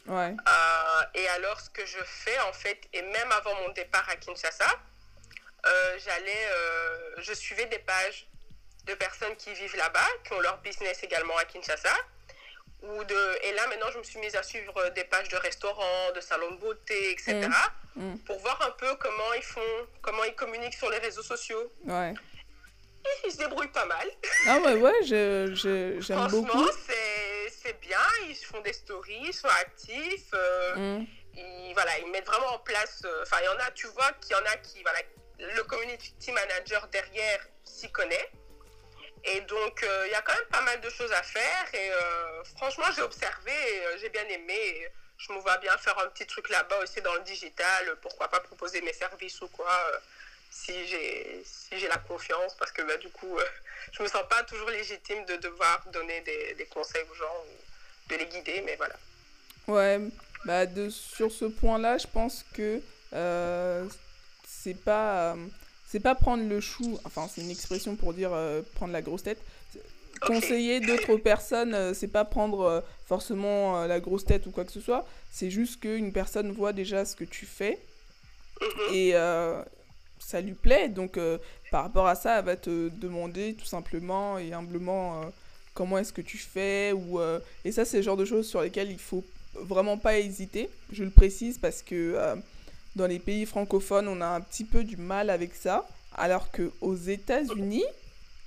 Ouais. 0.06 0.34
Euh, 0.48 1.02
Et 1.14 1.28
alors, 1.28 1.60
ce 1.60 1.70
que 1.70 1.86
je 1.86 2.02
fais, 2.04 2.38
en 2.40 2.52
fait, 2.52 2.80
et 2.92 3.02
même 3.02 3.32
avant 3.32 3.54
mon 3.62 3.68
départ 3.70 4.08
à 4.08 4.16
Kinshasa, 4.16 4.66
j'allais, 5.98 6.48
je 7.18 7.32
suivais 7.34 7.66
des 7.66 7.78
pages 7.78 8.26
de 8.86 8.94
personnes 8.94 9.36
qui 9.36 9.52
vivent 9.54 9.76
là-bas, 9.76 10.08
qui 10.24 10.32
ont 10.32 10.40
leur 10.40 10.58
business 10.58 11.02
également 11.02 11.36
à 11.36 11.44
Kinshasa. 11.44 11.94
Ou 12.82 13.04
de, 13.04 13.38
et 13.44 13.52
là, 13.52 13.66
maintenant, 13.68 13.90
je 13.92 13.98
me 13.98 14.02
suis 14.02 14.18
mise 14.18 14.34
à 14.34 14.42
suivre 14.42 14.88
des 14.90 15.04
pages 15.04 15.28
de 15.28 15.36
restaurants, 15.36 16.12
de 16.14 16.20
salons 16.20 16.52
de 16.52 16.56
beauté, 16.56 17.12
etc. 17.12 17.46
Mm. 17.94 18.16
Pour 18.26 18.38
voir 18.38 18.60
un 18.62 18.70
peu 18.70 18.94
comment 18.96 19.34
ils 19.36 19.42
font, 19.42 19.86
comment 20.00 20.24
ils 20.24 20.34
communiquent 20.34 20.74
sur 20.74 20.88
les 20.90 20.98
réseaux 20.98 21.22
sociaux. 21.22 21.70
Ouais. 21.84 22.14
Ils 23.26 23.32
se 23.32 23.38
débrouillent 23.38 23.68
pas 23.72 23.86
mal. 23.86 24.06
Ah 24.46 24.58
ouais, 24.58 24.74
ouais, 24.74 25.02
je, 25.04 25.52
je- 25.54 26.00
j'aime 26.00 26.18
Franchement, 26.18 26.42
beaucoup. 26.42 26.70
c'est 26.86 27.50
c'est 27.62 27.80
bien. 27.80 27.98
Ils 28.28 28.34
font 28.36 28.60
des 28.60 28.72
stories, 28.72 29.20
ils 29.26 29.34
sont 29.34 29.48
actifs. 29.48 30.30
euh, 30.34 30.76
Mm. 30.76 31.06
ils, 31.36 31.72
voilà, 31.74 31.98
ils 31.98 32.10
mettent 32.10 32.26
vraiment 32.26 32.54
en 32.54 32.58
place. 32.58 33.02
euh, 33.04 33.22
Enfin, 33.22 33.36
il 33.42 33.44
y 33.44 33.48
en 33.48 33.58
a, 33.66 33.70
tu 33.72 33.86
vois, 33.88 34.10
qu'il 34.20 34.32
y 34.32 34.34
en 34.34 34.44
a 34.46 34.56
qui, 34.56 34.82
voilà, 34.82 34.98
le 35.38 35.62
community 35.64 36.32
manager 36.32 36.86
derrière 36.88 37.40
s'y 37.64 37.90
connaît. 37.92 38.30
Et 39.24 39.40
donc, 39.42 39.82
euh, 39.82 40.04
il 40.06 40.12
y 40.12 40.14
a 40.14 40.22
quand 40.22 40.32
même 40.34 40.48
pas 40.50 40.62
mal 40.62 40.80
de 40.80 40.88
choses 40.90 41.12
à 41.12 41.22
faire. 41.22 41.66
Et 41.74 41.90
franchement, 42.56 42.86
j'ai 42.96 43.02
observé, 43.02 43.52
j'ai 44.00 44.08
bien 44.08 44.24
aimé. 44.28 44.54
et 44.56 44.88
je 45.18 45.30
me 45.34 45.38
vois 45.40 45.58
bien 45.58 45.76
faire 45.76 45.98
un 45.98 46.06
petit 46.08 46.26
truc 46.26 46.48
là-bas 46.48 46.78
aussi 46.82 47.02
dans 47.02 47.12
le 47.14 47.20
digital. 47.20 47.94
Pourquoi 48.00 48.28
pas 48.28 48.40
proposer 48.40 48.80
mes 48.80 48.94
services 48.94 49.38
ou 49.42 49.48
quoi, 49.48 49.70
si 50.50 50.72
j'ai 50.86 51.42
si 51.44 51.78
j'ai 51.78 51.88
la 51.88 51.98
confiance. 51.98 52.54
Parce 52.58 52.72
que 52.72 52.82
bah, 52.82 52.96
du 52.96 53.08
coup, 53.10 53.36
euh, 53.38 53.44
je 53.92 54.02
me 54.02 54.08
sens 54.08 54.22
pas 54.28 54.42
toujours 54.44 54.70
légitime 54.70 55.24
de 55.26 55.36
devoir 55.36 55.84
donner 55.92 56.20
des, 56.22 56.54
des 56.54 56.66
conseils 56.66 57.04
aux 57.10 57.14
gens 57.14 57.44
ou 57.46 58.10
de 58.12 58.16
les 58.18 58.26
guider. 58.26 58.62
Mais 58.66 58.76
voilà. 58.76 58.96
Ouais, 59.68 60.00
bah 60.44 60.66
de, 60.66 60.88
sur 60.90 61.30
ce 61.30 61.44
point-là, 61.44 61.98
je 61.98 62.06
pense 62.06 62.44
que 62.54 62.80
euh, 63.12 63.86
c'est 64.46 64.74
pas, 64.74 65.36
c'est 65.86 66.00
pas 66.00 66.14
prendre 66.14 66.48
le 66.48 66.60
chou, 66.60 66.98
enfin 67.04 67.28
c'est 67.32 67.40
une 67.42 67.50
expression 67.50 67.94
pour 67.94 68.12
dire 68.14 68.32
euh, 68.32 68.62
prendre 68.74 68.92
la 68.92 69.02
grosse 69.02 69.22
tête. 69.22 69.38
Conseiller 70.22 70.80
d'autres 70.80 71.16
personnes, 71.16 71.74
euh, 71.74 71.94
c'est 71.94 72.08
pas 72.08 72.26
prendre 72.26 72.60
euh, 72.62 72.80
forcément 73.06 73.80
euh, 73.80 73.86
la 73.86 74.00
grosse 74.00 74.24
tête 74.26 74.44
ou 74.46 74.50
quoi 74.50 74.64
que 74.66 74.72
ce 74.72 74.80
soit, 74.80 75.06
c'est 75.30 75.50
juste 75.50 75.80
qu'une 75.80 76.12
personne 76.12 76.52
voit 76.52 76.72
déjà 76.74 77.04
ce 77.04 77.16
que 77.16 77.24
tu 77.24 77.46
fais 77.46 77.78
Mhm. 78.60 78.94
et 78.94 79.12
ça 80.20 80.40
lui 80.40 80.52
plaît. 80.54 80.88
Donc, 80.88 81.16
euh, 81.16 81.38
par 81.70 81.84
rapport 81.84 82.06
à 82.06 82.14
ça, 82.14 82.38
elle 82.38 82.44
va 82.44 82.56
te 82.56 82.88
demander 82.88 83.54
tout 83.54 83.66
simplement 83.66 84.38
et 84.38 84.52
humblement 84.52 85.20
euh, 85.20 85.24
comment 85.74 85.98
est-ce 85.98 86.12
que 86.12 86.20
tu 86.20 86.38
fais. 86.38 86.92
Ou, 86.92 87.20
euh, 87.20 87.40
et 87.64 87.72
ça, 87.72 87.84
c'est 87.84 87.98
le 87.98 88.02
genre 88.02 88.16
de 88.16 88.24
choses 88.24 88.48
sur 88.48 88.62
lesquelles 88.62 88.90
il 88.90 88.98
faut 88.98 89.24
vraiment 89.54 89.98
pas 89.98 90.18
hésiter. 90.18 90.70
Je 90.92 91.04
le 91.04 91.10
précise 91.10 91.58
parce 91.58 91.82
que 91.82 92.16
dans 92.94 93.06
les 93.06 93.18
pays 93.18 93.46
francophones, 93.46 94.06
on 94.08 94.20
a 94.20 94.26
un 94.26 94.40
petit 94.40 94.64
peu 94.64 94.84
du 94.84 94.96
mal 94.96 95.30
avec 95.30 95.54
ça. 95.54 95.86
Alors 96.16 96.50
qu'aux 96.50 96.96
États-Unis, 96.96 97.84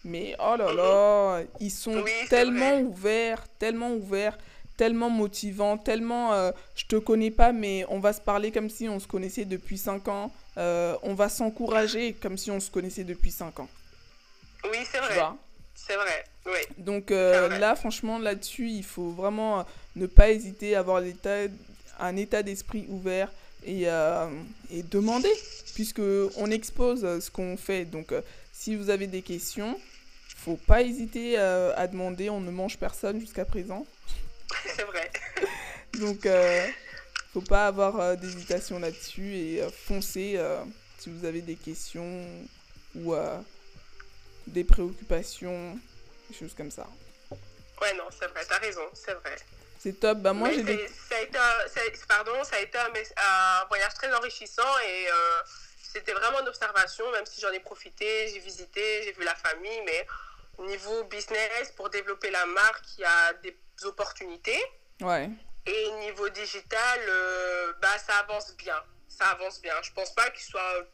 mais 0.03 0.35
oh 0.39 0.55
là 0.57 0.73
là, 0.73 1.43
ils 1.59 1.71
sont 1.71 2.01
Oui, 2.01 2.11
tellement 2.29 2.79
ouverts, 2.79 3.45
tellement 3.57 3.91
ouverts, 3.91 4.37
tellement 4.77 5.09
motivants, 5.09 5.77
tellement 5.77 6.33
euh, 6.33 6.51
je 6.75 6.85
te 6.85 6.95
connais 6.95 7.31
pas, 7.31 7.51
mais 7.51 7.85
on 7.89 7.99
va 7.99 8.13
se 8.13 8.21
parler 8.21 8.51
comme 8.51 8.69
si 8.69 8.89
on 8.89 8.99
se 8.99 9.07
connaissait 9.07 9.45
depuis 9.45 9.77
5 9.77 10.07
ans. 10.07 10.31
Euh, 10.57 10.95
on 11.03 11.13
va 11.15 11.29
s'encourager 11.29 12.13
comme 12.13 12.37
si 12.37 12.51
on 12.51 12.59
se 12.59 12.69
connaissait 12.69 13.03
depuis 13.03 13.31
5 13.31 13.59
ans. 13.59 13.69
Oui, 14.65 14.77
c'est 14.83 14.99
Tu 14.99 15.03
vrai. 15.05 15.13
vois? 15.15 15.37
C'est 15.75 15.95
vrai. 15.95 16.23
Oui. 16.45 16.59
Donc 16.77 17.11
euh, 17.11 17.47
vrai. 17.47 17.59
là, 17.59 17.75
franchement, 17.75 18.19
là-dessus, 18.19 18.69
il 18.69 18.83
faut 18.83 19.09
vraiment 19.11 19.59
euh, 19.59 19.63
ne 19.95 20.05
pas 20.05 20.29
hésiter 20.31 20.75
à 20.75 20.79
avoir 20.79 21.01
l'état, 21.01 21.37
un 21.99 22.15
état 22.15 22.43
d'esprit 22.43 22.85
ouvert 22.89 23.31
et, 23.65 23.83
et 24.71 24.83
demander, 24.83 25.31
puisque 25.73 26.01
on 26.37 26.51
expose 26.51 27.01
ce 27.21 27.31
qu'on 27.31 27.55
fait. 27.55 27.85
Donc, 27.85 28.13
si 28.51 28.75
vous 28.75 28.89
avez 28.89 29.07
des 29.07 29.21
questions, 29.21 29.79
faut 30.35 30.57
pas 30.67 30.81
hésiter 30.81 31.37
à 31.37 31.87
demander. 31.87 32.29
On 32.29 32.41
ne 32.41 32.51
mange 32.51 32.77
personne 32.77 33.21
jusqu'à 33.21 33.45
présent. 33.45 33.85
C'est 34.75 34.83
vrai. 34.83 35.11
Donc, 35.93 36.25
euh, 36.25 36.67
faut 37.33 37.41
pas 37.41 37.67
avoir 37.67 37.99
euh, 37.99 38.15
d'hésitation 38.15 38.79
là-dessus 38.79 39.35
et 39.35 39.61
euh, 39.61 39.69
foncez 39.71 40.33
euh, 40.37 40.63
si 40.99 41.09
vous 41.09 41.25
avez 41.25 41.41
des 41.41 41.55
questions 41.55 42.25
ou 42.95 43.13
euh, 43.13 43.37
des 44.47 44.63
préoccupations, 44.63 45.79
des 46.29 46.35
choses 46.37 46.53
comme 46.55 46.71
ça. 46.71 46.87
Ouais, 47.81 47.93
non, 47.95 48.05
c'est 48.17 48.27
vrai. 48.27 48.41
T'as 48.47 48.59
raison. 48.59 48.87
C'est 48.93 49.13
vrai. 49.13 49.35
C'est 49.79 49.99
top. 49.99 50.19
Bah, 50.19 50.33
moi, 50.33 50.51
j'ai 50.51 50.63
des. 50.63 50.87
ça 50.87 51.17
a 51.17 51.21
été 51.21 51.37
un, 51.37 51.67
ça- 51.67 51.81
pardon, 52.07 52.43
ça 52.43 52.55
a 52.55 52.59
été 52.59 52.77
un 52.77 53.65
voyage 53.67 53.93
très 53.95 54.13
enrichissant 54.13 54.79
et 54.87 55.07
euh, 55.11 55.41
c'était 55.93 56.13
vraiment 56.13 56.39
une 56.41 56.47
observation, 56.47 57.11
même 57.11 57.25
si 57.25 57.41
j'en 57.41 57.51
ai 57.51 57.59
profité, 57.59 58.29
j'ai 58.29 58.39
visité, 58.39 59.03
j'ai 59.03 59.11
vu 59.11 59.23
la 59.23 59.35
famille, 59.35 59.81
mais 59.85 60.07
au 60.57 60.65
niveau 60.65 61.03
business, 61.05 61.71
pour 61.75 61.89
développer 61.89 62.31
la 62.31 62.45
marque, 62.45 62.85
il 62.97 63.01
y 63.01 63.05
a 63.05 63.33
des 63.43 63.57
opportunités. 63.85 64.61
Ouais. 65.01 65.29
Et 65.65 65.91
niveau 66.05 66.27
digital, 66.29 66.99
euh, 67.07 67.73
bah, 67.81 67.97
ça 68.05 68.13
avance 68.27 68.55
bien. 68.57 68.75
Ça 69.07 69.25
avance 69.29 69.61
bien. 69.61 69.73
Je 69.81 69.91
pense 69.93 70.13
pas 70.13 70.29
qu'il 70.31 70.43
soit. 70.43 70.87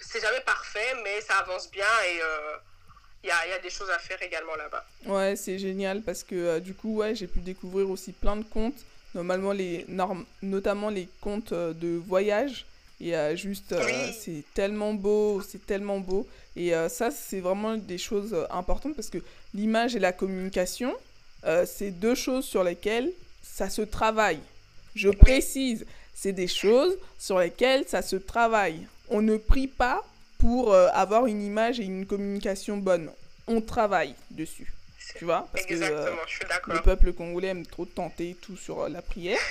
C'est 0.00 0.20
jamais 0.20 0.40
parfait, 0.40 0.94
mais 1.04 1.20
ça 1.20 1.34
avance 1.38 1.70
bien 1.70 1.84
et 2.08 2.20
euh, 2.20 2.56
il 3.22 3.28
y, 3.28 3.30
a, 3.30 3.46
il 3.46 3.50
y 3.50 3.52
a 3.52 3.58
des 3.60 3.70
choses 3.70 3.90
à 3.90 3.98
faire 4.00 4.20
également 4.20 4.56
là-bas. 4.56 4.84
Ouais, 5.04 5.36
c'est 5.36 5.58
génial 5.58 6.02
parce 6.02 6.24
que 6.24 6.34
euh, 6.34 6.60
du 6.60 6.74
coup, 6.74 6.96
ouais, 6.96 7.14
j'ai 7.14 7.28
pu 7.28 7.38
découvrir 7.38 7.88
aussi 7.88 8.12
plein 8.12 8.36
de 8.36 8.42
comptes, 8.44 8.84
normalement 9.14 9.52
les 9.52 9.84
norm- 9.88 10.26
notamment 10.42 10.90
les 10.90 11.08
comptes 11.20 11.52
euh, 11.52 11.72
de 11.72 11.96
voyage. 11.98 12.66
Et 13.00 13.14
euh, 13.16 13.36
juste, 13.36 13.72
euh, 13.72 13.84
Oui. 13.84 14.12
c'est 14.18 14.42
tellement 14.54 14.94
beau, 14.94 15.40
c'est 15.42 15.64
tellement 15.64 15.98
beau. 16.00 16.26
Et 16.56 16.74
euh, 16.74 16.88
ça, 16.88 17.10
c'est 17.10 17.40
vraiment 17.40 17.76
des 17.76 17.98
choses 17.98 18.32
euh, 18.34 18.46
importantes 18.50 18.96
parce 18.96 19.10
que 19.10 19.18
l'image 19.54 19.94
et 19.94 19.98
la 20.00 20.12
communication, 20.12 20.96
euh, 21.46 21.64
c'est 21.66 21.90
deux 21.90 22.14
choses 22.14 22.44
sur 22.44 22.64
lesquelles 22.64 23.12
ça 23.42 23.70
se 23.70 23.82
travaille. 23.82 24.40
Je 24.94 25.10
précise, 25.10 25.86
c'est 26.14 26.32
des 26.32 26.48
choses 26.48 26.96
sur 27.18 27.38
lesquelles 27.38 27.84
ça 27.86 28.02
se 28.02 28.16
travaille. 28.16 28.86
On 29.08 29.22
ne 29.22 29.36
prie 29.36 29.68
pas 29.68 30.04
pour 30.38 30.72
euh, 30.72 30.88
avoir 30.92 31.26
une 31.26 31.42
image 31.42 31.80
et 31.80 31.84
une 31.84 32.06
communication 32.06 32.76
bonne. 32.78 33.10
On 33.46 33.60
travaille 33.60 34.14
dessus. 34.30 34.72
Tu 35.16 35.24
vois 35.24 35.48
Parce 35.52 35.66
que 35.66 35.74
euh, 35.74 35.86
Exactement, 35.86 36.22
je 36.26 36.34
suis 36.34 36.44
le 36.66 36.80
peuple 36.80 37.12
congolais 37.12 37.48
aime 37.48 37.66
trop 37.66 37.86
tenter 37.86 38.36
tout 38.40 38.56
sur 38.56 38.88
la 38.88 39.02
prière. 39.02 39.38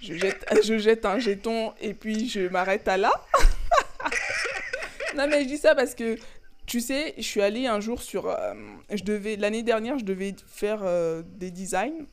Je 0.00 0.14
jette, 0.14 0.44
je 0.64 0.78
jette 0.78 1.04
un 1.04 1.20
jeton 1.20 1.72
et 1.80 1.94
puis 1.94 2.28
je 2.28 2.48
m'arrête 2.48 2.88
à 2.88 2.96
là. 2.96 3.12
non 5.16 5.28
mais 5.28 5.44
je 5.44 5.46
dis 5.46 5.58
ça 5.58 5.76
parce 5.76 5.94
que 5.94 6.18
tu 6.66 6.80
sais, 6.80 7.14
je 7.16 7.22
suis 7.22 7.42
allée 7.42 7.66
un 7.66 7.80
jour 7.80 8.02
sur, 8.02 8.28
euh, 8.28 8.54
je 8.92 9.02
devais 9.02 9.36
l'année 9.36 9.62
dernière, 9.62 9.98
je 9.98 10.04
devais 10.04 10.34
faire 10.46 10.80
euh, 10.82 11.22
des 11.36 11.50
designs 11.50 12.06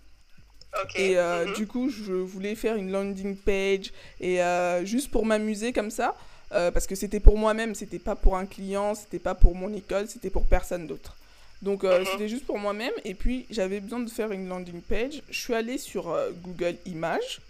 et 0.96 1.18
euh, 1.18 1.46
mhm. 1.48 1.54
du 1.54 1.68
coup, 1.68 1.90
je 1.90 2.14
voulais 2.14 2.56
faire 2.56 2.76
une 2.76 2.92
landing 2.92 3.36
page 3.36 3.92
et 4.20 4.40
juste 4.84 5.12
pour 5.12 5.26
m'amuser 5.26 5.74
comme 5.74 5.92
ça, 5.92 6.16
parce 6.50 6.88
que 6.88 6.96
c'était 6.96 7.20
pour 7.20 7.38
moi-même, 7.38 7.74
c'était 7.76 8.00
pas 8.00 8.16
pour 8.16 8.38
un 8.38 8.46
client, 8.46 8.96
c'était 8.96 9.20
pas 9.20 9.36
pour 9.36 9.56
mon 9.56 9.74
école, 9.74 10.08
c'était 10.08 10.30
pour 10.30 10.46
personne 10.46 10.88
d'autre. 10.88 11.16
Donc 11.62 11.84
Mhm. 11.84 12.06
c'était 12.12 12.30
juste 12.30 12.46
pour 12.46 12.58
moi-même 12.58 12.94
et 13.04 13.14
puis 13.16 13.46
j'avais 13.50 13.80
besoin 13.82 14.00
de 14.00 14.10
faire 14.10 14.32
une 14.32 14.48
landing 14.48 14.82
page. 14.82 15.22
Je 15.30 15.40
suis 15.40 15.54
allée 15.54 15.78
sur 15.78 16.16
Google 16.44 16.76
Images, 16.86 17.42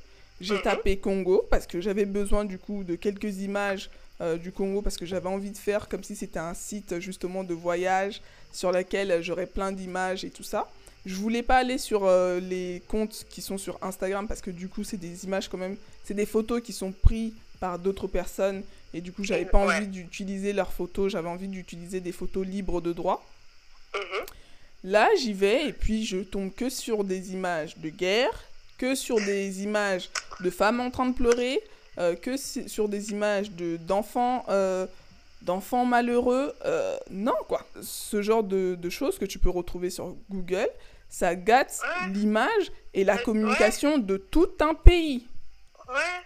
j'ai 0.42 0.56
Mhm. 0.56 0.62
tapé 0.62 0.98
Congo 0.98 1.46
parce 1.50 1.68
que 1.68 1.82
j'avais 1.82 2.06
besoin 2.06 2.46
du 2.46 2.58
coup 2.58 2.84
de 2.84 2.96
quelques 2.96 3.38
images 3.40 3.90
euh, 4.22 4.38
du 4.38 4.52
Congo 4.52 4.82
parce 4.82 4.98
que 4.98 5.06
j'avais 5.06 5.30
envie 5.30 5.52
de 5.52 5.58
faire 5.58 5.88
comme 5.88 6.04
si 6.04 6.16
c'était 6.16 6.40
un 6.40 6.54
site 6.54 7.00
justement 7.00 7.44
de 7.44 7.54
voyage 7.54 8.22
sur 8.52 8.72
lequel 8.72 9.22
j'aurais 9.22 9.46
plein 9.46 9.72
d'images 9.72 10.24
et 10.26 10.30
tout 10.30 10.44
ça. 10.44 10.70
Je 11.06 11.16
voulais 11.16 11.44
pas 11.44 11.58
aller 11.58 11.78
sur 11.78 12.06
euh, 12.06 12.40
les 12.40 12.82
comptes 12.88 13.26
qui 13.30 13.42
sont 13.42 13.58
sur 13.58 13.78
Instagram 13.82 14.28
parce 14.28 14.42
que 14.42 14.52
du 14.52 14.68
coup 14.68 14.84
c'est 14.84 14.98
des 14.98 15.24
images 15.26 15.48
quand 15.48 15.58
même, 15.58 15.78
c'est 16.04 16.14
des 16.14 16.26
photos 16.26 16.62
qui 16.62 16.74
sont 16.74 16.92
prises 16.92 17.34
par 17.60 17.80
d'autres 17.80 18.08
personnes 18.08 18.64
et 18.94 19.02
du 19.02 19.12
coup 19.12 19.24
j'avais 19.24 19.46
pas 19.46 19.66
Ouais. 19.66 19.76
envie 19.78 19.88
d'utiliser 19.88 20.52
leurs 20.54 20.74
photos, 20.74 21.12
j'avais 21.12 21.30
envie 21.30 21.48
d'utiliser 21.48 22.00
des 22.02 22.12
photos 22.12 22.46
libres 22.46 22.82
de 22.82 22.92
droit. 22.92 23.26
Mhm. 23.96 24.26
Là 24.84 25.10
j'y 25.18 25.34
vais 25.34 25.68
et 25.68 25.74
puis 25.74 26.06
je 26.06 26.18
tombe 26.18 26.54
que 26.54 26.70
sur 26.70 27.04
des 27.04 27.32
images 27.34 27.78
de 27.78 27.90
guerre, 27.90 28.44
que 28.78 28.96
sur 28.96 29.18
des 29.18 29.64
images 29.64 30.10
de 30.42 30.50
femmes 30.50 30.80
en 30.80 30.90
train 30.92 31.06
de 31.08 31.14
pleurer, 31.14 31.60
euh, 32.00 32.16
que 32.16 32.38
si- 32.38 32.68
sur 32.70 32.88
des 32.90 33.12
images 33.12 33.52
de 33.52 33.78
d'enfants 33.78 34.46
euh, 34.50 34.86
d'enfants 35.42 35.86
malheureux. 35.86 36.54
euh, 36.66 36.98
non 37.12 37.34
quoi, 37.48 37.66
ce 37.82 38.22
genre 38.22 38.44
de, 38.44 38.76
de 38.76 38.90
choses 38.90 39.18
que 39.18 39.26
tu 39.26 39.40
peux 39.40 39.50
retrouver 39.50 39.90
sur 39.90 40.16
Google, 40.30 40.68
ça 41.10 41.36
gâte 41.36 41.80
l'image 42.14 42.72
et 42.94 43.04
la 43.04 43.18
communication 43.18 43.98
de 43.98 44.18
tout 44.18 44.50
un 44.60 44.74
pays. 44.74 45.26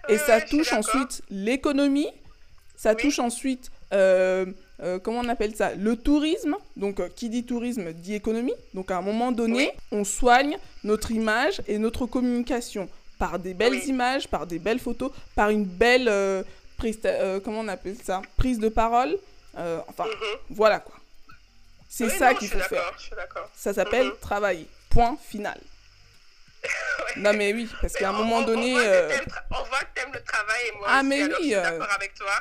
et 0.09 0.17
ça 0.17 0.41
touche 0.41 0.74
ensuite 0.74 1.21
l'économie, 1.30 2.09
ça 2.76 2.95
touche 2.95 3.19
ensuite, 3.19 3.71
euh, 3.93 4.45
comment 5.03 5.19
on 5.19 5.30
appelle 5.30 5.55
ça, 5.55 5.74
le 5.76 5.95
tourisme. 5.95 6.55
Donc, 6.76 6.99
euh, 6.99 7.07
qui 7.15 7.30
dit 7.30 7.45
tourisme 7.45 7.93
dit 7.93 8.15
économie. 8.15 8.55
Donc, 8.74 8.91
à 8.91 8.97
un 8.97 9.01
moment 9.01 9.32
donné, 9.32 9.71
on 9.91 10.03
soigne 10.03 10.57
notre 10.84 11.11
image 11.11 11.61
et 11.67 11.78
notre 11.78 12.05
communication 12.07 12.89
par 13.18 13.39
des 13.39 13.53
belles 13.53 13.84
images, 13.86 14.28
par 14.28 14.45
des 14.47 14.59
belles 14.59 14.80
photos, 14.80 15.11
par 15.36 15.49
une 15.49 15.66
belle 15.66 16.11
prise, 16.78 16.99
comment 17.43 17.61
on 17.61 17.68
appelle 17.68 17.97
ça, 18.03 18.22
prise 18.38 18.59
de 18.59 18.70
parole. 18.70 19.18
enfin, 19.55 20.05
mhm. 20.05 20.39
voilà 20.49 20.80
quoi. 20.80 20.95
C'est 21.89 22.09
ça 22.09 22.34
qu'il 22.34 22.49
faut 22.49 22.59
faire. 22.59 22.91
Ça 23.55 23.74
s'appelle 23.74 24.07
mhm. 24.07 24.18
travailler. 24.22 24.68
Point 24.89 25.18
final. 25.30 25.59
Non 27.18 27.34
mais 27.34 27.53
oui, 27.53 27.70
parce 27.82 27.93
qu'à 27.93 28.09
un 28.09 28.14
moment 28.14 28.41
donné... 28.41 28.74
On 28.74 28.78
voit, 29.66 29.80
que 29.80 29.93
t'aimes 29.93 30.14
le 30.14 30.24
travail 30.24 30.61
et 30.68 30.78
moi 30.78 30.88
ah, 30.89 31.03
mais 31.03 31.24
oui, 31.26 31.32
je 31.38 31.43
suis 31.43 31.51
d'accord 31.51 31.91
avec 31.93 32.16
toi. 32.16 32.32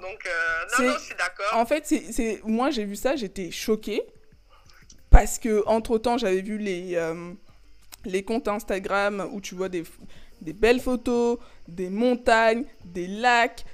Donc, 0.00 0.26
euh, 0.26 0.64
non, 0.78 0.88
non, 0.88 0.94
je 0.98 1.04
suis 1.04 1.14
d'accord. 1.14 1.54
En 1.54 1.66
fait, 1.66 1.86
c'est, 1.86 2.40
moi, 2.44 2.70
j'ai 2.70 2.84
vu 2.84 2.96
ça, 2.96 3.16
j'étais 3.16 3.50
choquée. 3.50 4.02
Parce 5.10 5.38
que, 5.38 5.62
entre-temps, 5.66 6.18
j'avais 6.18 6.42
vu 6.42 6.58
les, 6.58 6.96
euh, 6.96 7.32
les 8.04 8.22
comptes 8.22 8.48
Instagram 8.48 9.28
où 9.32 9.40
tu 9.40 9.54
vois 9.54 9.68
des, 9.68 9.84
des 10.40 10.52
belles 10.52 10.80
photos, 10.80 11.38
des 11.68 11.88
montagnes, 11.88 12.64
des 12.84 13.06
lacs, 13.06 13.64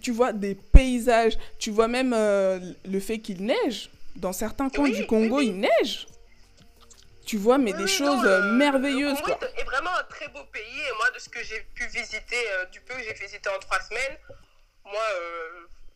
tu, 0.00 0.12
vois 0.12 0.32
des 0.32 0.54
paysages. 0.54 1.38
Tu 1.58 1.70
vois 1.70 1.88
même 1.88 2.12
euh, 2.14 2.58
le 2.84 3.00
fait 3.00 3.18
qu'il 3.18 3.44
neige. 3.44 3.90
Dans 4.16 4.32
certains 4.32 4.68
coins 4.68 4.90
du 4.90 5.06
Congo, 5.06 5.40
il 5.40 5.58
neige. 5.58 6.06
Tu 7.24 7.36
vois, 7.36 7.56
mais 7.56 7.72
des 7.72 7.86
choses 7.86 8.24
merveilleuses. 8.52 9.18
Le 9.18 9.32
Congo 9.32 9.46
est 9.56 9.64
vraiment 9.64 9.94
un 9.98 10.04
très 10.04 10.28
beau 10.28 10.44
pays. 10.52 10.80
Et 10.88 10.96
moi, 10.96 11.10
de 11.14 11.18
ce 11.18 11.28
que 11.28 11.42
j'ai 11.42 11.60
pu 11.74 11.86
visiter, 11.86 12.36
du 12.72 12.80
peu 12.80 12.94
que 12.94 13.02
j'ai 13.02 13.14
visité 13.14 13.48
en 13.48 13.58
trois 13.58 13.80
semaines, 13.80 14.18
moi, 14.84 15.02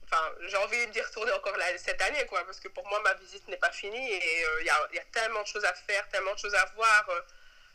enfin, 0.06 0.22
j'ai 0.48 0.56
envie 0.56 0.86
d'y 0.88 1.00
retourner 1.00 1.32
encore 1.32 1.54
cette 1.78 2.00
année, 2.02 2.24
quoi, 2.28 2.44
parce 2.44 2.60
que 2.60 2.68
pour 2.68 2.86
moi, 2.88 3.00
ma 3.04 3.14
visite 3.14 3.46
n'est 3.48 3.56
pas 3.56 3.70
finie 3.70 3.96
et 3.96 4.20
il 4.40 4.44
euh, 4.44 4.64
y, 4.64 4.70
a, 4.70 4.78
y, 4.94 4.98
a, 4.98 5.04
tellement 5.12 5.42
de 5.42 5.46
choses 5.46 5.64
à 5.64 5.74
faire, 5.74 6.08
tellement 6.08 6.34
de 6.34 6.38
choses 6.38 6.54
à 6.54 6.64
voir. 6.74 7.06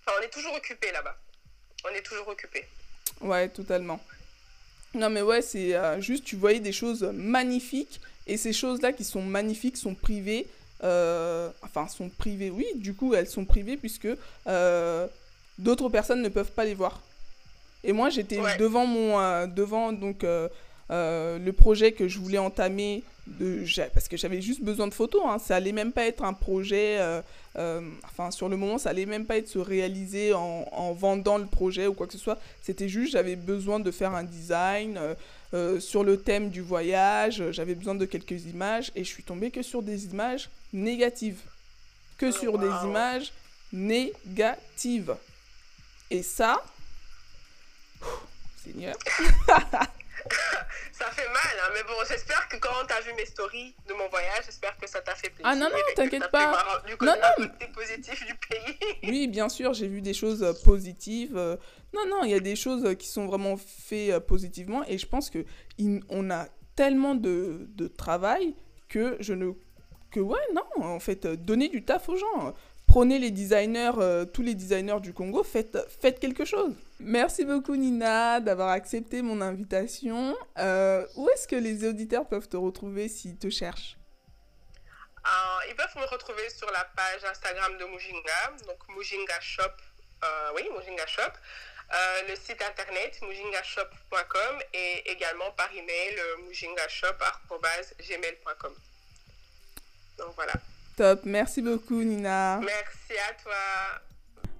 Euh. 0.07 0.11
Enfin, 0.11 0.17
on 0.19 0.23
est 0.23 0.29
toujours 0.29 0.53
occupé 0.53 0.91
là-bas. 0.91 1.15
On 1.85 1.95
est 1.95 2.01
toujours 2.01 2.27
occupé. 2.27 2.65
Ouais, 3.21 3.49
totalement. 3.49 3.99
Non, 4.93 5.09
mais 5.09 5.21
ouais, 5.21 5.41
c'est 5.41 5.75
euh, 5.75 6.01
juste, 6.01 6.25
tu 6.25 6.35
voyais 6.35 6.59
des 6.59 6.73
choses 6.73 7.03
magnifiques 7.13 8.01
et 8.27 8.37
ces 8.37 8.53
choses-là 8.53 8.91
qui 8.93 9.03
sont 9.03 9.21
magnifiques 9.21 9.77
sont 9.77 9.95
privées. 9.95 10.47
enfin, 10.81 11.87
sont 11.87 12.09
privées, 12.09 12.49
oui, 12.49 12.65
du 12.75 12.93
coup, 12.93 13.13
elles 13.13 13.29
sont 13.29 13.45
privées 13.45 13.77
puisque 13.77 14.09
d'autres 15.57 15.89
personnes 15.89 16.21
ne 16.21 16.29
peuvent 16.29 16.51
pas 16.51 16.65
les 16.65 16.73
voir. 16.73 17.01
Et 17.83 17.93
moi, 17.93 18.09
j'étais 18.09 18.39
devant 18.57 18.85
mon. 18.85 19.47
devant, 19.47 19.93
donc 19.93 20.25
euh, 20.91 21.39
le 21.39 21.53
projet 21.53 21.93
que 21.93 22.07
je 22.07 22.19
voulais 22.19 22.37
entamer, 22.37 23.03
de, 23.27 23.63
parce 23.93 24.09
que 24.09 24.17
j'avais 24.17 24.41
juste 24.41 24.61
besoin 24.61 24.87
de 24.87 24.93
photos, 24.93 25.21
hein, 25.25 25.37
ça 25.39 25.55
allait 25.55 25.71
même 25.71 25.93
pas 25.93 26.05
être 26.05 26.23
un 26.23 26.33
projet, 26.33 26.97
euh, 26.99 27.21
euh, 27.57 27.81
enfin 28.03 28.29
sur 28.31 28.49
le 28.49 28.57
moment 28.57 28.77
ça 28.77 28.89
allait 28.89 29.05
même 29.05 29.25
pas 29.25 29.37
être 29.37 29.47
se 29.47 29.59
réaliser 29.59 30.33
en, 30.33 30.93
vendant 30.93 31.37
le 31.37 31.45
projet 31.45 31.87
ou 31.87 31.93
quoi 31.93 32.07
que 32.07 32.13
ce 32.13 32.19
soit, 32.19 32.39
c'était 32.61 32.89
juste 32.89 33.13
j'avais 33.13 33.37
besoin 33.37 33.79
de 33.79 33.89
faire 33.91 34.13
un 34.13 34.23
design 34.23 34.99
sur 35.79 36.03
le 36.03 36.17
thème 36.17 36.49
du 36.49 36.61
voyage, 36.61 37.43
j'avais 37.51 37.75
besoin 37.75 37.95
de 37.95 38.05
quelques 38.05 38.45
images 38.45 38.91
et 38.95 39.03
je 39.03 39.09
suis 39.09 39.23
tombée 39.23 39.51
que 39.51 39.61
sur 39.61 39.83
des 39.83 40.05
images 40.05 40.49
négatives, 40.73 41.39
que 42.17 42.27
oh, 42.27 42.31
sur 42.31 42.57
des 42.57 42.71
images 42.85 43.31
négatives. 43.71 45.15
Et 46.09 46.23
ça, 46.23 46.61
Seigneur. 48.63 48.95
ça 50.91 51.05
fait 51.11 51.27
mal, 51.27 51.55
hein, 51.61 51.69
mais 51.73 51.83
bon, 51.83 51.93
j'espère 52.07 52.47
que 52.47 52.57
quand 52.57 52.69
tu 52.87 52.93
as 52.93 53.01
vu 53.01 53.13
mes 53.13 53.25
stories 53.25 53.75
de 53.87 53.93
mon 53.93 54.07
voyage, 54.09 54.43
j'espère 54.45 54.75
que 54.77 54.87
ça 54.87 55.01
t'a 55.01 55.15
fait 55.15 55.29
plaisir. 55.29 55.45
Ah 55.45 55.55
non, 55.55 55.69
non, 55.69 55.77
t'inquiète 55.95 56.29
pas. 56.29 56.81
non, 57.01 57.13
non. 57.39 57.47
positif 57.73 58.25
du 58.25 58.35
pays. 58.35 58.97
oui, 59.03 59.27
bien 59.27 59.49
sûr, 59.49 59.73
j'ai 59.73 59.87
vu 59.87 60.01
des 60.01 60.13
choses 60.13 60.43
euh, 60.43 60.53
positives. 60.63 61.37
Euh. 61.37 61.57
Non, 61.93 62.05
non, 62.07 62.23
il 62.23 62.31
y 62.31 62.35
a 62.35 62.39
des 62.39 62.55
choses 62.55 62.95
qui 62.97 63.07
sont 63.07 63.25
vraiment 63.25 63.57
faites 63.57 64.11
euh, 64.11 64.19
positivement 64.19 64.83
et 64.87 64.97
je 64.97 65.07
pense 65.07 65.29
que 65.29 65.45
on 66.09 66.29
a 66.29 66.47
tellement 66.75 67.15
de, 67.15 67.67
de 67.69 67.87
travail 67.87 68.55
que 68.87 69.17
je 69.19 69.33
ne. 69.33 69.51
Que 70.11 70.19
ouais, 70.19 70.39
non, 70.53 70.83
en 70.83 70.99
fait, 70.99 71.25
donner 71.25 71.69
du 71.69 71.85
taf 71.85 72.09
aux 72.09 72.17
gens 72.17 72.53
prenez 72.91 73.19
les 73.19 73.31
designers, 73.31 73.93
euh, 73.99 74.25
tous 74.25 74.41
les 74.41 74.53
designers 74.53 74.99
du 74.99 75.13
Congo, 75.13 75.43
faites, 75.43 75.77
faites 76.01 76.19
quelque 76.19 76.43
chose. 76.43 76.75
Merci 76.99 77.45
beaucoup 77.45 77.77
Nina 77.77 78.41
d'avoir 78.41 78.67
accepté 78.69 79.21
mon 79.21 79.39
invitation. 79.39 80.35
Euh, 80.57 81.07
où 81.15 81.29
est-ce 81.29 81.47
que 81.47 81.55
les 81.55 81.87
auditeurs 81.87 82.27
peuvent 82.27 82.49
te 82.49 82.57
retrouver 82.57 83.07
s'ils 83.07 83.37
te 83.37 83.49
cherchent 83.49 83.95
euh, 85.25 85.69
Ils 85.69 85.75
peuvent 85.75 85.95
me 85.95 86.03
retrouver 86.05 86.49
sur 86.49 86.69
la 86.69 86.83
page 86.83 87.23
Instagram 87.23 87.77
de 87.77 87.85
Mujinga, 87.85 88.57
donc 88.67 88.85
Mujinga 88.89 89.39
Shop, 89.39 89.71
oui, 90.55 90.67
Mujinga 90.77 91.07
Shop. 91.07 91.31
le 92.27 92.35
site 92.35 92.61
internet 92.61 93.21
mujingashop.com 93.21 94.61
et 94.73 95.09
également 95.09 95.51
par 95.51 95.73
email 95.73 96.19
mujingashop.gmail.com. 96.45 98.75
Donc 100.17 100.35
voilà. 100.35 100.55
Top, 101.01 101.21
merci 101.25 101.63
beaucoup 101.63 102.03
Nina. 102.03 102.59
Merci 102.59 103.19
à 103.27 103.33
toi. 103.41 104.03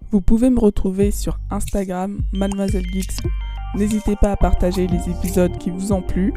Vous 0.09 0.21
pouvez 0.21 0.49
me 0.49 0.59
retrouver 0.59 1.11
sur 1.11 1.37
Instagram, 1.51 2.19
Mademoiselle 2.33 2.87
Geeks. 2.91 3.19
N'hésitez 3.75 4.15
pas 4.15 4.31
à 4.31 4.35
partager 4.35 4.87
les 4.87 5.07
épisodes 5.07 5.55
qui 5.59 5.69
vous 5.69 5.91
ont 5.91 6.01
plu. 6.01 6.33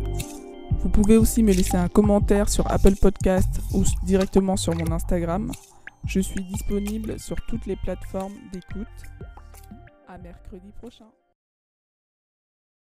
Vous 0.81 0.91
pouvez 0.91 1.17
aussi 1.17 1.43
me 1.43 1.55
laisser 1.55 1.79
un 1.79 1.89
commentaire 1.89 2.51
sur 2.51 2.71
Apple 2.71 2.97
Podcast 2.97 3.63
ou 3.73 3.83
directement 4.03 4.59
sur 4.59 4.75
mon 4.75 4.93
Instagram. 4.93 5.51
Je 6.07 6.21
suis 6.21 6.45
disponible 6.45 7.19
sur 7.19 7.37
toutes 7.49 7.65
les 7.65 7.77
plateformes 7.77 8.37
d'écoute. 8.53 8.87
À 10.07 10.19
mercredi 10.19 10.71
prochain. 10.83 11.07